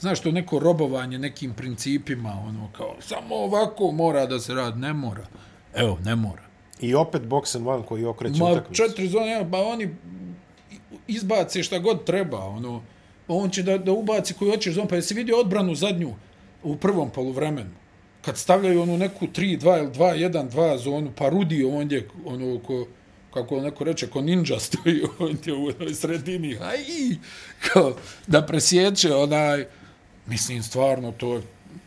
znaš, 0.00 0.20
to 0.20 0.32
neko 0.32 0.58
robovanje 0.58 1.18
nekim 1.18 1.54
principima, 1.54 2.42
ono, 2.48 2.68
kao, 2.76 2.96
samo 3.00 3.34
ovako 3.34 3.92
mora 3.92 4.26
da 4.26 4.40
se 4.40 4.54
radi, 4.54 4.80
ne 4.80 4.92
mora. 4.92 5.26
Evo, 5.74 5.98
ne 6.04 6.16
mora. 6.16 6.42
I 6.80 6.94
opet 6.94 7.22
box 7.22 7.56
and 7.56 7.68
one 7.68 7.82
koji 7.86 8.04
okreće 8.04 8.38
Ma, 8.38 8.50
utakmicu. 8.50 8.82
četiri 8.82 9.08
zone, 9.08 9.48
pa 9.50 9.58
oni 9.58 9.88
izbace 11.06 11.62
šta 11.62 11.78
god 11.78 12.04
treba, 12.04 12.38
ono, 12.38 12.82
on 13.28 13.50
će 13.50 13.62
da, 13.62 13.78
da 13.78 13.92
ubaci 13.92 14.34
koji 14.34 14.50
hoćeš 14.50 14.74
zon, 14.74 14.88
pa 14.88 14.96
jesi 14.96 15.14
vidio 15.14 15.40
odbranu 15.40 15.74
zadnju 15.74 16.14
u 16.62 16.76
prvom 16.76 17.10
poluvremenu, 17.10 17.70
kad 18.26 18.38
stavljaju 18.38 18.82
onu 18.82 18.98
neku 18.98 19.26
3-2 19.26 19.78
ili 19.78 19.90
2-1-2 19.90 20.78
zonu, 20.78 21.12
pa 21.16 21.28
Rudi 21.28 21.64
ondje, 21.64 22.08
ono, 22.24 22.58
ko, 22.58 22.86
kako 23.34 23.60
neko 23.60 23.84
reče, 23.84 24.06
ko 24.06 24.20
ninja 24.20 24.58
stoji 24.66 25.02
ondje 25.18 25.54
u 25.54 25.66
onoj 25.66 25.94
sredini, 25.94 26.56
aj, 26.56 26.78
kao, 27.68 27.96
da 28.26 28.42
presjeće 28.46 29.14
onaj, 29.14 29.64
mislim, 30.26 30.62
stvarno, 30.62 31.12
to 31.12 31.34
je 31.34 31.42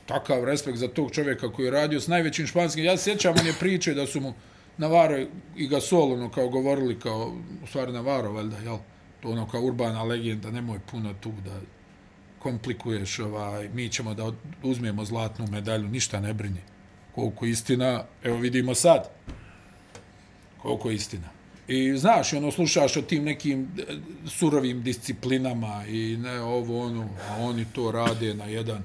takav 0.05 0.43
respekt 0.43 0.77
za 0.77 0.87
tog 0.87 1.11
čovjeka 1.11 1.51
koji 1.51 1.65
je 1.65 1.71
radio 1.71 1.99
s 1.99 2.07
najvećim 2.07 2.47
španskim. 2.47 2.85
Ja 2.85 2.97
sjećam, 2.97 3.35
on 3.39 3.47
je 3.47 3.53
priče 3.59 3.93
da 3.93 4.07
su 4.07 4.19
mu 4.19 4.33
Navaro 4.77 5.17
i 5.57 5.67
Gasol, 5.67 6.13
ono, 6.13 6.29
kao 6.31 6.49
govorili, 6.49 6.99
kao, 6.99 7.33
u 7.63 7.67
stvari 7.67 7.91
Navaro, 7.91 8.31
valjda, 8.31 8.57
jel? 8.57 8.77
To 9.21 9.29
ono, 9.29 9.47
kao 9.47 9.61
urbana 9.61 10.03
legenda, 10.03 10.51
nemoj 10.51 10.79
puno 10.91 11.13
tu 11.21 11.31
da 11.45 11.78
komplikuješ, 12.39 13.19
ovaj, 13.19 13.69
mi 13.73 13.89
ćemo 13.89 14.13
da 14.13 14.31
uzmemo 14.63 15.05
zlatnu 15.05 15.47
medalju, 15.51 15.87
ništa 15.87 16.19
ne 16.19 16.33
brini. 16.33 16.61
Koliko 17.15 17.45
istina, 17.45 18.03
evo 18.23 18.37
vidimo 18.37 18.75
sad. 18.75 19.09
Koliko 20.61 20.91
istina. 20.91 21.29
I 21.67 21.97
znaš, 21.97 22.33
ono, 22.33 22.51
slušaš 22.51 22.97
o 22.97 23.01
tim 23.01 23.23
nekim 23.23 23.67
e, 23.77 23.83
surovim 24.27 24.83
disciplinama 24.83 25.85
i 25.87 26.17
ne 26.17 26.41
ovo, 26.41 26.85
ono, 26.85 27.09
a 27.29 27.35
oni 27.41 27.65
to 27.73 27.91
rade 27.91 28.33
na 28.33 28.45
jedan 28.45 28.83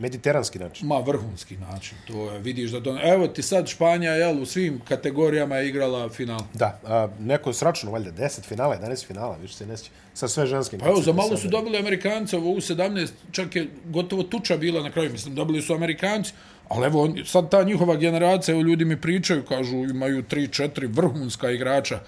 Mediteranski 0.00 0.58
način. 0.58 0.86
Ma, 0.86 0.98
vrhunski 0.98 1.56
način. 1.56 1.98
To 2.06 2.32
je, 2.32 2.38
vidiš 2.38 2.70
da... 2.70 2.80
Do... 2.80 2.98
Evo 3.02 3.28
ti 3.28 3.42
sad 3.42 3.68
Španja, 3.68 4.10
jel, 4.10 4.42
u 4.42 4.46
svim 4.46 4.80
kategorijama 4.88 5.56
je 5.56 5.68
igrala 5.68 6.08
final. 6.08 6.40
Da, 6.54 6.80
a, 6.84 7.08
neko 7.18 7.50
je 7.50 7.54
sračuno, 7.54 7.92
valjda, 7.92 8.10
10 8.12 8.44
finala, 8.44 8.78
11 8.82 9.06
finala, 9.06 9.36
više 9.36 9.54
se 9.54 9.66
ne 9.66 9.76
sjeća. 9.76 9.90
Sa 10.14 10.28
sve 10.28 10.46
ženskim. 10.46 10.80
Pa 10.80 10.86
evo, 10.86 11.00
za 11.00 11.12
malo 11.12 11.36
su 11.36 11.48
dobili 11.48 11.78
Amerikanci, 11.78 12.36
ovo 12.36 12.50
u 12.50 12.56
17, 12.56 13.08
čak 13.32 13.56
je 13.56 13.68
gotovo 13.84 14.22
tuča 14.22 14.56
bila 14.56 14.82
na 14.82 14.90
kraju, 14.90 15.12
mislim, 15.12 15.34
dobili 15.34 15.62
su 15.62 15.74
Amerikanci, 15.74 16.32
ali 16.68 16.86
evo, 16.86 17.02
on, 17.02 17.16
sad 17.26 17.50
ta 17.50 17.62
njihova 17.62 17.96
generacija, 17.96 18.52
evo, 18.52 18.62
ljudi 18.62 18.84
mi 18.84 19.00
pričaju, 19.00 19.44
kažu, 19.44 19.76
imaju 19.76 20.22
3-4 20.22 20.96
vrhunska 20.96 21.50
igrača, 21.50 22.00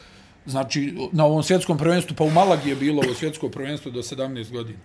znači, 0.46 0.94
na 1.12 1.24
ovom 1.24 1.42
svjetskom 1.42 1.78
prvenstvu, 1.78 2.16
pa 2.16 2.24
u 2.24 2.31
Malagi 2.31 2.70
je 2.70 2.76
bilo 2.76 3.02
ovo 3.05 3.14
svjetsko 3.14 3.48
prvenstvo 3.48 3.90
do 3.90 4.02
17 4.02 4.50
godina. 4.50 4.78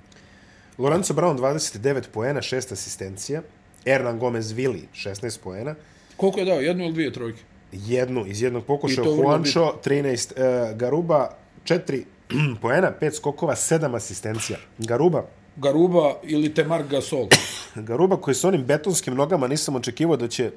Lorenzo 0.78 1.14
Brown 1.14 1.38
29 1.38 2.04
poena, 2.14 2.42
6 2.42 2.74
asistencija. 2.74 3.42
Hernan 3.84 4.20
Gomez 4.20 4.52
Vili 4.52 4.88
16 4.94 5.40
poena. 5.44 5.76
Koliko 6.18 6.40
je 6.40 6.46
dao? 6.46 6.60
Jednu 6.60 6.84
ili 6.84 6.94
dvije 6.94 7.14
trojke? 7.14 7.42
Jednu 7.72 8.26
iz 8.26 8.42
jednog 8.42 8.66
pokušaja. 8.66 9.08
Juancho 9.08 9.74
13, 9.86 10.72
uh, 10.72 10.78
Garuba 10.78 11.30
4 11.64 12.04
poena, 12.62 12.92
5 13.02 13.12
skokova, 13.12 13.56
7 13.56 13.96
asistencija. 13.96 14.58
Garuba 14.78 15.24
Garuba 15.56 16.16
ili 16.24 16.54
Temar 16.54 16.84
Gasol? 16.84 17.28
Garuba 17.90 18.18
koji 18.18 18.36
s 18.36 18.44
onim 18.44 18.64
betonskim 18.66 19.16
nogama 19.16 19.48
nisam 19.48 19.76
očekivao 19.76 20.18
da 20.18 20.28
će 20.28 20.52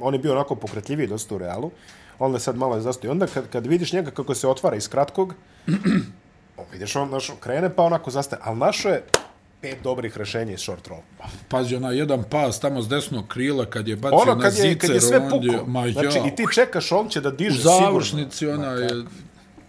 on 0.00 0.14
je 0.14 0.18
bio 0.20 0.32
onako 0.32 0.54
pokretljiviji 0.54 1.06
dosta 1.06 1.34
u 1.34 1.38
Realu. 1.38 1.70
Onda 2.18 2.38
sad 2.38 2.56
malo 2.56 2.74
je 2.74 2.80
zastoj. 2.80 3.10
Onda 3.10 3.26
kad, 3.26 3.48
kad 3.48 3.66
vidiš 3.66 3.92
njega 3.92 4.10
kako 4.10 4.34
se 4.34 4.48
otvara 4.48 4.76
iz 4.76 4.88
kratkog, 4.88 5.34
vidiš 6.72 6.96
on 6.96 7.10
naš, 7.10 7.30
krene 7.40 7.74
pa 7.76 7.82
onako 7.82 8.10
zastaje. 8.10 8.42
Ali 8.44 8.58
našo 8.58 8.88
je 8.88 9.02
pet 9.60 9.76
dobrih 9.82 10.16
rešenja 10.16 10.52
iz 10.52 10.60
short 10.60 10.86
roll. 10.86 11.00
Pazi, 11.48 11.76
ona 11.76 11.90
jedan 11.90 12.22
pas 12.22 12.60
tamo 12.60 12.82
s 12.82 12.88
desnog 12.88 13.28
krila 13.28 13.66
kad 13.66 13.88
je 13.88 13.96
bacio 13.96 14.18
Ono 14.18 14.34
na 14.34 14.42
kad 14.42 14.54
je, 14.54 14.62
zicer, 14.62 14.78
kad 14.78 14.90
je 14.90 15.00
sve 15.00 15.20
puko, 15.20 15.66
ma 15.66 15.88
znači 15.88 16.18
i 16.26 16.36
ti 16.36 16.44
čekaš, 16.54 16.92
on 16.92 17.08
će 17.08 17.20
da 17.20 17.28
u 17.28 17.32
diže 17.32 17.60
završnici 17.60 18.46
ona 18.46 18.76
sigurno. 18.76 18.98
je, 18.98 19.04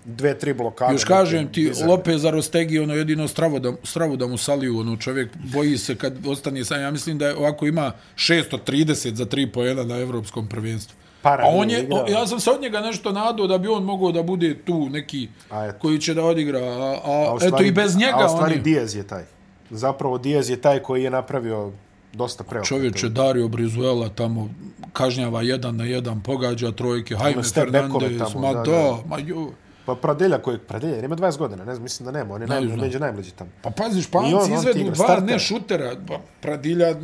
Dve, 0.05 0.39
tri 0.39 0.53
blokade. 0.53 0.93
još 0.93 1.03
kažem 1.03 1.47
ti, 1.47 1.61
bizarne. 1.61 1.91
Lopez 1.91 2.25
Arostegi, 2.25 2.79
ono 2.79 2.93
jedino 2.93 3.27
stravo 3.27 3.59
da, 3.59 3.73
stravo 3.83 4.15
da 4.15 4.27
mu 4.27 4.37
saliju, 4.37 4.79
ono 4.79 4.97
čovjek 4.97 5.29
boji 5.45 5.77
se 5.77 5.95
kad 5.95 6.27
ostane 6.27 6.65
sam, 6.65 6.81
ja 6.81 6.91
mislim 6.91 7.17
da 7.17 7.27
je 7.27 7.35
ovako 7.35 7.67
ima 7.67 7.91
630 8.15 9.13
za 9.13 9.25
tri 9.25 9.47
pojena 9.47 9.83
na 9.83 9.97
evropskom 9.97 10.47
prvenstvu. 10.47 10.95
Para 11.21 11.43
A 11.43 11.47
on 11.47 11.69
je, 11.69 11.83
igrao. 11.83 11.99
o, 11.99 12.07
ja 12.07 12.27
sam 12.27 12.39
se 12.39 12.51
od 12.51 12.61
njega 12.61 12.79
nešto 12.79 13.11
nadao 13.11 13.47
da 13.47 13.57
bi 13.57 13.67
on 13.67 13.83
mogao 13.83 14.11
da 14.11 14.23
bude 14.23 14.57
tu 14.57 14.89
neki 14.89 15.27
koji 15.71 15.99
će 15.99 16.13
da 16.13 16.23
odigra, 16.23 16.59
a, 16.59 16.71
a, 16.95 17.25
A 17.27 17.33
u 17.33 17.37
eto 17.37 17.47
stvari- 17.47 17.67
i 17.67 17.71
bez 17.71 17.95
njega 17.97 18.17
A 18.17 18.25
u 18.25 18.29
stvari 18.29 18.51
on 18.51 18.57
je, 18.57 18.63
Diaz 18.63 18.95
je 18.95 19.03
taj. 19.03 19.23
Zapravo 19.71 20.17
Diaz 20.17 20.49
je 20.49 20.61
taj 20.61 20.79
koji 20.79 21.03
je 21.03 21.09
napravio 21.09 21.71
dosta 22.13 22.43
preokreta. 22.43 22.67
čovječe 22.67 23.09
Dario 23.09 23.47
Brizuela 23.47 24.09
tamo 24.09 24.49
kažnjava 24.93 25.41
jedan 25.41 25.75
na 25.75 25.83
jedan, 25.85 26.21
pogađa 26.23 26.71
trojke, 26.71 27.13
Jaime 27.23 27.43
Fernandez, 27.43 28.19
tamo, 28.19 28.39
ma 28.47 28.53
da, 28.53 28.63
da, 28.63 28.97
ma 29.07 29.17
jo. 29.19 29.51
Pa 29.85 29.95
Pradelja 29.95 30.37
koji 30.37 30.57
Pradelja 30.57 30.95
jer 30.95 31.03
ima 31.03 31.15
20 31.15 31.37
godina, 31.37 31.65
ne 31.65 31.73
znam, 31.75 31.83
mislim 31.83 32.05
da 32.05 32.11
nema, 32.11 32.33
on 32.33 32.41
je 32.41 32.47
Ne 32.47 32.55
naj, 32.55 32.65
znam. 32.65 32.79
među 32.79 32.99
najmlađi 32.99 33.31
tamo. 33.31 33.49
Pa 33.61 33.69
pazi, 33.69 34.01
Španci 34.01 34.33
on, 34.33 34.41
on 34.41 34.47
ti 34.47 34.53
izvedu 34.53 34.83
dva 34.83 34.95
starter. 34.95 35.23
ne 35.23 35.39
šutera, 35.39 35.95
pa 36.07 36.19
Pradilja, 36.41 36.95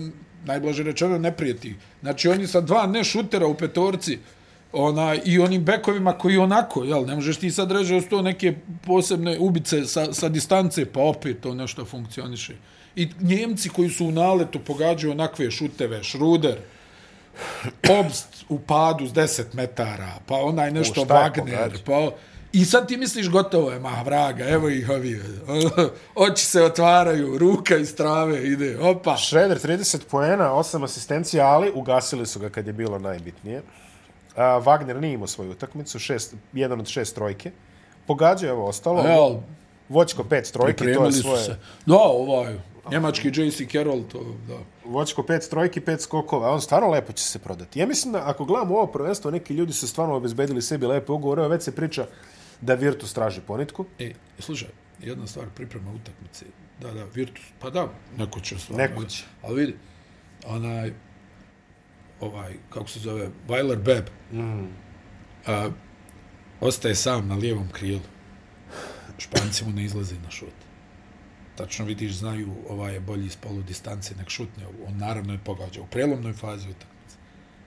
najblaže 0.46 0.84
rečeno, 0.84 1.18
ne 1.18 1.32
prijeti. 1.32 1.76
Znači, 2.02 2.30
oni 2.30 2.48
sa 2.48 2.62
dva 2.62 2.88
ne 2.88 3.04
šutera 3.04 3.48
u 3.48 3.54
petorci, 3.54 4.20
ona, 4.74 5.16
i 5.26 5.40
onim 5.40 5.64
bekovima 5.64 6.14
koji 6.14 6.38
onako, 6.38 6.84
jel, 6.84 7.06
ne 7.06 7.16
možeš 7.16 7.38
ti 7.38 7.52
sad 7.52 7.72
reći 7.72 8.02
to 8.10 8.22
neke 8.22 8.54
posebne 8.86 9.40
ubice 9.40 9.86
sa, 9.86 10.14
sa 10.14 10.30
distance, 10.30 10.86
pa 10.86 11.00
opet 11.00 11.42
to 11.42 11.54
nešto 11.54 11.86
funkcioniše. 11.86 12.56
I 12.96 13.08
Njemci 13.20 13.70
koji 13.70 13.90
su 13.90 14.06
u 14.06 14.12
naletu 14.12 14.60
pogađaju 14.60 15.12
onakve 15.12 15.52
šuteve, 15.52 16.04
Šruder, 16.04 16.58
Obst 17.90 18.46
u 18.50 18.60
padu 18.60 19.08
s 19.08 19.12
10 19.14 19.44
metara, 19.54 20.14
pa 20.26 20.36
onaj 20.36 20.72
nešto 20.72 21.06
šta 21.06 21.24
je 21.24 21.32
Wagner, 21.32 21.78
pa... 21.86 22.12
I 22.52 22.66
sad 22.66 22.88
ti 22.88 22.98
misliš 22.98 23.30
gotovo 23.30 23.72
je, 23.72 23.80
ma 23.80 24.02
vraga, 24.06 24.46
evo 24.46 24.70
ih 24.70 24.90
ovi, 24.90 25.22
oči 26.26 26.46
se 26.46 26.64
otvaraju, 26.64 27.38
ruka 27.38 27.78
iz 27.78 27.96
trave 27.96 28.48
ide, 28.48 28.80
opa. 28.80 29.18
Šreder 29.18 29.60
30 29.60 29.98
poena, 30.12 30.52
8 30.52 30.84
asistencija, 30.84 31.48
ali 31.48 31.72
ugasili 31.76 32.26
su 32.26 32.40
ga 32.40 32.50
kad 32.50 32.68
je 32.68 32.74
bilo 32.74 33.00
najbitnije. 33.00 33.62
A, 34.38 34.62
Wagner 34.66 35.00
nije 35.00 35.14
imao 35.14 35.28
svoju 35.28 35.52
utakmicu, 35.52 36.00
šest, 36.00 36.36
jedan 36.54 36.80
od 36.80 36.88
šest 36.88 37.16
trojke. 37.16 37.52
Pogađao 38.08 38.48
je 38.48 38.54
ovo 38.54 38.66
ostalo. 38.66 39.02
Jel, 39.02 39.40
Voćko 39.90 40.24
pet 40.24 40.52
trojki, 40.54 40.94
to 40.94 41.06
je 41.06 41.12
svoje. 41.12 41.44
se. 41.44 41.58
Da, 41.86 41.98
ovaj, 41.98 42.56
njemački 42.92 43.28
J.C. 43.28 43.66
Carroll, 43.72 44.04
to, 44.04 44.36
da. 44.48 44.58
Voćko 44.86 45.24
pet 45.24 45.48
trojki, 45.50 45.82
pet 45.82 46.02
skokova. 46.02 46.52
On 46.52 46.62
stvarno 46.62 46.90
lepo 46.90 47.14
će 47.14 47.24
se 47.24 47.40
prodati. 47.40 47.80
Ja 47.80 47.88
mislim 47.88 48.14
da 48.14 48.22
ako 48.26 48.46
gledamo 48.46 48.76
ovo 48.76 48.88
prvenstvo, 48.88 49.32
neki 49.32 49.54
ljudi 49.54 49.74
su 49.74 49.88
stvarno 49.88 50.16
obezbedili 50.16 50.62
sebi 50.62 50.86
lepe 50.86 51.12
ugovore. 51.12 51.48
Već 51.48 51.64
se 51.64 51.76
priča 51.76 52.06
da 52.62 52.74
Virtus 52.74 53.14
traži 53.14 53.42
ponitku. 53.42 53.86
E, 54.00 54.12
slušaj, 54.40 54.70
jedna 55.00 55.28
stvar, 55.28 55.46
priprema 55.56 55.92
utakmice. 55.92 56.46
Da, 56.82 56.92
da, 56.92 57.04
Virtus, 57.14 57.46
pa 57.60 57.70
da, 57.70 57.88
neko 58.18 58.40
će 58.40 58.60
stvarno. 58.60 58.84
Neko 58.84 59.06
će. 59.06 59.24
Ali 59.42 59.60
vidi, 59.60 59.76
onaj, 60.48 60.94
ovaj, 62.20 62.54
kako 62.70 62.90
se 62.90 63.00
zove, 63.00 63.30
Weiler 63.48 63.84
Beb, 63.84 64.06
mm. 64.32 64.68
a, 65.48 65.70
ostaje 66.60 66.96
sam 66.96 67.28
na 67.28 67.36
lijevom 67.36 67.70
krilu. 67.72 68.02
Španci 69.18 69.66
mu 69.66 69.72
ne 69.72 69.84
izlaze 69.84 70.16
na 70.16 70.30
šut. 70.30 70.54
Tačno 71.56 71.86
vidiš, 71.86 72.14
znaju, 72.14 72.50
ovaj 72.70 72.94
je 72.94 73.00
bolji 73.00 73.26
iz 73.26 73.36
polu 73.36 73.62
distance 73.62 74.16
nek 74.16 74.30
šutne. 74.30 74.64
On 74.88 74.98
naravno 74.98 75.34
je 75.34 75.40
pogađa 75.46 75.82
u 75.82 75.86
prelomnoj 75.86 76.34
fazi 76.34 76.70
utakmice. 76.70 77.18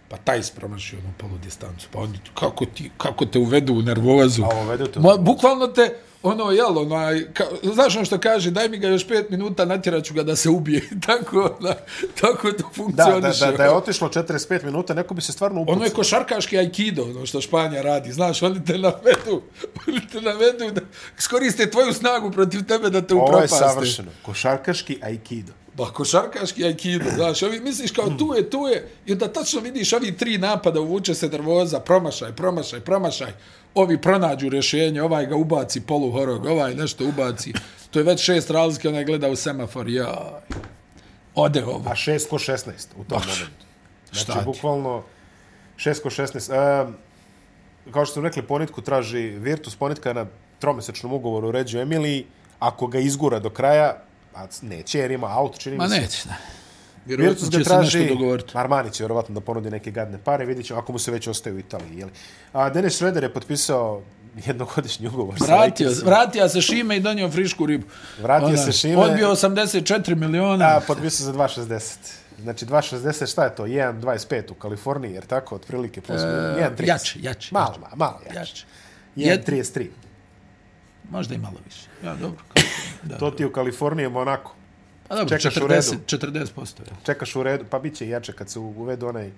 Pa 0.09 0.17
taj 0.17 0.41
promašio 0.57 0.99
onu 0.99 1.13
polu 1.19 1.39
distancu. 1.39 1.89
Pa 1.93 1.99
oni, 1.99 2.19
kako, 2.35 2.67
ti, 2.67 2.91
kako 2.97 3.27
te 3.27 3.39
uvedu 3.39 3.75
u 3.75 3.83
nervozu. 3.83 4.43
A 4.45 4.63
uvedu 4.63 4.87
te 4.87 5.01
Ma, 5.01 5.17
bukvalno 5.17 5.67
te, 5.67 5.97
ono, 6.23 6.51
jel, 6.51 6.79
onaj, 6.79 7.33
ka, 7.33 7.45
znaš 7.65 7.97
ono 7.97 8.05
što 8.05 8.19
kaže, 8.19 8.51
daj 8.51 8.69
mi 8.69 8.79
ga 8.79 8.89
još 8.89 9.09
pet 9.09 9.31
minuta, 9.31 9.65
natjeraću 9.65 10.15
ga 10.15 10.23
da 10.23 10.37
se 10.37 10.49
ubije. 10.49 10.83
tako, 11.07 11.57
da, 11.61 11.85
tako 12.21 12.53
to 12.53 12.57
Da, 12.59 12.69
funkcioniše. 12.75 13.41
da, 13.41 13.51
da, 13.51 13.57
da 13.57 13.65
je 13.65 13.71
otišlo 13.71 14.09
45 14.09 14.65
minuta, 14.65 14.95
neko 14.95 15.15
bi 15.15 15.23
se 15.23 15.33
stvarno 15.33 15.61
upucao. 15.61 15.75
Ono 15.75 15.85
je 15.85 15.91
košarkaški 15.91 16.59
aikido, 16.59 17.03
ono 17.05 17.27
što 17.27 17.41
Španja 17.41 17.83
radi. 17.83 18.13
Znaš, 18.13 18.43
oni 18.43 18.65
te 18.65 18.73
navedu, 18.75 19.43
oni 19.87 20.01
te 20.13 20.21
navedu 20.21 20.71
da 20.71 20.81
skoriste 21.19 21.71
tvoju 21.71 21.93
snagu 21.93 22.31
protiv 22.31 22.65
tebe 22.65 22.91
da 22.91 23.03
te 23.03 23.15
Ovo 23.15 23.23
je 23.23 23.27
upropaste. 23.27 23.57
savršeno. 23.59 24.11
Košarkaški 24.23 24.99
aikido. 25.03 25.53
Pa 25.77 25.87
košarkaški 25.87 26.65
aikido, 26.65 27.05
znaš, 27.11 27.43
ovi 27.43 27.61
misliš 27.61 27.91
kao 27.91 28.09
tu 28.09 28.35
je, 28.37 28.51
tu 28.51 28.67
je, 28.67 28.89
i 29.07 29.13
onda 29.13 29.29
tačno 29.29 29.61
vidiš 29.61 29.93
ovi 29.93 30.17
tri 30.17 30.39
napada, 30.39 30.81
uvuče 30.81 31.15
se 31.15 31.29
nervoza, 31.29 31.81
promašaj, 31.81 32.33
promašaj, 32.33 32.81
promašaj, 32.81 33.33
ovi 33.75 34.01
pronađu 34.01 34.49
rješenje, 34.49 35.03
ovaj 35.03 35.27
ga 35.27 35.37
ubaci 35.37 35.81
poluhorog, 35.81 36.47
ovaj 36.47 36.75
nešto 36.75 37.05
ubaci, 37.07 37.53
to 37.91 37.99
je 37.99 38.05
već 38.05 38.21
šest 38.21 38.51
razlike, 38.51 38.89
onaj 38.89 39.05
gleda 39.05 39.29
u 39.29 39.37
semafor, 39.37 39.89
ja, 39.89 40.41
ode 41.35 41.65
ovo. 41.65 41.83
A 41.87 41.95
6 41.95 42.29
ko 42.29 42.39
16 42.39 42.71
u 42.97 43.05
tom 43.05 43.19
momentu. 43.21 43.67
šta 44.13 44.25
Znači, 44.25 44.39
ti? 44.39 44.45
bukvalno 44.45 45.03
6 45.77 46.03
ko 46.03 46.11
16. 46.11 46.83
Um, 46.85 46.95
kao 47.93 48.05
što 48.05 48.15
sam 48.15 48.25
rekli, 48.25 48.43
ponitku 48.43 48.81
traži 48.83 49.19
Virtus, 49.21 49.77
ponitka 49.77 50.09
je 50.09 50.15
na 50.15 50.27
tromesečnom 50.59 51.13
ugovoru 51.13 51.51
ređu 51.51 51.79
Emiliji. 51.79 52.27
Ako 52.59 52.87
ga 52.87 52.99
izgura 52.99 53.39
do 53.39 53.51
kraja, 53.51 53.97
A 54.35 54.47
neće, 54.63 54.99
jer 54.99 55.11
ima 55.11 55.39
auto, 55.39 55.59
čini 55.59 55.77
Ma 55.77 55.85
mi 55.85 55.91
se. 55.91 56.01
neće, 56.01 56.29
da. 56.29 56.35
Vjerojatno 57.07 57.33
Virtus 57.35 57.51
će 57.51 57.59
ga 57.59 57.65
se 57.65 57.71
traži, 57.71 57.99
nešto 57.99 58.15
dogovoriti. 58.15 58.53
Armani 58.55 58.91
će 58.91 59.03
vjerovatno 59.03 59.35
da 59.35 59.41
ponudi 59.41 59.71
neke 59.71 59.91
gadne 59.91 60.19
pare, 60.25 60.45
vidjet 60.47 60.67
ćemo 60.67 60.81
ako 60.81 60.93
mu 60.93 60.99
se 60.99 61.11
već 61.11 61.27
ostaje 61.27 61.57
u 61.57 61.59
Italiji. 61.59 61.99
Jeli? 61.99 62.11
A 62.53 62.71
Dennis 62.71 62.95
Schroeder 62.95 63.23
je 63.23 63.33
potpisao 63.33 64.03
jednogodišnji 64.47 65.09
ugovor 65.09 65.35
Vratio, 65.41 65.91
vratio 66.05 66.49
se 66.49 66.61
Šime 66.61 66.97
i 66.97 67.01
donio 67.01 67.31
frišku 67.31 67.67
ribu. 67.67 67.87
Vratio 68.23 68.57
se 68.57 68.73
Šime. 68.73 68.97
Odbio 68.97 69.29
84 69.31 70.15
miliona. 70.15 70.65
A, 70.65 70.81
potpisao 70.87 71.25
za 71.25 71.33
2,60. 71.33 71.97
Znači 72.43 72.67
2,60, 72.67 73.33
šta 73.33 73.45
je 73.45 73.55
to? 73.55 73.65
1,25 73.65 74.51
u 74.51 74.55
Kaliforniji, 74.55 75.13
jer 75.13 75.27
tako, 75.27 75.55
otprilike 75.55 76.01
plus 76.01 76.21
minus. 76.21 76.35
1,30. 76.35 76.83
E, 76.83 76.87
jače, 76.87 77.19
jače, 77.23 77.49
Malo, 77.53 77.67
jače. 77.69 77.81
malo, 77.81 77.97
malo 77.97 78.21
jače. 78.27 78.65
Jače. 79.17 79.43
1,33. 79.53 79.87
Možda 81.11 81.35
i 81.35 81.39
malo 81.39 81.57
više. 81.65 81.87
Ja, 82.05 82.15
dobro. 82.15 82.41
Da, 83.03 83.19
To 83.19 83.31
ti 83.31 83.45
u 83.45 83.53
Kaliforniji 83.53 84.05
je 84.05 84.09
onako. 84.09 84.55
Pa 85.11 85.17
dobro, 85.17 85.39
čekaš 85.39 85.57
u 85.57 85.61
40, 85.61 85.69
redu. 85.69 86.27
40%. 86.27 86.81
Ja. 86.81 86.97
Čekaš 87.07 87.37
u 87.37 87.43
redu, 87.43 87.65
pa 87.71 87.79
bit 87.79 87.97
će 87.97 88.09
jače 88.09 88.33
kad 88.33 88.51
se 88.51 88.59
uvedu 88.59 89.07
onaj 89.07 89.31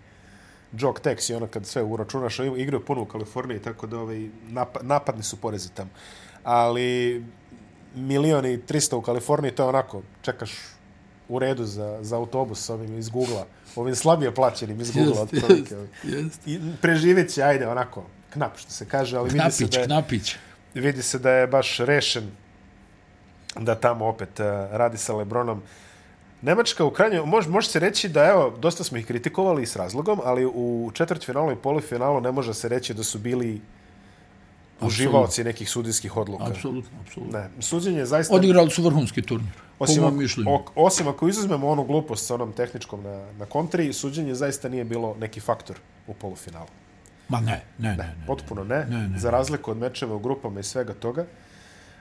jog 0.79 1.01
tax 1.01 1.31
i 1.33 1.35
ono 1.35 1.47
kad 1.47 1.67
sve 1.67 1.83
uračunaš, 1.83 2.41
a 2.41 2.45
igraju 2.45 2.85
puno 2.85 3.03
u 3.03 3.07
Kaliforniji, 3.07 3.59
tako 3.59 3.87
da 3.87 3.99
ovaj, 3.99 4.29
nap, 4.49 4.77
napadni 4.83 5.23
su 5.23 5.37
porezi 5.37 5.69
tamo. 5.75 5.91
Ali 6.45 7.25
milioni 7.95 8.59
300 8.59 8.95
u 8.95 9.03
Kaliforniji, 9.03 9.55
to 9.55 9.63
je 9.63 9.69
onako, 9.69 10.03
čekaš 10.23 10.53
u 11.29 11.39
redu 11.39 11.65
za, 11.65 11.99
za 12.03 12.17
autobus 12.17 12.65
s 12.65 12.71
ovim 12.71 12.99
iz 12.99 13.09
Google-a, 13.09 13.45
ovim 13.77 13.95
slabije 13.95 14.35
plaćenim 14.35 14.81
iz 14.81 14.91
Google-a. 14.91 15.27
Jest, 15.33 15.51
jest, 15.51 15.73
ovaj. 15.73 15.89
jest. 16.03 16.41
I 16.47 16.61
preživjet 16.83 17.31
će, 17.31 17.43
ajde, 17.43 17.69
onako, 17.69 18.05
knap, 18.31 18.59
što 18.59 18.71
se 18.71 18.85
kaže, 18.89 19.17
ali 19.17 19.31
vidi 19.31 19.51
se, 19.51 19.65
Knapić, 19.65 19.75
da 19.75 19.81
je, 19.81 19.87
knapić. 19.87 20.37
vidi 20.75 21.03
se 21.03 21.19
da 21.19 21.31
je 21.31 21.47
baš 21.47 21.79
rešen 21.79 22.31
da 23.57 23.75
tamo 23.75 24.07
opet 24.07 24.41
uh, 24.41 24.47
radi 24.73 24.99
sa 24.99 25.15
Lebronom. 25.15 25.63
Nemačka 26.43 26.85
u 26.85 26.91
krajnju, 26.91 27.27
može, 27.27 27.49
može 27.49 27.69
se 27.69 27.79
reći 27.79 28.09
da, 28.09 28.25
evo, 28.25 28.55
dosta 28.59 28.85
smo 28.85 28.99
ih 28.99 29.07
kritikovali 29.07 29.67
s 29.67 29.77
razlogom, 29.77 30.21
ali 30.25 30.47
u 30.47 30.91
četvrtfinalu 30.95 31.53
i 31.53 31.57
polufinalu 31.57 32.21
ne 32.21 32.33
može 32.33 32.55
se 32.55 32.69
reći 32.69 32.95
da 32.95 33.05
su 33.05 33.19
bili 33.19 33.61
uživaoci 34.81 35.45
nekih 35.45 35.71
sudijskih 35.71 36.17
odluka. 36.17 36.45
Apsolutno, 36.45 36.99
apsolutno. 37.01 37.39
Ne, 37.39 37.49
suđenje 37.61 37.99
je 37.99 38.07
zaista... 38.07 38.35
Odigrali 38.35 38.71
su 38.71 38.83
vrhunski 38.83 39.23
turnir. 39.23 39.53
Po 39.79 39.85
Osim 39.85 40.03
mom 40.03 40.09
ako, 40.09 40.17
mišljenju. 40.17 40.51
ok- 40.51 40.71
osim 40.75 41.09
ako 41.09 41.29
izuzmemo 41.29 41.69
onu 41.69 41.85
glupost 41.85 42.27
sa 42.27 42.35
onom 42.35 42.53
tehničkom 42.53 43.03
na, 43.03 43.27
na 43.39 43.47
kontri, 43.47 43.93
suđenje 43.93 44.35
zaista 44.35 44.69
nije 44.69 44.85
bilo 44.85 45.17
neki 45.21 45.41
faktor 45.41 45.77
u 46.07 46.15
polufinalu. 46.15 46.67
Ma 47.29 47.41
ne, 47.41 47.63
ne, 47.79 47.89
ne. 47.89 47.97
ne. 47.97 48.15
Potpuno 48.27 48.65
ne, 48.65 48.87
Ne, 48.91 49.09
ne. 49.09 49.19
za 49.19 49.31
razliku 49.31 49.71
od 49.71 49.77
mečeva 49.77 50.15
u 50.15 50.19
grupama 50.19 50.61
i 50.61 50.63
svega 50.63 50.95
toga. 50.95 51.25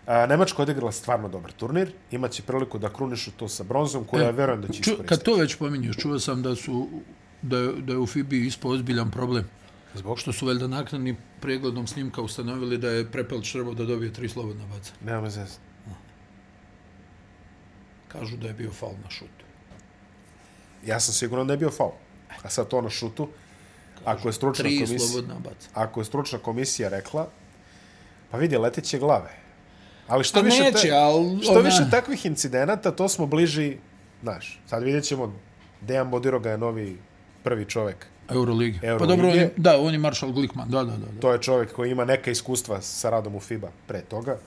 A, 0.06 0.26
Nemačka 0.26 0.62
odigrala 0.62 0.91
stvarno 0.91 1.30
dobar 1.30 1.52
turnir, 1.52 1.91
imaće 2.12 2.43
priliku 2.43 2.80
da 2.80 2.89
krunišu 2.93 3.32
to 3.32 3.47
sa 3.47 3.64
bronzom, 3.64 4.04
koja 4.06 4.24
ja 4.24 4.32
verujem 4.32 4.62
da 4.62 4.68
će 4.68 4.80
iskoristiti. 4.80 5.08
kad 5.08 5.24
to 5.24 5.36
već 5.36 5.56
pominješ, 5.56 5.97
čuo 5.97 6.20
sam 6.20 6.41
da 6.41 6.56
su 6.56 6.89
da 7.41 7.58
je, 7.58 7.72
da 7.82 7.93
je 7.93 7.99
u 7.99 8.08
FIBI 8.08 8.45
ispao 8.45 8.72
ozbiljan 8.72 9.12
problem. 9.12 9.49
Zbog? 9.93 10.20
Što 10.20 10.34
su 10.34 10.45
valjda 10.45 10.68
naknadni 10.68 11.16
pregledom 11.41 11.88
snimka 11.88 12.22
ustanovili 12.22 12.78
da 12.78 12.89
je 12.89 13.12
Prepelić 13.12 13.52
trebao 13.52 13.74
da 13.74 13.86
dobije 13.86 14.14
tri 14.14 14.30
slobodna 14.30 14.66
baca. 14.66 14.93
Nema 15.06 15.30
zez. 15.30 15.58
Kažu 18.08 18.38
da 18.38 18.47
je 18.47 18.54
bio 18.54 18.72
faul 18.72 18.93
na 19.04 19.10
šutu. 19.10 19.45
Ja 20.86 20.99
sam 20.99 21.14
siguran 21.14 21.47
da 21.47 21.54
je 21.54 21.58
bio 21.58 21.72
faul. 21.72 21.91
A 22.43 22.49
sad 22.49 22.68
to 22.68 22.82
na 22.82 22.89
šutu, 22.89 23.28
ako 24.06 24.30
je 24.30 24.34
stručna 24.34 24.64
komisija, 24.64 25.24
ako 25.74 26.02
je 26.02 26.06
stručna 26.06 26.39
komisija 26.39 26.89
rekla, 26.89 27.30
pa 28.32 28.38
vidi, 28.38 28.58
leteće 28.58 28.99
glave. 28.99 29.32
Ali 30.12 30.24
što 30.24 30.39
Pa 30.39 30.45
više, 30.45 30.64
neće, 30.64 30.88
te, 30.88 30.91
ali 30.93 31.39
što 31.43 31.51
ona- 31.51 31.62
više 31.62 31.84
takvih 31.91 32.26
incidenata, 32.26 32.91
to 32.91 33.09
smo 33.09 33.26
bliži, 33.26 33.78
znaš, 34.22 34.59
sad 34.68 34.84
vidjet 34.84 35.03
ćemo, 35.03 35.34
Dejan 35.82 36.09
Bodiroga 36.09 36.51
je 36.51 36.57
novi 36.57 36.97
prvi 37.43 37.66
čovek. 37.66 38.07
Euroligi. 38.30 38.80
Pa 38.82 38.88
Euroligije. 38.88 39.16
dobro, 39.16 39.30
on 39.30 39.36
je, 39.36 39.53
da, 39.57 39.80
on 39.80 39.93
je 39.93 39.99
Marshall 39.99 40.32
Glickman, 40.34 40.70
da, 40.70 40.84
da, 40.84 40.91
da. 40.91 40.97
da. 40.97 41.22
To 41.22 41.32
je 41.34 41.41
čovjek 41.41 41.74
koji 41.74 41.91
ima 41.91 42.05
neka 42.05 42.32
iskustva 42.32 42.82
sa 42.82 43.09
radom 43.09 43.36
u 43.36 43.39
FIBA 43.39 43.70
pre 43.88 44.01
toga. 44.01 44.38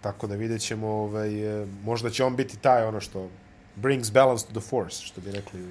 Tako 0.00 0.26
da 0.26 0.34
vidjet 0.34 0.60
ćemo, 0.60 0.88
ovaj, 0.88 1.62
e, 1.62 1.66
možda 1.84 2.10
će 2.10 2.24
on 2.24 2.36
biti 2.36 2.56
taj 2.56 2.84
ono 2.84 3.00
što 3.00 3.28
brings 3.76 4.12
balance 4.12 4.46
to 4.46 4.60
the 4.60 4.68
force, 4.68 5.02
što 5.02 5.20
bi 5.20 5.30
rekli 5.30 5.62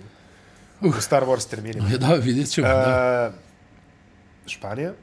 u, 0.82 0.88
u 0.88 0.92
Star 1.02 1.24
Wars 1.24 1.50
terminima. 1.50 1.90
Da, 1.98 2.14
vidjet 2.14 2.50
ćemo, 2.50 2.68
da. 2.68 3.32
E, 3.34 4.50
Španija 4.50 4.94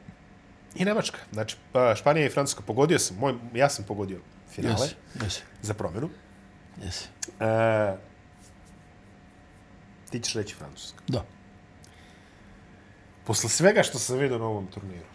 i 0.75 0.85
Nemačka. 0.85 1.19
Znači, 1.33 1.57
pa, 1.73 1.95
Španija 1.95 2.27
i 2.27 2.31
Francuska. 2.31 2.63
Pogodio 2.67 2.99
sam, 2.99 3.17
moj, 3.17 3.35
ja 3.55 3.69
sam 3.69 3.85
pogodio 3.89 4.19
finale 4.51 4.75
Jesi, 4.83 4.95
jesi, 5.23 5.43
za 5.63 5.75
promjenu. 5.75 6.11
jesi. 6.85 7.09
E, 7.41 7.97
ti 10.11 10.21
ćeš 10.21 10.35
reći 10.35 10.55
Francuska. 10.55 10.99
Da. 11.09 11.25
Posle 13.25 13.51
svega 13.51 13.83
što 13.83 13.99
sam 13.99 14.19
vidio 14.19 14.39
na 14.39 14.45
ovom 14.45 14.67
turniru, 14.67 15.07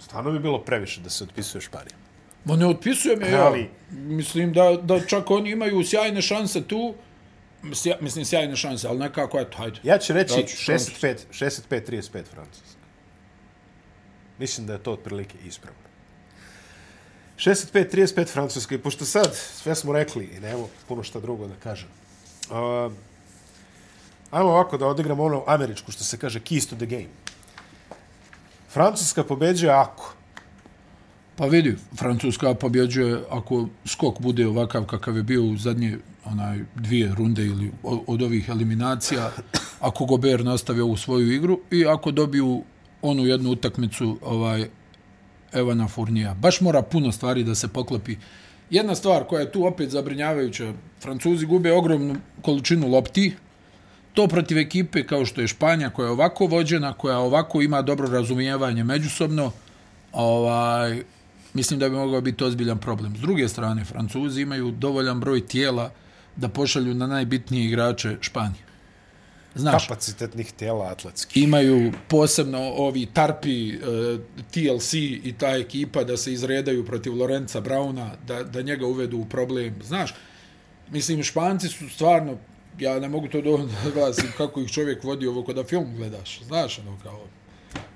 stvarno 0.00 0.32
bi 0.32 0.38
bilo 0.38 0.64
previše 0.64 1.00
da 1.00 1.10
se 1.10 1.24
otpisuje 1.24 1.60
Španija. 1.62 1.96
Ma 2.44 2.56
ne 2.56 2.66
otpisujem 2.66 3.22
je 3.22 3.30
ja. 3.30 3.44
Ali- 3.46 3.70
Mislim 3.90 4.52
da, 4.52 4.76
da 4.82 5.06
čak 5.06 5.30
oni 5.30 5.50
imaju 5.50 5.84
sjajne 5.84 6.22
šanse 6.22 6.64
tu. 6.64 6.94
Sja, 7.74 7.96
mislim, 8.00 8.24
sjajne 8.24 8.56
šanse, 8.56 8.88
ali 8.88 8.98
nekako, 8.98 9.40
eto, 9.40 9.58
hajde. 9.58 9.80
Ja 9.82 9.98
ću 9.98 10.12
reći 10.12 10.40
Ja 10.40 10.46
ću 10.46 10.56
65, 10.72 11.16
65-35 11.30 12.24
Francuska. 12.24 12.78
Mislim 14.38 14.66
da 14.66 14.72
je 14.72 14.82
to 14.82 14.92
otprilike 14.92 15.38
ispravno. 15.44 15.80
65-35 17.36 18.32
Francuska. 18.32 18.74
I 18.74 18.78
pošto 18.78 19.04
sad 19.04 19.34
sve 19.34 19.74
smo 19.74 19.92
rekli 19.92 20.24
i 20.24 20.40
nemo 20.40 20.68
puno 20.88 21.02
šta 21.02 21.20
drugo 21.20 21.46
da 21.46 21.54
kažem. 21.54 21.88
Uh, 22.50 22.92
ajmo 24.30 24.50
ovako 24.50 24.78
da 24.78 24.86
odigramo 24.86 25.24
ono 25.24 25.44
američku, 25.46 25.92
što 25.92 26.04
se 26.04 26.18
kaže 26.18 26.40
keys 26.40 26.70
to 26.70 26.76
the 26.76 26.86
game. 26.86 27.08
Francuska 28.70 29.24
pobeđuje 29.24 29.72
ako. 29.72 30.14
Pa 31.36 31.46
vidi, 31.46 31.76
Francuska 31.96 32.54
pobjeđuje 32.54 33.24
ako 33.30 33.68
skok 33.86 34.20
bude 34.20 34.46
ovakav 34.46 34.84
kakav 34.84 35.16
je 35.16 35.22
bio 35.22 35.44
u 35.44 35.56
zadnje 35.56 35.98
onaj 36.24 36.58
dvije 36.74 37.14
runde 37.14 37.46
ili 37.46 37.72
od 37.82 38.22
ovih 38.22 38.48
eliminacija, 38.48 39.30
ako 39.80 40.04
Gober 40.04 40.44
nastavi 40.44 40.80
ovu 40.80 40.96
svoju 40.96 41.32
igru 41.32 41.60
i 41.70 41.86
ako 41.86 42.10
dobiju 42.10 42.62
onu 43.02 43.26
jednu 43.26 43.50
utakmicu 43.50 44.18
ovaj 44.22 44.68
Evana 45.54 45.88
Furnija. 45.88 46.34
Baš 46.34 46.60
mora 46.60 46.82
puno 46.82 47.12
stvari 47.12 47.44
da 47.44 47.54
se 47.54 47.68
poklopi. 47.68 48.16
Jedna 48.70 48.94
stvar 48.94 49.24
koja 49.24 49.40
je 49.40 49.52
tu 49.52 49.66
opet 49.66 49.90
zabrinjavajuća, 49.90 50.72
Francuzi 51.00 51.46
gube 51.46 51.72
ogromnu 51.72 52.16
količinu 52.42 52.88
lopti, 52.88 53.34
to 54.14 54.28
protiv 54.28 54.58
ekipe 54.58 55.06
kao 55.06 55.24
što 55.24 55.40
je 55.40 55.48
Španja 55.48 55.90
koja 55.90 56.06
je 56.06 56.12
ovako 56.12 56.46
vođena, 56.46 56.92
koja 56.92 57.18
ovako 57.18 57.62
ima 57.62 57.82
dobro 57.82 58.08
razumijevanje 58.08 58.84
međusobno, 58.84 59.52
ovaj, 60.12 61.02
mislim 61.54 61.80
da 61.80 61.88
bi 61.88 61.96
mogao 61.96 62.20
biti 62.20 62.44
ozbiljan 62.44 62.78
problem. 62.78 63.16
S 63.16 63.20
druge 63.20 63.48
strane, 63.48 63.84
Francuzi 63.84 64.42
imaju 64.42 64.70
dovoljan 64.70 65.20
broj 65.20 65.46
tijela 65.46 65.90
da 66.36 66.48
pošalju 66.48 66.94
na 66.94 67.06
najbitnije 67.06 67.66
igrače 67.66 68.16
Španije. 68.20 68.73
Znaš, 69.54 69.86
Kapacitetnih 69.88 70.52
tijela 70.52 70.86
atletskih. 70.86 71.42
imaju 71.42 71.92
posebno 72.08 72.58
ovi 72.60 73.06
Tarpi, 73.06 73.76
uh, 73.76 74.20
TLC 74.50 74.94
i 74.94 75.34
ta 75.38 75.56
ekipa 75.56 76.04
da 76.04 76.16
se 76.16 76.32
izredaju 76.32 76.84
protiv 76.84 77.14
Lorenza 77.14 77.60
Brauna, 77.60 78.10
da, 78.26 78.42
da 78.42 78.62
njega 78.62 78.86
uvedu 78.86 79.18
u 79.18 79.24
problem. 79.24 79.74
Znaš, 79.82 80.14
mislim, 80.90 81.22
Španci 81.22 81.68
su 81.68 81.88
stvarno, 81.88 82.38
ja 82.78 83.00
ne 83.00 83.08
mogu 83.08 83.28
to 83.28 83.40
dovoljno 83.40 83.72
da 83.84 83.90
glasim 83.90 84.32
kako 84.36 84.60
ih 84.60 84.70
čovjek 84.70 85.04
vodi 85.04 85.26
ovo 85.26 85.44
kada 85.44 85.64
film 85.64 85.96
gledaš. 85.96 86.40
Znaš, 86.42 86.78
ono, 86.78 86.98
kao, 87.02 87.20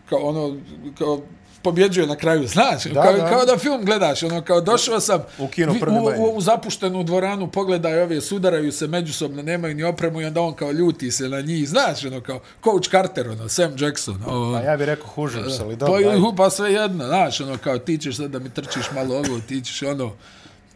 kao 0.09 0.19
ono, 0.19 0.61
kao, 0.99 1.23
pobjeđuje 1.69 2.07
na 2.07 2.17
kraju, 2.17 2.47
znaš, 2.47 2.85
Da, 2.85 3.03
kao, 3.03 3.13
da. 3.13 3.29
kao 3.29 3.45
da 3.45 3.59
film 3.59 3.85
gledaš, 3.85 4.23
ono, 4.23 4.43
kao 4.43 4.61
došao 4.61 5.01
sam 5.01 5.25
U 5.39 5.49
kino 5.49 5.73
vi- 5.73 5.81
prvi 5.81 5.97
u, 5.97 6.23
u, 6.25 6.37
u 6.37 6.41
zapuštenu 6.41 7.05
dvoranu, 7.05 7.49
pogledaj 7.49 8.03
ove, 8.03 8.21
sudaraju 8.21 8.73
se 8.73 8.87
međusobno, 8.87 9.43
nemaju 9.43 9.75
ni 9.75 9.83
opremu 9.83 10.21
i 10.21 10.25
onda 10.25 10.41
on 10.41 10.55
kao 10.55 10.73
ljuti 10.73 11.11
se 11.11 11.29
na 11.29 11.41
njih, 11.41 11.69
znaš, 11.69 12.05
ono, 12.05 12.21
kao 12.21 12.41
Coach 12.65 12.91
Carter, 12.91 13.29
ono, 13.29 13.49
Sam 13.49 13.77
Jackson, 13.79 14.23
o, 14.27 14.55
A 14.55 14.63
ja 14.63 14.77
bih 14.77 14.87
rekao 14.87 15.07
Hoosiers, 15.07 15.61
ali 15.61 15.75
pa, 15.75 15.79
dobro. 15.79 16.01
ili 16.01 16.11
ajde. 16.11 16.21
hupa 16.21 16.51
sve 16.51 16.73
jedno, 16.73 17.07
znaš, 17.07 17.41
ono, 17.41 17.59
kao 17.59 17.79
ti 17.79 17.99
ćeš 17.99 18.17
sad 18.17 18.31
da 18.31 18.39
mi 18.39 18.51
trčiš 18.51 18.91
malo 18.93 19.15
ovo, 19.17 19.41
ti 19.49 19.61
ćeš 19.61 19.83
ono, 19.83 20.13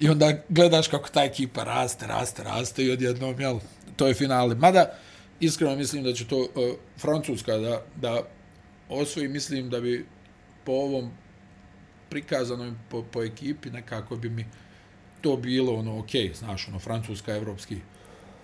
i 0.00 0.08
onda 0.08 0.32
gledaš 0.48 0.88
kako 0.88 1.08
ta 1.08 1.22
ekipa 1.22 1.64
raste, 1.64 2.06
raste, 2.06 2.42
raste 2.42 2.84
i 2.84 2.90
odjednom, 2.90 3.40
jel, 3.40 3.58
to 3.96 4.06
je 4.06 4.14
finale. 4.14 4.54
Mada, 4.54 4.92
iskreno 5.40 5.76
mislim 5.76 6.02
da 6.04 6.12
će 6.12 6.26
to 6.26 6.38
uh, 6.38 6.46
Francuska 6.98 7.56
da, 7.56 7.82
da 7.96 8.20
osvoji, 8.88 9.28
mislim 9.28 9.70
da 9.70 9.80
bi 9.80 10.06
po 10.64 10.72
ovom 10.72 11.10
prikazano 12.10 12.74
po, 12.88 13.02
po 13.02 13.22
ekipi 13.22 13.70
nekako 13.70 14.16
bi 14.16 14.30
mi 14.30 14.46
to 15.20 15.36
bilo 15.36 15.74
ono 15.74 15.98
ok, 15.98 16.10
znaš, 16.34 16.68
ono 16.68 16.78
Francuska 16.78 17.34
evropski 17.34 17.76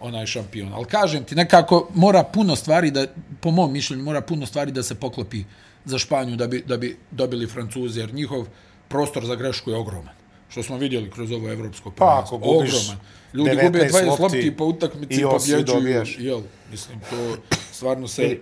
onaj 0.00 0.26
šampion. 0.26 0.72
Ali 0.72 0.84
kažem 0.84 1.24
ti, 1.24 1.34
nekako 1.34 1.88
mora 1.94 2.24
puno 2.24 2.56
stvari 2.56 2.90
da, 2.90 3.06
po 3.40 3.50
mom 3.50 3.72
mišljenju, 3.72 4.04
mora 4.04 4.20
puno 4.20 4.46
stvari 4.46 4.72
da 4.72 4.82
se 4.82 4.94
poklopi 4.94 5.44
za 5.84 5.98
Španju 5.98 6.36
da 6.36 6.46
bi, 6.46 6.62
da 6.66 6.76
bi 6.76 6.96
dobili 7.10 7.46
Francuzi, 7.46 8.00
jer 8.00 8.14
njihov 8.14 8.46
prostor 8.88 9.26
za 9.26 9.34
grešku 9.34 9.70
je 9.70 9.76
ogroman. 9.76 10.14
što 10.48 10.62
smo 10.62 10.76
vidjeli 10.76 11.10
kroz 11.10 11.32
ovo 11.32 11.52
evropsko 11.52 11.90
Pa, 11.90 12.22
ako 12.24 12.38
prvenstvo. 12.38 12.58
gubiš 12.58 12.74
Ogroman. 12.74 12.98
Ljudi 13.32 13.66
gube 13.66 13.78
19 13.78 13.90
20 13.90 14.06
lopti 14.06 14.22
lopti 14.22 14.56
po 14.56 14.64
utakmici 14.64 15.22
pobjeđuju. 15.22 16.04
Jel, 16.18 16.40
mislim, 16.70 17.00
to 17.10 17.36
stvarno 17.72 18.08
se 18.08 18.38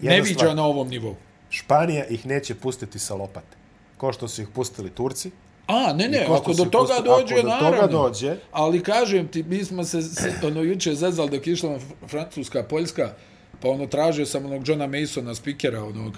ne 0.00 0.20
viđa 0.20 0.54
na 0.54 0.64
ovom 0.64 0.88
nivou. 0.88 1.16
Španija 1.50 2.06
ih 2.06 2.26
neće 2.26 2.54
pustiti 2.54 2.98
sa 2.98 3.14
lopate. 3.14 3.56
Ko 3.96 4.12
što 4.12 4.28
su 4.28 4.42
ih 4.42 4.48
pustili 4.48 4.90
Turci. 4.90 5.30
A, 5.66 5.92
ne, 5.92 6.08
ne, 6.08 6.26
ako 6.30 6.52
do 6.54 6.64
toga 6.64 6.94
pustili- 6.94 7.04
dođe, 7.06 7.34
ako 7.34 7.42
do 7.42 7.50
toga 7.50 7.70
naravno. 7.70 7.98
dođe- 8.00 8.36
Ali 8.52 8.82
kažem 8.82 9.28
ti, 9.28 9.42
mi 9.42 9.64
smo 9.64 9.84
se, 9.84 10.02
se 10.02 10.32
ono, 10.44 10.62
juče 10.62 10.94
zezali 10.94 11.30
dok 11.30 11.46
je 11.46 11.52
išla 11.52 11.78
Francuska, 12.06 12.62
Poljska, 12.62 13.12
pa 13.60 13.68
ono, 13.68 13.86
tražio 13.86 14.26
sam 14.26 14.44
onog 14.46 14.68
Johna 14.68 14.86
Masona, 14.88 15.34
spikera, 15.34 15.84
onog, 15.84 16.16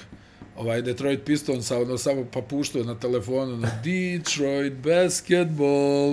ovaj 0.57 0.83
Detroit 0.83 1.24
Pistonsa, 1.24 1.78
ono, 1.78 1.99
samo 1.99 2.24
pa 2.33 2.43
puštao 2.43 2.85
na 2.85 2.95
telefonu, 2.97 3.41
ono, 3.55 3.68
Detroit 3.85 4.72
basketball, 4.74 5.68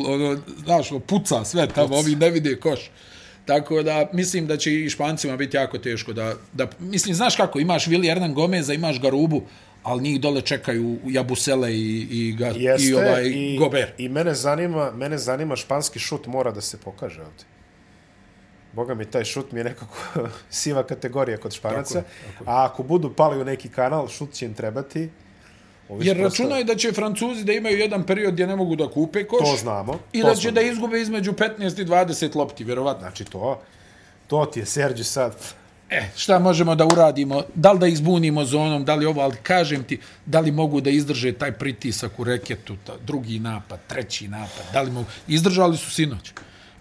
ono, 0.07 0.37
znaš, 0.57 0.91
ono, 0.91 0.99
puca 0.99 1.45
sve 1.45 1.67
tamo, 1.67 1.95
ovi 1.95 2.15
ne 2.15 2.29
vide 2.29 2.55
koš. 2.55 2.79
Tako 3.47 3.83
da, 3.83 4.09
mislim 4.13 4.47
da 4.47 4.57
će 4.57 4.73
i 4.73 4.89
Špancima 4.89 5.37
biti 5.37 5.57
jako 5.57 5.77
teško 5.77 6.13
da, 6.13 6.33
da 6.53 6.67
mislim, 6.79 7.15
znaš 7.15 7.35
kako, 7.35 7.59
imaš 7.59 7.87
Vili 7.87 8.07
Hernan 8.07 8.33
Gomeza, 8.33 8.73
imaš 8.73 9.01
Garubu, 9.01 9.41
ali 9.83 10.03
njih 10.03 10.21
dole 10.21 10.41
čekaju 10.41 10.97
Jabusele 11.05 11.73
i, 11.73 12.07
i, 12.11 12.35
ga, 12.39 12.47
Jeste, 12.47 12.89
i 12.89 12.93
ovaj 12.93 13.25
i, 13.25 13.57
Gober. 13.57 13.93
I 13.97 14.09
mene 14.09 14.33
zanima, 14.33 14.91
mene 14.91 15.17
zanima 15.17 15.55
španski 15.55 15.99
šut 15.99 16.27
mora 16.27 16.51
da 16.51 16.61
se 16.61 16.77
pokaže 16.77 17.21
ovdje. 17.21 17.45
Boga 18.73 18.93
mi, 18.93 19.05
taj 19.05 19.25
šut 19.25 19.51
mi 19.51 19.59
je 19.59 19.63
nekako 19.63 19.97
siva 20.49 20.83
kategorija 20.83 21.37
kod 21.37 21.53
španaca. 21.53 21.93
Tako 21.93 22.07
je, 22.07 22.31
tako 22.31 22.43
je. 22.43 22.55
A 22.55 22.65
ako 22.65 22.83
budu 22.83 23.13
pali 23.13 23.41
u 23.41 23.45
neki 23.45 23.69
kanal, 23.69 24.07
šut 24.07 24.33
će 24.33 24.45
im 24.45 24.53
trebati. 24.53 25.09
Ovi 25.89 26.07
Jer 26.07 26.17
prosto- 26.17 26.23
računaju 26.23 26.63
da 26.65 26.75
će 26.75 26.91
Francuzi 26.91 27.43
da 27.43 27.53
imaju 27.53 27.77
jedan 27.77 28.03
period 28.03 28.33
gdje 28.33 28.47
ne 28.47 28.55
mogu 28.55 28.75
da 28.75 28.89
kupe 28.89 29.23
koš. 29.23 29.39
To 29.41 29.57
znamo. 29.57 29.99
I 30.13 30.21
to 30.21 30.27
da 30.27 30.35
će 30.35 30.41
smo- 30.41 30.51
da 30.51 30.61
izgube 30.61 31.01
između 31.01 31.33
15 31.33 31.79
i 31.79 31.85
20 31.85 32.35
lopti, 32.35 32.63
vjerovatno. 32.63 33.01
Znači 33.01 33.25
to, 33.25 33.61
to 34.27 34.45
ti 34.45 34.59
je 34.59 34.65
Serđi 34.65 35.03
sad. 35.03 35.35
E, 35.89 36.03
šta 36.15 36.39
možemo 36.39 36.75
da 36.75 36.85
uradimo? 36.85 37.43
Da 37.55 37.71
li 37.71 37.79
da 37.79 37.87
izbunimo 37.87 38.45
zonom, 38.45 38.85
da 38.85 38.95
li 38.95 39.05
ovo, 39.05 39.21
ali 39.21 39.35
kažem 39.43 39.83
ti, 39.83 39.99
da 40.25 40.39
li 40.39 40.51
mogu 40.51 40.81
da 40.81 40.89
izdrže 40.89 41.31
taj 41.31 41.51
pritisak 41.51 42.19
u 42.19 42.23
reketu, 42.23 42.75
ta, 42.83 42.93
drugi 43.05 43.39
napad, 43.39 43.79
treći 43.87 44.27
napad, 44.27 44.65
da 44.73 44.81
li 44.81 44.91
mogu? 44.91 45.05
Izdržali 45.27 45.77
su 45.77 45.91
sinoć. 45.91 46.31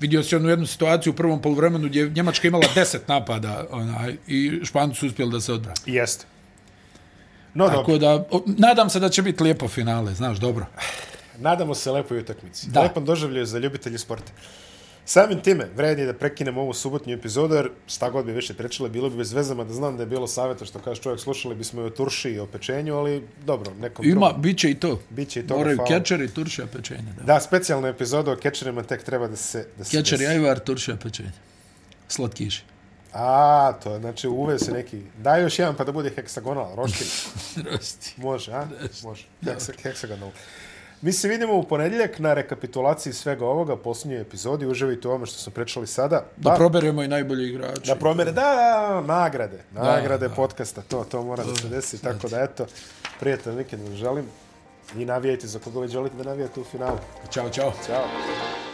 Vidio 0.00 0.22
si 0.22 0.36
onu 0.36 0.48
jednu 0.48 0.66
situaciju 0.66 1.12
u 1.12 1.16
prvom 1.16 1.42
poluvremenu 1.42 1.88
gdje 1.88 2.00
je 2.00 2.11
Njemačka 2.11 2.48
imala 2.48 2.64
10 2.74 2.98
napada 3.07 3.66
onaj, 3.70 4.16
i 4.26 4.61
Španci 4.64 4.96
su 4.96 5.07
uspjeli 5.07 5.32
da 5.32 5.40
se 5.40 5.52
odbrane. 5.52 5.76
Jeste. 5.86 6.24
No 7.57 7.68
Tako 7.68 7.98
da, 7.98 8.14
o, 8.30 8.42
nadam 8.46 8.90
se 8.90 9.00
da 9.00 9.09
će 9.09 9.22
biti 9.22 9.42
lijepo 9.42 9.68
finale, 9.68 10.14
znaš, 10.14 10.38
dobro. 10.38 10.66
nadamo 11.38 11.74
se 11.74 11.90
lepoj 11.90 12.18
utakmici. 12.18 12.70
Da. 12.70 12.80
Lepom 12.80 13.04
doživljaju 13.04 13.46
za 13.46 13.59
ljubitelji 13.59 13.98
sporta. 13.98 14.32
Samim 15.04 15.40
time, 15.40 15.68
vredi 15.76 16.02
je 16.02 16.07
da 16.07 16.14
prekinemo 16.14 16.61
ovu 16.61 16.74
subotnju 16.74 17.14
epizodu, 17.14 17.54
jer 17.54 17.70
šta 17.86 18.11
god 18.11 18.24
bi 18.26 18.32
više 18.32 18.54
pričali, 18.54 18.90
bilo 18.90 19.11
bi 19.11 19.16
bez 19.16 19.32
vezama 19.32 19.64
da 19.64 19.72
znam 19.72 19.96
da 19.96 20.02
je 20.02 20.07
bilo 20.07 20.26
savjeta, 20.26 20.64
što 20.64 20.78
kaže 20.78 21.00
čovjek, 21.00 21.20
slušali 21.20 21.54
bismo 21.54 21.82
i 21.82 21.84
o 21.84 21.90
turši 21.90 22.30
i 22.30 22.38
o 22.38 22.46
pečenju, 22.46 22.94
ali 22.94 23.22
dobro, 23.46 23.72
nekom 23.74 24.04
Ima, 24.07 24.20
drugom. 24.26 24.42
bit 24.42 24.59
će 24.59 24.70
i 24.70 24.74
to. 24.74 25.00
Biće 25.11 25.40
i 25.40 25.46
toga, 25.46 25.59
Moraju 25.59 25.76
hvala. 25.76 25.88
kečeri, 25.90 26.28
turšija, 26.28 26.66
pečenje. 26.66 27.12
Da. 27.18 27.22
Da, 27.34 27.40
specijalna 27.40 27.88
epizoda 27.88 28.32
o 28.32 28.36
kečerima 28.36 28.82
tek 28.82 29.02
treba 29.04 29.28
da 29.28 29.36
se... 29.36 29.66
Da 29.78 29.84
se 29.84 29.90
Kečeri, 29.98 30.18
desi. 30.18 30.32
ajvar, 30.32 30.59
turšija, 30.59 30.96
pečenje. 30.96 31.32
Slatkiši. 32.09 32.62
A, 33.18 33.72
to 33.82 33.92
je, 33.92 34.00
znači 34.00 34.28
uve 34.28 34.58
se 34.58 34.72
neki... 34.72 35.02
Daj 35.18 35.42
još 35.42 35.58
jedan 35.58 35.76
pa 35.76 35.84
da 35.84 35.92
bude 35.92 36.10
heksagonal, 36.10 36.74
roštilj. 36.74 37.08
Rosti. 37.70 38.14
Može, 38.16 38.52
a? 38.52 38.66
Može. 39.04 39.26
Heksa, 39.44 39.72
heksagonal. 39.82 40.30
Mi 41.00 41.12
se 41.12 41.28
vidimo 41.28 41.54
u 41.54 41.62
ponedjeljak 41.62 42.18
na 42.18 42.34
rekapitulaciji 42.34 43.12
svega 43.12 43.46
ovoga, 43.46 43.76
posljednjoj 43.76 44.20
epizodi. 44.20 44.66
Uživajte 44.66 45.08
u 45.08 45.10
ovome 45.10 45.26
što 45.26 45.38
smo 45.38 45.52
pričali 45.52 45.86
sada. 45.86 46.24
Da 46.36 46.54
proberemo 46.54 47.02
i 47.02 47.08
najbolji 47.08 47.48
igrači. 47.48 47.86
Da 47.86 47.96
promere, 47.96 48.32
da, 48.32 48.42
da, 48.42 49.00
nagrade, 49.00 49.64
nagrade 49.72 50.28
da, 50.28 50.34
podcasta, 50.34 50.82
to, 50.82 51.04
to 51.04 51.22
mora 51.22 51.44
da 51.44 51.56
se 51.56 51.68
desi, 51.68 52.02
tako 52.02 52.28
da 52.28 52.40
eto, 52.40 52.66
prijatelj 53.20 53.54
vikend 53.54 53.82
vam 53.82 53.96
želim 53.96 54.24
i 54.96 55.04
navijajte 55.04 55.46
za 55.46 55.58
koga 55.58 55.80
već 55.80 55.92
želite 55.92 56.16
da 56.16 56.22
navijate 56.22 56.60
u 56.60 56.64
finalu. 56.64 56.98
Ćao, 57.30 57.50
čao. 57.50 57.72
Ćao. 57.86 58.65